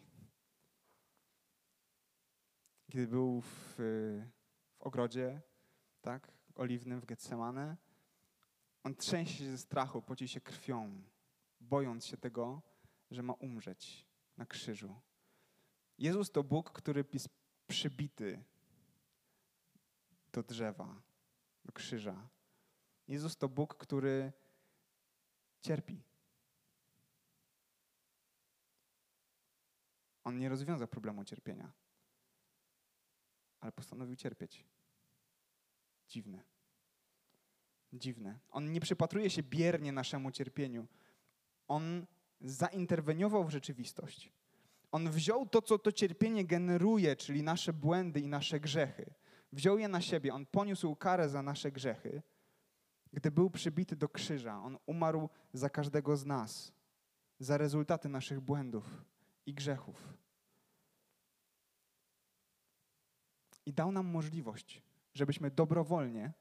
Kiedy 2.94 3.08
był 3.08 3.42
w, 3.42 3.76
w 3.78 4.82
ogrodzie, 4.82 5.42
tak, 6.02 6.32
oliwnym 6.56 7.02
w 7.02 7.06
Getsemane, 7.06 7.78
on 8.84 8.96
trzęsie 8.96 9.34
się 9.34 9.52
ze 9.52 9.58
strachu, 9.58 10.02
poci 10.02 10.28
się 10.28 10.42
krwią, 10.42 11.02
bojąc 11.60 12.06
się 12.06 12.18
tego, 12.18 12.62
że 13.12 13.24
ma 13.24 13.34
umrzeć 13.34 14.08
na 14.38 14.46
krzyżu. 14.46 15.02
Jezus 15.98 16.32
to 16.32 16.44
Bóg, 16.44 16.72
który 16.72 17.06
jest 17.14 17.30
przybity 17.68 18.44
do 20.32 20.44
drzewa, 20.44 21.02
do 21.66 21.72
krzyża. 21.72 22.30
Jezus 23.08 23.38
to 23.38 23.50
Bóg, 23.50 23.76
który 23.76 24.34
cierpi. 25.62 26.04
On 30.24 30.38
nie 30.38 30.50
rozwiąza 30.50 30.88
problemu 30.88 31.26
cierpienia, 31.26 31.74
ale 33.64 33.72
postanowił 33.72 34.16
cierpieć. 34.16 34.66
Dziwne. 36.08 36.44
Dziwne. 37.94 38.40
On 38.52 38.72
nie 38.72 38.80
przypatruje 38.80 39.30
się 39.30 39.44
biernie 39.44 39.92
naszemu 39.92 40.32
cierpieniu. 40.32 40.88
On 41.68 42.06
zainterweniował 42.42 43.44
w 43.44 43.50
rzeczywistość. 43.50 44.32
On 44.92 45.10
wziął 45.10 45.46
to, 45.46 45.62
co 45.62 45.80
to 45.80 45.92
cierpienie 45.92 46.46
generuje, 46.46 47.16
czyli 47.16 47.44
nasze 47.44 47.74
błędy 47.74 48.20
i 48.20 48.28
nasze 48.28 48.60
grzechy. 48.60 49.14
Wziął 49.52 49.78
je 49.78 49.88
na 49.88 50.02
siebie. 50.02 50.34
On 50.34 50.46
poniósł 50.46 50.96
karę 50.96 51.30
za 51.30 51.42
nasze 51.42 51.72
grzechy. 51.72 52.22
Gdy 53.14 53.32
był 53.32 53.50
przybity 53.50 53.96
do 53.96 54.10
krzyża, 54.10 54.64
on 54.64 54.78
umarł 54.86 55.30
za 55.54 55.70
każdego 55.70 56.18
z 56.18 56.26
nas, 56.26 56.74
za 57.40 57.58
rezultaty 57.58 58.10
naszych 58.10 58.40
błędów 58.40 59.06
i 59.46 59.54
grzechów. 59.54 60.23
I 63.66 63.74
dał 63.74 63.92
nam 63.92 64.06
możliwość, 64.06 64.82
żebyśmy 65.14 65.52
dobrowolnie 65.52 66.34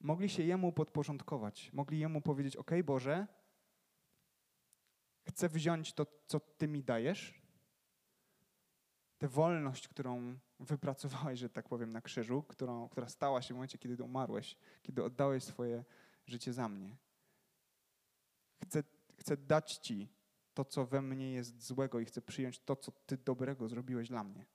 mogli 0.00 0.28
się 0.28 0.42
Jemu 0.42 0.72
podporządkować, 0.72 1.72
mogli 1.72 1.98
Jemu 1.98 2.20
powiedzieć: 2.20 2.56
OK, 2.56 2.70
Boże, 2.84 3.26
chcę 5.28 5.48
wziąć 5.48 5.92
to, 5.92 6.06
co 6.26 6.40
Ty 6.40 6.68
mi 6.68 6.82
dajesz, 6.82 7.42
tę 9.18 9.28
wolność, 9.28 9.88
którą 9.88 10.38
wypracowałeś, 10.60 11.40
że 11.40 11.48
tak 11.48 11.68
powiem, 11.68 11.92
na 11.92 12.00
krzyżu, 12.00 12.42
którą, 12.42 12.88
która 12.88 13.08
stała 13.08 13.42
się 13.42 13.54
w 13.54 13.56
momencie, 13.56 13.78
kiedy 13.78 14.04
umarłeś, 14.04 14.56
kiedy 14.82 15.04
oddałeś 15.04 15.44
swoje 15.44 15.84
życie 16.26 16.52
za 16.52 16.68
mnie. 16.68 16.96
Chcę, 18.64 18.84
chcę 19.18 19.36
dać 19.36 19.76
Ci 19.76 20.08
to, 20.54 20.64
co 20.64 20.86
we 20.86 21.02
mnie 21.02 21.32
jest 21.32 21.62
złego 21.62 22.00
i 22.00 22.04
chcę 22.04 22.22
przyjąć 22.22 22.60
to, 22.60 22.76
co 22.76 22.92
Ty 22.92 23.16
dobrego 23.16 23.68
zrobiłeś 23.68 24.08
dla 24.08 24.24
mnie. 24.24 24.46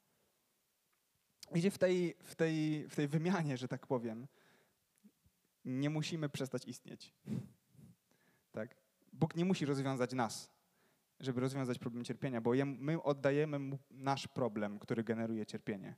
Idzie 1.56 1.72
w 1.72 1.78
tej, 1.78 2.16
w 2.24 2.36
tej, 2.36 2.88
w 2.90 2.96
tej 2.96 3.08
wymianie, 3.08 3.58
że 3.58 3.68
tak 3.68 3.88
powiem, 3.88 4.28
nie 5.66 5.90
musimy 5.90 6.30
przestać 6.30 6.66
istnieć. 6.66 7.14
Tak? 8.52 8.76
Bóg 9.14 9.36
nie 9.36 9.46
musi 9.46 9.66
rozwiązać 9.66 10.14
nas, 10.14 10.52
żeby 11.20 11.42
rozwiązać 11.42 11.80
problem 11.80 12.04
cierpienia, 12.04 12.42
bo 12.42 12.52
my 12.66 13.04
oddajemy 13.04 13.60
mu 13.60 13.80
nasz 13.92 14.28
problem, 14.28 14.80
który 14.80 15.04
generuje 15.04 15.46
cierpienie. 15.46 15.96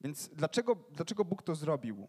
Więc 0.00 0.28
dlaczego, 0.28 0.76
dlaczego 0.92 1.24
Bóg 1.24 1.42
to 1.42 1.54
zrobił? 1.54 2.08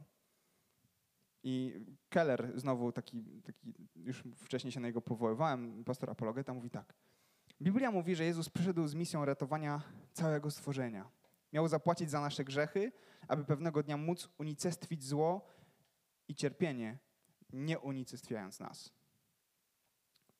I 1.43 1.85
Keller, 2.09 2.51
znowu 2.59 2.91
taki, 2.91 3.41
taki, 3.41 3.73
już 3.95 4.23
wcześniej 4.35 4.71
się 4.71 4.79
na 4.79 4.87
niego 4.87 5.01
powoływałem, 5.01 5.83
pastor 5.83 6.09
apologeta, 6.09 6.53
mówi 6.53 6.69
tak. 6.69 6.93
Biblia 7.61 7.91
mówi, 7.91 8.15
że 8.15 8.25
Jezus 8.25 8.49
przyszedł 8.49 8.87
z 8.87 8.95
misją 8.95 9.25
ratowania 9.25 9.81
całego 10.13 10.51
stworzenia. 10.51 11.09
Miał 11.55 11.67
zapłacić 11.67 12.09
za 12.09 12.21
nasze 12.21 12.43
grzechy, 12.43 12.91
aby 13.27 13.45
pewnego 13.45 13.83
dnia 13.83 13.97
móc 13.97 14.29
unicestwić 14.37 15.03
zło 15.03 15.47
i 16.27 16.35
cierpienie, 16.35 16.97
nie 17.53 17.79
unicestwiając 17.79 18.59
nas. 18.59 18.93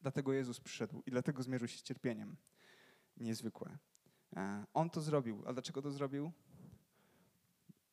Dlatego 0.02 0.34
Jezus 0.34 0.60
przyszedł 0.60 1.04
i 1.06 1.12
dlatego 1.12 1.44
zmierzył 1.44 1.68
się 1.68 1.78
z 1.78 1.84
cierpieniem. 1.84 2.36
Niezwykłe. 3.18 3.78
E, 4.36 4.66
on 4.74 4.90
to 4.90 5.02
zrobił. 5.02 5.44
A 5.46 5.54
dlaczego 5.54 5.82
to 5.82 5.92
zrobił? 5.92 6.32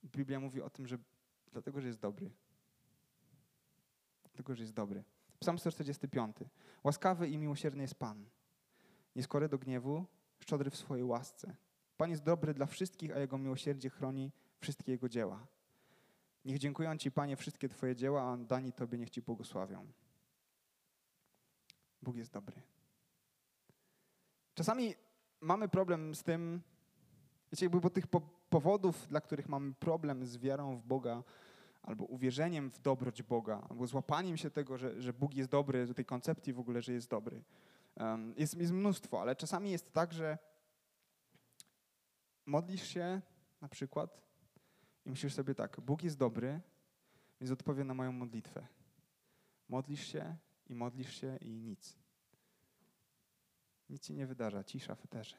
Biblia 0.05 0.41
mówi 0.41 0.63
o 0.63 0.71
tym, 0.71 0.87
że 0.87 0.99
dlatego, 1.53 1.81
że 1.81 1.87
jest 1.87 2.01
dobry. 2.01 2.31
Dlatego, 4.23 4.55
że 4.55 4.63
jest 4.63 4.75
dobry. 4.75 5.05
Psalm 5.39 5.59
145. 5.59 6.37
Łaskawy 6.85 7.29
i 7.29 7.39
miłosierny 7.39 7.83
jest 7.83 7.95
Pan. 7.95 8.27
Nieskory 9.17 9.49
do 9.49 9.59
gniewu, 9.59 10.07
szczodry 10.39 10.71
w 10.71 10.77
swojej 10.77 11.05
łasce. 11.05 11.57
Pan 12.03 12.11
jest 12.11 12.23
dobry 12.23 12.55
dla 12.55 12.67
wszystkich, 12.67 13.17
a 13.17 13.19
Jego 13.19 13.39
miłosierdzie 13.39 13.91
chroni 13.91 14.33
wszystkie 14.61 14.93
Jego 14.93 15.09
dzieła. 15.09 15.47
Niech 16.45 16.59
dziękują 16.59 16.97
Ci, 16.97 17.11
Panie, 17.11 17.37
wszystkie 17.37 17.69
Twoje 17.69 17.97
dzieła, 17.97 18.23
a 18.23 18.37
dani 18.37 18.73
Tobie 18.73 18.99
niech 18.99 19.11
Ci 19.11 19.23
błogosławią. 19.23 19.87
Bóg 22.03 22.17
jest 22.17 22.33
dobry. 22.33 22.57
Czasami 24.55 24.95
mamy 25.41 25.69
problem 25.69 26.15
z 26.15 26.23
tym, 26.23 26.61
wiecie, 27.53 27.67
jakby 27.67 27.81
bo 27.81 27.91
tych 27.91 28.07
po 28.07 28.21
powodów, 28.51 29.09
dla 29.09 29.21
których 29.21 29.49
mamy 29.49 29.75
problem 29.75 30.27
z 30.27 30.39
wiarą 30.39 30.77
w 30.77 30.83
Boga, 30.83 31.23
albo 31.83 32.05
uwierzeniem 32.05 32.71
w 32.71 32.79
dobroć 32.81 33.23
Boga, 33.23 33.67
albo 33.71 33.87
złapaniem 33.87 34.37
się 34.37 34.51
tego, 34.51 34.79
że, 34.79 35.03
że 35.03 35.13
Bóg 35.13 35.35
jest 35.35 35.51
dobry, 35.51 35.95
tej 35.95 36.05
koncepcji 36.05 36.53
w 36.53 36.61
ogóle, 36.61 36.83
że 36.83 36.93
jest 36.93 37.11
dobry. 37.11 37.43
Um, 37.97 38.35
jest, 38.37 38.57
jest 38.59 38.73
mnóstwo, 38.73 39.21
ale 39.21 39.37
czasami 39.37 39.71
jest 39.71 39.93
tak, 39.93 40.13
że 40.13 40.39
modlisz 42.47 42.89
się 42.89 43.21
na 43.61 43.69
przykład 43.69 44.23
i 45.05 45.11
myślisz 45.11 45.35
sobie 45.35 45.55
tak, 45.55 45.81
Bóg 45.81 46.03
jest 46.03 46.19
dobry, 46.19 46.61
więc 47.41 47.51
odpowie 47.53 47.85
na 47.85 47.95
moją 47.95 48.13
modlitwę. 48.13 48.67
Modlisz 49.69 50.07
się 50.07 50.37
i 50.67 50.75
modlisz 50.75 51.21
się 51.21 51.37
i 51.37 51.61
nic. 51.61 51.99
Nic 53.89 54.07
się 54.07 54.15
nie 54.15 54.27
wydarza, 54.27 54.65
cisza 54.65 54.95
w 54.95 55.05
eterze. 55.05 55.37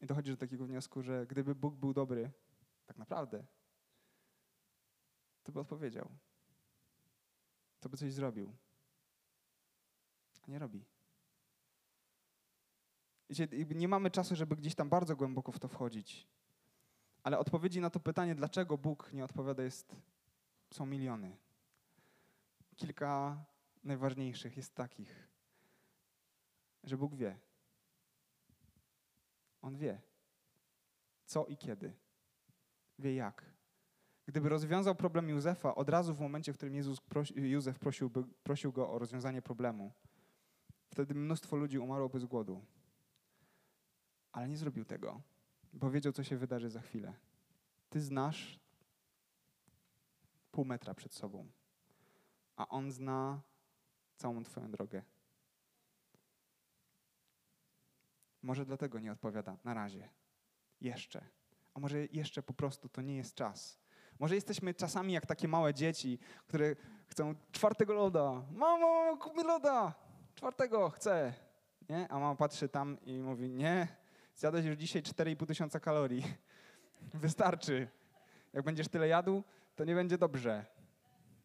I 0.00 0.06
dochodzi 0.06 0.30
do 0.30 0.36
takiego 0.36 0.66
wniosku, 0.66 1.02
że 1.02 1.26
gdyby 1.26 1.54
Bóg 1.54 1.74
był 1.74 1.92
dobry, 1.92 2.30
tak 2.86 2.98
naprawdę, 2.98 3.46
to 5.44 5.52
by 5.52 5.60
odpowiedział. 5.60 6.10
To 7.80 7.88
by 7.88 7.96
coś 7.96 8.12
zrobił. 8.12 8.56
A 10.42 10.50
nie 10.50 10.58
robi. 10.58 10.84
Wiecie, 13.30 13.48
nie 13.74 13.88
mamy 13.88 14.10
czasu, 14.10 14.36
żeby 14.36 14.56
gdzieś 14.56 14.74
tam 14.74 14.88
bardzo 14.88 15.16
głęboko 15.16 15.52
w 15.52 15.58
to 15.58 15.68
wchodzić. 15.68 16.26
Ale 17.22 17.38
odpowiedzi 17.38 17.80
na 17.80 17.90
to 17.90 18.00
pytanie, 18.00 18.34
dlaczego 18.34 18.78
Bóg 18.78 19.12
nie 19.12 19.24
odpowiada, 19.24 19.62
jest, 19.62 19.96
są 20.70 20.86
miliony. 20.86 21.36
Kilka 22.76 23.44
najważniejszych 23.84 24.56
jest 24.56 24.74
takich, 24.74 25.28
że 26.84 26.96
Bóg 26.96 27.14
wie. 27.14 27.38
On 29.62 29.76
wie, 29.76 30.00
co 31.24 31.46
i 31.46 31.56
kiedy. 31.56 31.92
Wie 32.98 33.14
jak. 33.14 33.44
Gdyby 34.26 34.48
rozwiązał 34.48 34.94
problem 34.94 35.28
Józefa 35.28 35.74
od 35.74 35.88
razu 35.88 36.14
w 36.14 36.20
momencie, 36.20 36.52
w 36.52 36.56
którym 36.56 36.74
Jezus 36.74 37.00
prosi, 37.00 37.34
Józef 37.50 37.78
prosił 38.42 38.72
go 38.72 38.90
o 38.90 38.98
rozwiązanie 38.98 39.42
problemu, 39.42 39.92
wtedy 40.88 41.14
mnóstwo 41.14 41.56
ludzi 41.56 41.78
umarłoby 41.78 42.20
z 42.20 42.24
głodu. 42.24 42.64
Ale 44.34 44.48
nie 44.48 44.56
zrobił 44.56 44.84
tego, 44.84 45.20
bo 45.72 45.90
wiedział, 45.90 46.12
co 46.12 46.24
się 46.24 46.36
wydarzy 46.36 46.70
za 46.70 46.80
chwilę. 46.80 47.14
Ty 47.90 48.00
znasz 48.00 48.60
pół 50.50 50.64
metra 50.64 50.94
przed 50.94 51.14
sobą, 51.14 51.48
a 52.56 52.68
on 52.68 52.92
zna 52.92 53.40
całą 54.16 54.44
Twoją 54.44 54.70
drogę. 54.70 55.02
Może 58.42 58.64
dlatego 58.64 59.00
nie 59.00 59.12
odpowiada 59.12 59.56
na 59.64 59.74
razie. 59.74 60.08
Jeszcze. 60.80 61.24
A 61.74 61.80
może 61.80 62.06
jeszcze 62.06 62.42
po 62.42 62.54
prostu 62.54 62.88
to 62.88 63.02
nie 63.02 63.16
jest 63.16 63.34
czas. 63.34 63.78
Może 64.18 64.34
jesteśmy 64.34 64.74
czasami 64.74 65.12
jak 65.12 65.26
takie 65.26 65.48
małe 65.48 65.74
dzieci, 65.74 66.18
które 66.46 66.76
chcą 67.06 67.34
czwartego 67.52 67.92
loda. 67.92 68.42
Mamo, 68.52 69.16
kup 69.16 69.36
mi 69.36 69.42
loda! 69.42 69.94
Czwartego 70.34 70.90
chcę. 70.90 71.34
Nie? 71.88 72.08
A 72.08 72.18
mama 72.18 72.34
patrzy 72.34 72.68
tam 72.68 73.00
i 73.00 73.22
mówi, 73.22 73.50
nie, 73.50 74.03
zjadłeś 74.34 74.64
już 74.64 74.76
dzisiaj 74.76 75.02
4,5 75.02 75.46
tysiąca 75.46 75.80
kalorii. 75.80 76.24
Wystarczy. 77.14 77.88
Jak 78.52 78.64
będziesz 78.64 78.88
tyle 78.88 79.08
jadł, 79.08 79.42
to 79.74 79.84
nie 79.84 79.94
będzie 79.94 80.18
dobrze. 80.18 80.66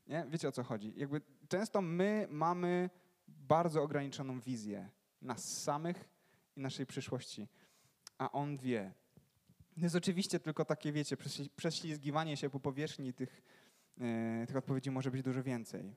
Nie? 0.07 0.25
Wiecie 0.29 0.47
o 0.47 0.51
co 0.51 0.63
chodzi. 0.63 0.93
Jakby 0.95 1.21
często 1.47 1.81
my 1.81 2.27
mamy 2.29 2.89
bardzo 3.27 3.83
ograniczoną 3.83 4.39
wizję 4.39 4.89
nas 5.21 5.61
samych 5.63 6.09
i 6.55 6.61
naszej 6.61 6.85
przyszłości, 6.85 7.47
a 8.17 8.31
On 8.31 8.57
wie. 8.57 8.93
To 9.75 9.81
jest 9.81 9.95
oczywiście 9.95 10.39
tylko 10.39 10.65
takie, 10.65 10.91
wiecie, 10.91 11.17
prześlizgiwanie 11.55 12.37
się 12.37 12.49
po 12.49 12.59
powierzchni 12.59 13.13
tych, 13.13 13.41
yy, 13.97 14.47
tych 14.47 14.55
odpowiedzi 14.55 14.91
może 14.91 15.11
być 15.11 15.23
dużo 15.23 15.43
więcej. 15.43 15.95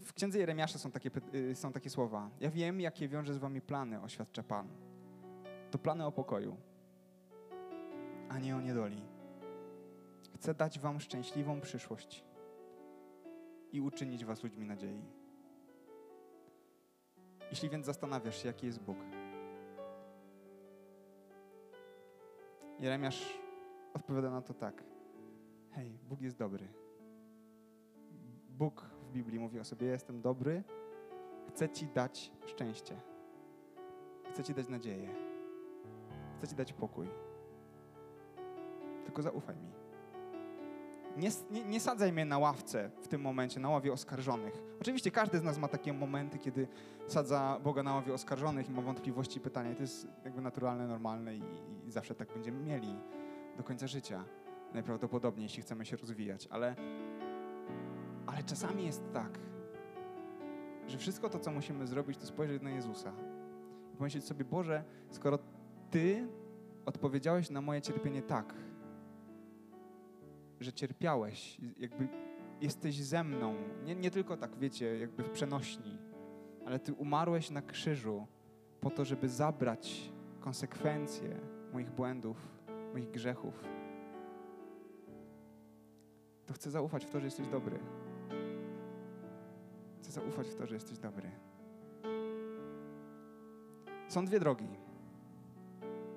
W 0.00 0.12
księdze 0.12 0.38
Jeremiasza 0.38 0.78
są 0.78 0.90
takie, 0.90 1.10
yy, 1.32 1.54
są 1.54 1.72
takie 1.72 1.90
słowa. 1.90 2.30
Ja 2.40 2.50
wiem, 2.50 2.80
jakie 2.80 3.08
wiąże 3.08 3.34
z 3.34 3.38
wami 3.38 3.60
plany, 3.60 4.02
oświadcza 4.02 4.42
Pan. 4.42 4.93
To 5.74 5.78
plany 5.78 6.06
o 6.06 6.12
pokoju, 6.12 6.56
a 8.28 8.38
nie 8.38 8.56
o 8.56 8.60
niedoli. 8.60 9.02
Chcę 10.34 10.54
dać 10.54 10.78
wam 10.78 11.00
szczęśliwą 11.00 11.60
przyszłość 11.60 12.24
i 13.72 13.80
uczynić 13.80 14.24
was 14.24 14.42
ludźmi 14.42 14.66
nadziei. 14.66 15.02
Jeśli 17.50 17.70
więc 17.70 17.86
zastanawiasz 17.86 18.42
się, 18.42 18.48
jaki 18.48 18.66
jest 18.66 18.82
Bóg, 18.82 18.96
Jeremiasz 22.80 23.38
odpowiada 23.94 24.30
na 24.30 24.42
to 24.42 24.54
tak. 24.54 24.84
Hej, 25.70 25.98
Bóg 26.08 26.20
jest 26.20 26.38
dobry. 26.38 26.68
Bóg 28.48 28.80
w 28.80 29.12
Biblii 29.12 29.38
mówi 29.38 29.60
o 29.60 29.64
sobie: 29.64 29.86
Jestem 29.86 30.20
dobry, 30.20 30.62
chcę 31.48 31.68
Ci 31.68 31.86
dać 31.86 32.32
szczęście. 32.46 33.00
Chcę 34.30 34.44
Ci 34.44 34.54
dać 34.54 34.68
nadzieję. 34.68 35.33
Chcę 36.44 36.50
Ci 36.50 36.56
dać 36.56 36.72
pokój. 36.72 37.06
Tylko 39.04 39.22
zaufaj 39.22 39.56
mi. 39.56 39.72
Nie, 41.16 41.30
nie, 41.50 41.64
nie, 41.64 41.80
sadzaj 41.80 42.12
mnie 42.12 42.24
na 42.24 42.38
ławce 42.38 42.90
w 43.02 43.08
tym 43.08 43.20
momencie, 43.20 43.60
na 43.60 43.70
ławie 43.70 43.92
oskarżonych. 43.92 44.62
Oczywiście 44.80 45.10
każdy 45.10 45.38
z 45.38 45.42
nas 45.42 45.58
ma 45.58 45.68
takie 45.68 45.92
momenty, 45.92 46.38
kiedy 46.38 46.68
sadza 47.06 47.60
Boga 47.64 47.82
na 47.82 47.94
ławie 47.94 48.14
oskarżonych 48.14 48.68
i 48.68 48.72
ma 48.72 48.82
wątpliwości 48.82 49.38
i 49.38 49.40
pytania. 49.40 49.74
To 49.74 49.82
jest 49.82 50.08
jakby 50.24 50.40
naturalne, 50.42 50.86
normalne 50.86 51.36
i, 51.36 51.42
i 51.86 51.90
zawsze 51.90 52.14
tak 52.14 52.32
będziemy 52.32 52.60
mieli 52.60 52.98
do 53.56 53.62
końca 53.62 53.86
życia. 53.86 54.24
Najprawdopodobniej, 54.74 55.42
jeśli 55.42 55.62
chcemy 55.62 55.86
się 55.86 55.96
rozwijać. 55.96 56.48
Ale, 56.50 56.76
ale 58.26 58.42
czasami 58.42 58.84
jest 58.84 59.02
tak, 59.12 59.38
że 60.86 60.98
wszystko 60.98 61.28
to, 61.28 61.38
co 61.38 61.50
musimy 61.50 61.86
zrobić, 61.86 62.18
to 62.18 62.26
spojrzeć 62.26 62.62
na 62.62 62.70
Jezusa 62.70 63.12
i 63.94 63.96
pomyśleć 63.96 64.24
sobie, 64.24 64.44
Boże, 64.44 64.84
skoro 65.10 65.38
Ty 65.94 66.26
odpowiedziałeś 66.86 67.50
na 67.50 67.60
moje 67.60 67.82
cierpienie 67.82 68.22
tak, 68.22 68.54
że 70.60 70.72
cierpiałeś, 70.72 71.58
jakby 71.78 72.08
jesteś 72.60 73.02
ze 73.02 73.24
mną. 73.24 73.54
Nie, 73.84 73.94
nie 73.94 74.10
tylko 74.10 74.36
tak, 74.36 74.56
wiecie, 74.58 74.98
jakby 74.98 75.22
w 75.22 75.30
przenośni, 75.30 75.98
ale 76.66 76.78
Ty 76.78 76.92
umarłeś 76.92 77.50
na 77.50 77.62
krzyżu 77.62 78.26
po 78.80 78.90
to, 78.90 79.04
żeby 79.04 79.28
zabrać 79.28 80.12
konsekwencje 80.40 81.40
moich 81.72 81.90
błędów, 81.90 82.48
moich 82.92 83.10
grzechów. 83.10 83.64
To 86.46 86.54
chcę 86.54 86.70
zaufać 86.70 87.04
w 87.04 87.10
to, 87.10 87.20
że 87.20 87.26
jesteś 87.26 87.48
dobry. 87.48 87.78
Chcę 89.98 90.12
zaufać 90.12 90.48
w 90.48 90.54
to, 90.54 90.66
że 90.66 90.74
jesteś 90.74 90.98
dobry. 90.98 91.30
Są 94.08 94.24
dwie 94.24 94.40
drogi. 94.40 94.93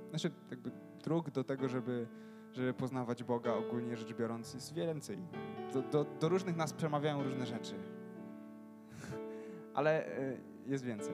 Znaczy, 0.10 0.32
jakby 0.52 0.72
dróg 1.04 1.30
do 1.30 1.44
tego, 1.44 1.70
żeby 1.70 2.08
żeby 2.58 2.74
poznawać 2.74 3.24
Boga 3.24 3.54
ogólnie 3.54 3.98
rzecz 3.98 4.14
biorąc 4.14 4.54
jest 4.54 4.74
więcej. 4.74 5.18
Do, 5.74 5.82
do, 5.82 6.06
do 6.20 6.30
różnych 6.30 6.58
nas 6.58 6.74
przemawiają 6.74 7.24
różne 7.24 7.46
rzeczy. 7.46 7.74
Ale 9.74 10.18
e, 10.18 10.38
jest 10.66 10.84
więcej. 10.84 11.14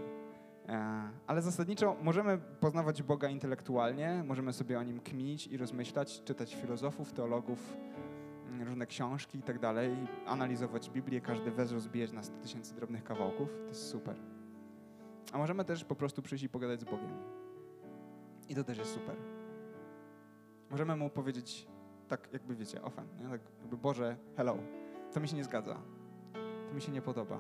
E, 0.68 1.10
ale 1.28 1.41
zasadniczo 1.41 1.96
możemy 2.04 2.38
poznawać 2.38 3.04
Boga 3.04 3.30
intelektualnie, 3.30 4.24
możemy 4.28 4.54
sobie 4.54 4.80
o 4.80 4.84
Nim 4.84 5.00
kminić 5.00 5.48
i 5.48 5.58
rozmyślać, 5.58 6.24
czytać 6.24 6.56
filozofów, 6.56 7.14
teologów, 7.14 7.78
mm, 8.50 8.68
różne 8.68 8.86
książki 8.88 9.39
i 9.39 9.44
tak 9.44 9.60
dalej, 9.60 9.96
analizować 10.26 10.89
Biblię, 10.89 11.22
każdy 11.22 11.52
wers 11.52 11.72
rozbijać 11.72 12.12
na 12.12 12.24
100 12.24 12.38
tysięcy 12.38 12.76
drobnych 12.76 13.04
kawałków. 13.04 13.50
To 13.64 13.68
jest 13.68 13.89
super. 13.89 14.16
A 15.32 15.38
możemy 15.38 15.66
też 15.66 15.86
po 15.86 15.96
prostu 15.96 16.22
przyjść 16.22 16.44
i 16.44 16.50
pogadać 16.50 16.82
z 16.82 16.84
Bogiem. 16.84 17.33
I 18.50 18.56
to 18.56 18.64
też 18.64 18.78
jest 18.78 18.94
super. 18.94 19.16
Możemy 20.70 20.96
mu 20.96 21.10
powiedzieć 21.10 21.68
tak, 22.08 22.30
jakby 22.34 22.56
wiecie, 22.56 22.82
ofen, 22.82 23.08
nie? 23.20 23.30
tak 23.30 23.41
jakby 23.60 23.78
Boże, 23.78 24.18
hello, 24.38 24.58
to 25.14 25.20
mi 25.20 25.28
się 25.28 25.36
nie 25.36 25.44
zgadza, 25.44 25.82
to 26.68 26.74
mi 26.74 26.82
się 26.82 26.91
nie 26.91 27.02
podoba. 27.02 27.39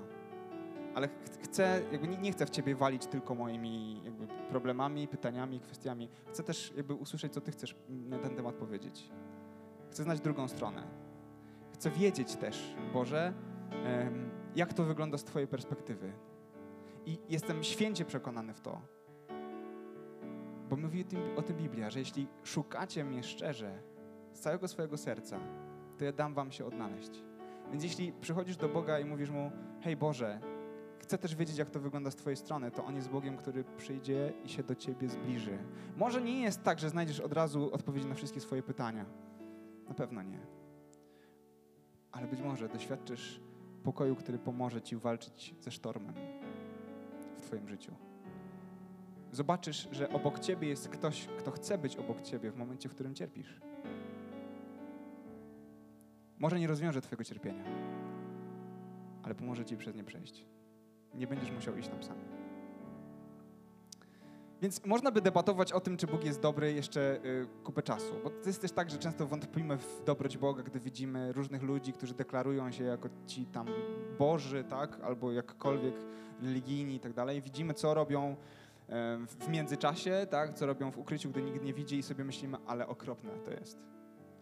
Ale 0.95 1.07
ch 1.07 1.11
chcę, 1.43 1.81
jakby 1.91 2.07
nie, 2.07 2.17
nie, 2.17 2.31
chcę 2.31 2.45
w 2.45 2.49
ciebie 2.49 2.75
walić 2.75 3.05
tylko 3.05 3.35
moimi 3.35 4.03
jakby 4.03 4.27
problemami, 4.27 5.07
pytaniami, 5.07 5.59
kwestiami. 5.59 6.09
Chcę 6.29 6.43
też 6.43 6.73
jakby 6.77 6.93
usłyszeć, 6.93 7.33
co 7.33 7.41
ty 7.41 7.51
chcesz 7.51 7.75
na 7.89 8.17
ten 8.17 8.35
temat 8.35 8.55
powiedzieć. 8.55 9.09
Chcę 9.91 10.03
znać 10.03 10.19
drugą 10.19 10.47
stronę. 10.47 10.87
Chcę 11.73 11.91
wiedzieć 11.91 12.35
też, 12.35 12.75
Boże, 12.93 13.33
jak 14.55 14.73
to 14.73 14.83
wygląda 14.83 15.17
z 15.17 15.23
twojej 15.23 15.47
perspektywy. 15.47 16.13
I 17.05 17.17
jestem 17.29 17.63
święcie 17.63 18.05
przekonany 18.05 18.53
w 18.53 18.61
to, 18.61 18.81
bo 20.75 20.81
mówi 20.81 21.01
o 21.01 21.03
tym, 21.03 21.19
o 21.37 21.41
tym 21.41 21.57
Biblia, 21.57 21.89
że 21.89 21.99
jeśli 21.99 22.27
szukacie 22.43 23.03
mnie 23.03 23.23
szczerze, 23.23 23.81
z 24.33 24.39
całego 24.39 24.67
swojego 24.67 24.97
serca, 24.97 25.39
to 25.97 26.05
ja 26.05 26.11
dam 26.11 26.33
wam 26.33 26.51
się 26.51 26.65
odnaleźć. 26.65 27.23
Więc 27.71 27.83
jeśli 27.83 28.13
przychodzisz 28.13 28.57
do 28.57 28.69
Boga 28.69 28.99
i 28.99 29.05
mówisz 29.05 29.29
mu, 29.29 29.51
hej 29.81 29.97
Boże, 29.97 30.39
chcę 30.99 31.17
też 31.17 31.35
wiedzieć, 31.35 31.57
jak 31.57 31.69
to 31.69 31.79
wygląda 31.79 32.11
z 32.11 32.15
Twojej 32.15 32.37
strony, 32.37 32.71
to 32.71 32.85
On 32.85 32.95
jest 32.95 33.09
Bogiem, 33.09 33.37
który 33.37 33.63
przyjdzie 33.77 34.33
i 34.45 34.49
się 34.49 34.63
do 34.63 34.75
Ciebie 34.75 35.09
zbliży. 35.09 35.57
Może 35.97 36.21
nie 36.21 36.41
jest 36.41 36.63
tak, 36.63 36.79
że 36.79 36.89
znajdziesz 36.89 37.19
od 37.19 37.33
razu 37.33 37.73
odpowiedzi 37.73 38.07
na 38.07 38.15
wszystkie 38.15 38.41
swoje 38.41 38.63
pytania. 38.63 39.05
Na 39.87 39.93
pewno 39.93 40.21
nie. 40.21 40.39
Ale 42.11 42.27
być 42.27 42.41
może 42.41 42.69
doświadczysz 42.69 43.41
pokoju, 43.83 44.15
który 44.15 44.39
pomoże 44.39 44.81
Ci 44.81 44.95
walczyć 44.95 45.55
ze 45.59 45.71
sztormem 45.71 46.15
w 47.37 47.41
Twoim 47.41 47.67
życiu 47.67 48.12
zobaczysz, 49.33 49.87
że 49.91 50.09
obok 50.09 50.39
ciebie 50.39 50.67
jest 50.67 50.89
ktoś, 50.89 51.27
kto 51.39 51.51
chce 51.51 51.77
być 51.77 51.95
obok 51.95 52.21
ciebie 52.21 52.51
w 52.51 52.57
momencie, 52.57 52.89
w 52.89 52.91
którym 52.91 53.15
cierpisz. 53.15 53.59
Może 56.37 56.59
nie 56.59 56.67
rozwiąże 56.67 57.01
twojego 57.01 57.23
cierpienia, 57.23 57.63
ale 59.23 59.35
pomoże 59.35 59.65
ci 59.65 59.77
przez 59.77 59.95
nie 59.95 60.03
przejść. 60.03 60.45
Nie 61.13 61.27
będziesz 61.27 61.51
musiał 61.51 61.77
iść 61.77 61.89
tam 61.89 62.03
sam. 62.03 62.17
Więc 64.61 64.85
można 64.85 65.11
by 65.11 65.21
debatować 65.21 65.71
o 65.71 65.79
tym, 65.79 65.97
czy 65.97 66.07
Bóg 66.07 66.23
jest 66.23 66.41
dobry 66.41 66.73
jeszcze 66.73 67.19
y, 67.25 67.47
kupę 67.63 67.81
czasu. 67.81 68.13
Bo 68.23 68.29
to 68.29 68.47
jest 68.47 68.61
też 68.61 68.71
tak, 68.71 68.89
że 68.89 68.97
często 68.97 69.27
wątpimy 69.27 69.77
w 69.77 70.03
dobroć 70.05 70.37
Boga, 70.37 70.63
gdy 70.63 70.79
widzimy 70.79 71.33
różnych 71.33 71.63
ludzi, 71.63 71.93
którzy 71.93 72.13
deklarują 72.13 72.71
się 72.71 72.83
jako 72.83 73.09
ci 73.27 73.45
tam 73.45 73.67
boży, 74.19 74.63
tak? 74.63 74.99
Albo 74.99 75.31
jakkolwiek 75.31 75.95
religijni 76.41 76.95
i 76.95 76.99
tak 76.99 77.13
dalej. 77.13 77.41
Widzimy, 77.41 77.73
co 77.73 77.93
robią 77.93 78.35
w 79.27 79.47
międzyczasie, 79.49 80.27
tak? 80.29 80.53
Co 80.53 80.65
robią 80.65 80.91
w 80.91 80.97
ukryciu, 80.97 81.29
gdy 81.29 81.41
nikt 81.41 81.63
nie 81.63 81.73
widzi 81.73 81.97
i 81.97 82.03
sobie 82.03 82.23
myślimy, 82.23 82.57
ale 82.67 82.87
okropne 82.87 83.31
to 83.31 83.51
jest. 83.51 83.79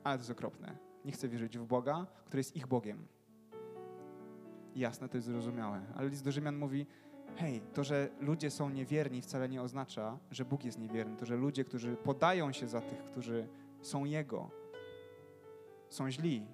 Ale 0.03 0.17
to 0.17 0.21
jest 0.21 0.31
okropne. 0.31 0.77
Nie 1.05 1.11
chcę 1.11 1.27
wierzyć 1.27 1.57
w 1.57 1.65
Boga, 1.65 2.05
który 2.25 2.39
jest 2.39 2.55
ich 2.55 2.67
Bogiem. 2.67 3.07
Jasne, 4.75 5.09
to 5.09 5.17
jest 5.17 5.27
zrozumiałe. 5.27 5.81
Ale 5.95 6.09
list 6.09 6.23
do 6.23 6.31
Rzymian 6.31 6.55
mówi, 6.57 6.85
hej, 7.35 7.61
to, 7.73 7.83
że 7.83 8.09
ludzie 8.19 8.51
są 8.51 8.69
niewierni 8.69 9.21
wcale 9.21 9.49
nie 9.49 9.61
oznacza, 9.61 10.17
że 10.31 10.45
Bóg 10.45 10.63
jest 10.63 10.79
niewierny. 10.79 11.17
To, 11.17 11.25
że 11.25 11.35
ludzie, 11.35 11.63
którzy 11.63 11.95
podają 11.95 12.51
się 12.51 12.67
za 12.67 12.81
tych, 12.81 13.03
którzy 13.03 13.47
są 13.81 14.05
Jego, 14.05 14.49
są 15.89 16.11
źli, 16.11 16.45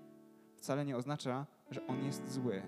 wcale 0.56 0.86
nie 0.86 0.98
oznacza, 0.98 1.46
że 1.72 1.88
On 1.88 2.04
jest 2.04 2.32
zły. 2.32 2.62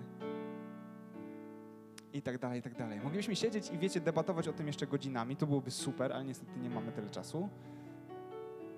I 2.12 2.22
tak 2.22 2.38
dalej, 2.38 2.60
i 2.60 2.62
tak 2.62 2.74
dalej. 2.74 3.00
Moglibyśmy 3.00 3.36
siedzieć 3.36 3.70
i, 3.70 3.78
wiecie, 3.78 4.00
debatować 4.00 4.48
o 4.48 4.52
tym 4.52 4.66
jeszcze 4.66 4.86
godzinami. 4.86 5.36
To 5.36 5.46
byłoby 5.46 5.70
super, 5.70 6.12
ale 6.12 6.24
niestety 6.24 6.52
nie 6.62 6.70
mamy 6.70 6.92
tyle 6.92 7.10
czasu. 7.10 7.48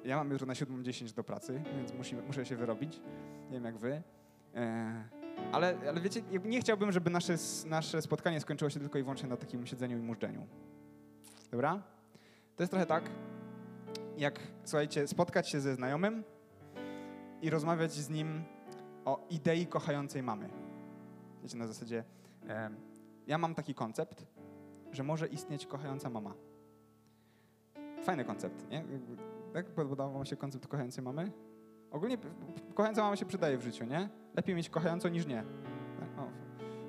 Ja 0.04 0.16
mam 0.16 0.30
jutro 0.30 0.46
na 0.46 0.52
7.10 0.52 1.14
do 1.14 1.24
pracy, 1.24 1.62
więc 1.76 1.94
musimy, 1.94 2.22
muszę 2.22 2.46
się 2.46 2.56
wyrobić. 2.56 3.00
Nie 3.50 3.56
wiem 3.56 3.64
jak 3.64 3.78
wy. 3.78 4.02
Eee 4.54 5.22
ale, 5.52 5.78
ale 5.88 6.00
wiecie, 6.00 6.22
nie 6.44 6.60
chciałbym, 6.60 6.92
żeby 6.92 7.10
nasze, 7.10 7.36
nasze 7.66 8.02
spotkanie 8.02 8.40
skończyło 8.40 8.70
się 8.70 8.80
tylko 8.80 8.98
i 8.98 9.02
wyłącznie 9.02 9.28
na 9.28 9.36
takim 9.36 9.66
siedzeniu 9.66 9.98
i 9.98 10.00
mużdżeniu. 10.00 10.46
Dobra? 11.50 11.82
To 12.56 12.62
jest 12.62 12.70
trochę 12.70 12.86
tak, 12.86 13.10
jak, 14.16 14.40
słuchajcie, 14.64 15.08
spotkać 15.08 15.48
się 15.48 15.60
ze 15.60 15.74
znajomym 15.74 16.24
i 17.42 17.50
rozmawiać 17.50 17.92
z 17.92 18.10
nim 18.10 18.44
o 19.04 19.26
idei 19.30 19.66
kochającej 19.66 20.22
mamy. 20.22 20.48
Wiecie, 21.42 21.56
na 21.56 21.66
zasadzie, 21.66 22.04
e, 22.48 22.70
ja 23.26 23.38
mam 23.38 23.54
taki 23.54 23.74
koncept, 23.74 24.26
że 24.92 25.02
może 25.02 25.26
istnieć 25.26 25.66
kochająca 25.66 26.10
mama. 26.10 26.34
Fajny 28.02 28.24
koncept, 28.24 28.70
nie? 28.70 28.84
Tak 29.52 29.66
podobał 29.66 30.12
wam 30.12 30.24
się 30.24 30.36
koncept 30.36 30.66
kochającej 30.66 31.04
mamy? 31.04 31.32
Ogólnie 31.90 32.18
kochająca 32.74 33.02
mama 33.02 33.16
się 33.16 33.26
przydaje 33.26 33.58
w 33.58 33.62
życiu, 33.62 33.84
nie? 33.84 34.08
Lepiej 34.34 34.54
mieć 34.54 34.70
kochającą 34.70 35.08
niż 35.08 35.26
nie. 35.26 35.44
Tak, 36.00 36.08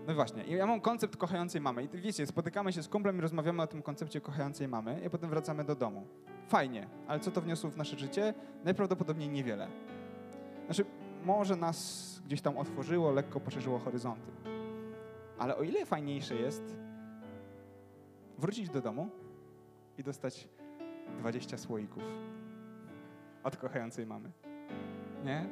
no 0.07 0.13
właśnie, 0.13 0.43
ja 0.43 0.65
mam 0.65 0.81
koncept 0.81 1.17
kochającej 1.17 1.61
mamy 1.61 1.83
i 1.83 1.87
wiecie, 1.87 2.27
spotykamy 2.27 2.73
się 2.73 2.83
z 2.83 2.89
kumplem 2.89 3.17
i 3.17 3.21
rozmawiamy 3.21 3.61
o 3.61 3.67
tym 3.67 3.81
koncepcie 3.81 4.21
kochającej 4.21 4.67
mamy 4.67 5.01
i 5.05 5.09
potem 5.09 5.29
wracamy 5.29 5.63
do 5.63 5.75
domu. 5.75 6.07
Fajnie, 6.47 6.87
ale 7.07 7.19
co 7.19 7.31
to 7.31 7.41
wniosło 7.41 7.69
w 7.69 7.77
nasze 7.77 7.99
życie? 7.99 8.33
Najprawdopodobniej 8.63 9.29
niewiele. 9.29 9.67
Znaczy, 10.65 10.85
może 11.25 11.55
nas 11.55 12.21
gdzieś 12.25 12.41
tam 12.41 12.57
otworzyło, 12.57 13.11
lekko 13.11 13.39
poszerzyło 13.39 13.79
horyzonty. 13.79 14.31
Ale 15.37 15.57
o 15.57 15.63
ile 15.63 15.85
fajniejsze 15.85 16.35
jest 16.35 16.77
wrócić 18.37 18.69
do 18.69 18.81
domu 18.81 19.09
i 19.97 20.03
dostać 20.03 20.47
20 21.19 21.57
słoików 21.57 22.03
od 23.43 23.57
kochającej 23.57 24.05
mamy 24.05 24.31
nie? 25.23 25.45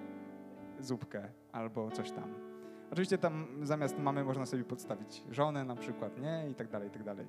Zupkę 0.80 1.30
albo 1.52 1.92
coś 1.92 2.12
tam. 2.12 2.34
Oczywiście 2.92 3.18
tam 3.18 3.48
zamiast 3.64 4.00
mamy 4.00 4.24
można 4.24 4.46
sobie 4.46 4.64
podstawić 4.64 5.24
żonę 5.32 5.64
na 5.64 5.76
przykład, 5.76 6.18
nie? 6.18 6.50
I 6.50 6.56
tak 6.56 6.68
dalej, 6.68 6.88
i 6.88 6.92
tak 6.92 7.04
dalej. 7.04 7.26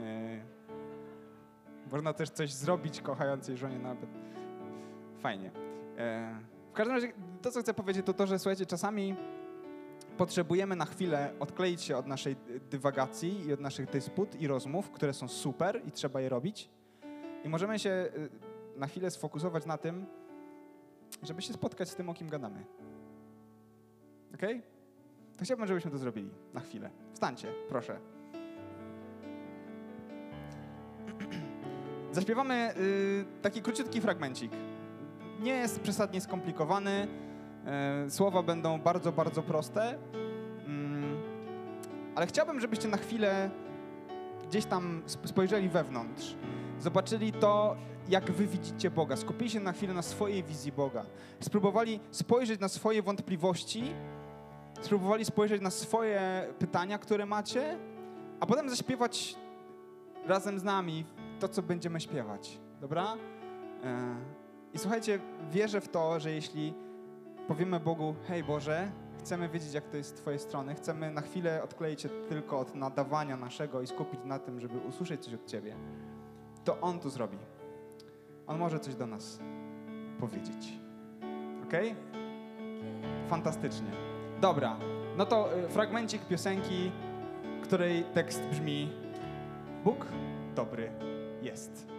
E, 0.00 0.40
można 1.92 2.12
też 2.12 2.30
coś 2.30 2.52
zrobić 2.52 3.00
kochającej 3.00 3.56
żonie 3.56 3.78
nawet. 3.78 4.10
Fajnie. 5.18 5.50
E, 5.98 6.34
w 6.70 6.72
każdym 6.72 6.96
razie 6.96 7.12
to, 7.42 7.50
co 7.50 7.60
chcę 7.60 7.74
powiedzieć, 7.74 8.06
to 8.06 8.12
to, 8.12 8.26
że 8.26 8.38
słuchajcie, 8.38 8.66
czasami 8.66 9.16
potrzebujemy 10.16 10.76
na 10.76 10.84
chwilę 10.84 11.32
odkleić 11.40 11.82
się 11.82 11.96
od 11.96 12.06
naszej 12.06 12.36
dywagacji 12.70 13.46
i 13.46 13.52
od 13.52 13.60
naszych 13.60 13.90
dysput 13.90 14.40
i 14.40 14.46
rozmów, 14.46 14.90
które 14.90 15.12
są 15.12 15.28
super 15.28 15.80
i 15.86 15.92
trzeba 15.92 16.20
je 16.20 16.28
robić. 16.28 16.70
I 17.44 17.48
możemy 17.48 17.78
się 17.78 17.90
e, 17.90 18.10
na 18.76 18.86
chwilę 18.86 19.10
sfokusować 19.10 19.66
na 19.66 19.78
tym, 19.78 20.06
żeby 21.22 21.42
się 21.42 21.52
spotkać 21.52 21.90
z 21.90 21.94
tym, 21.94 22.08
o 22.08 22.14
kim 22.14 22.28
gadamy. 22.28 22.64
Ok? 24.34 24.42
To 25.38 25.44
chciałbym, 25.44 25.66
żebyśmy 25.66 25.90
to 25.90 25.98
zrobili 25.98 26.30
na 26.54 26.60
chwilę. 26.60 26.90
Wstańcie, 27.12 27.52
proszę. 27.68 27.98
Zaśpiewamy 32.12 32.74
y, 32.76 33.24
taki 33.42 33.62
króciutki 33.62 34.00
fragmencik. 34.00 34.52
Nie 35.40 35.52
jest 35.52 35.80
przesadnie 35.80 36.20
skomplikowany. 36.20 37.23
Y, 38.06 38.10
słowa 38.10 38.42
będą 38.42 38.80
bardzo, 38.80 39.12
bardzo 39.12 39.42
proste. 39.42 39.94
Y, 39.94 39.98
ale 42.14 42.26
chciałbym, 42.26 42.60
żebyście 42.60 42.88
na 42.88 42.96
chwilę 42.96 43.50
gdzieś 44.48 44.64
tam 44.64 45.02
spojrzeli 45.24 45.68
wewnątrz. 45.68 46.36
Zobaczyli 46.80 47.32
to, 47.32 47.76
jak 48.08 48.32
wy 48.32 48.46
widzicie 48.46 48.90
Boga. 48.90 49.16
Skupili 49.16 49.50
się 49.50 49.60
na 49.60 49.72
chwilę 49.72 49.94
na 49.94 50.02
swojej 50.02 50.42
wizji 50.42 50.72
Boga. 50.72 51.04
Spróbowali 51.40 52.00
spojrzeć 52.10 52.60
na 52.60 52.68
swoje 52.68 53.02
wątpliwości, 53.02 53.94
spróbowali 54.80 55.24
spojrzeć 55.24 55.62
na 55.62 55.70
swoje 55.70 56.48
pytania, 56.58 56.98
które 56.98 57.26
macie, 57.26 57.78
a 58.40 58.46
potem 58.46 58.70
zaśpiewać 58.70 59.36
razem 60.26 60.58
z 60.58 60.64
nami 60.64 61.04
to, 61.40 61.48
co 61.48 61.62
będziemy 61.62 62.00
śpiewać. 62.00 62.58
Dobra? 62.80 63.16
E, 63.84 64.16
I 64.74 64.78
słuchajcie, 64.78 65.20
wierzę 65.50 65.80
w 65.80 65.88
to, 65.88 66.20
że 66.20 66.30
jeśli 66.30 66.74
powiemy 67.48 67.80
Bogu, 67.80 68.14
hej 68.28 68.44
Boże, 68.44 68.90
chcemy 69.18 69.48
wiedzieć, 69.48 69.74
jak 69.74 69.88
to 69.88 69.96
jest 69.96 70.10
z 70.10 70.12
Twojej 70.12 70.40
strony, 70.40 70.74
chcemy 70.74 71.10
na 71.10 71.20
chwilę 71.20 71.62
odkleić 71.62 72.02
się 72.02 72.08
tylko 72.08 72.58
od 72.58 72.74
nadawania 72.74 73.36
naszego 73.36 73.82
i 73.82 73.86
skupić 73.86 74.20
na 74.24 74.38
tym, 74.38 74.60
żeby 74.60 74.78
usłyszeć 74.78 75.24
coś 75.24 75.34
od 75.34 75.46
Ciebie, 75.46 75.76
to 76.64 76.80
On 76.80 77.00
to 77.00 77.10
zrobi. 77.10 77.38
On 78.46 78.58
może 78.58 78.80
coś 78.80 78.94
do 78.94 79.06
nas 79.06 79.38
powiedzieć. 80.20 80.72
Ok? 81.64 81.72
Fantastycznie. 83.28 83.90
Dobra, 84.40 84.76
no 85.16 85.26
to 85.26 85.58
y, 85.58 85.68
fragmencik 85.68 86.24
piosenki, 86.24 86.92
której 87.62 88.04
tekst 88.04 88.42
brzmi 88.50 88.92
Bóg 89.84 90.06
dobry 90.54 90.90
jest. 91.42 91.93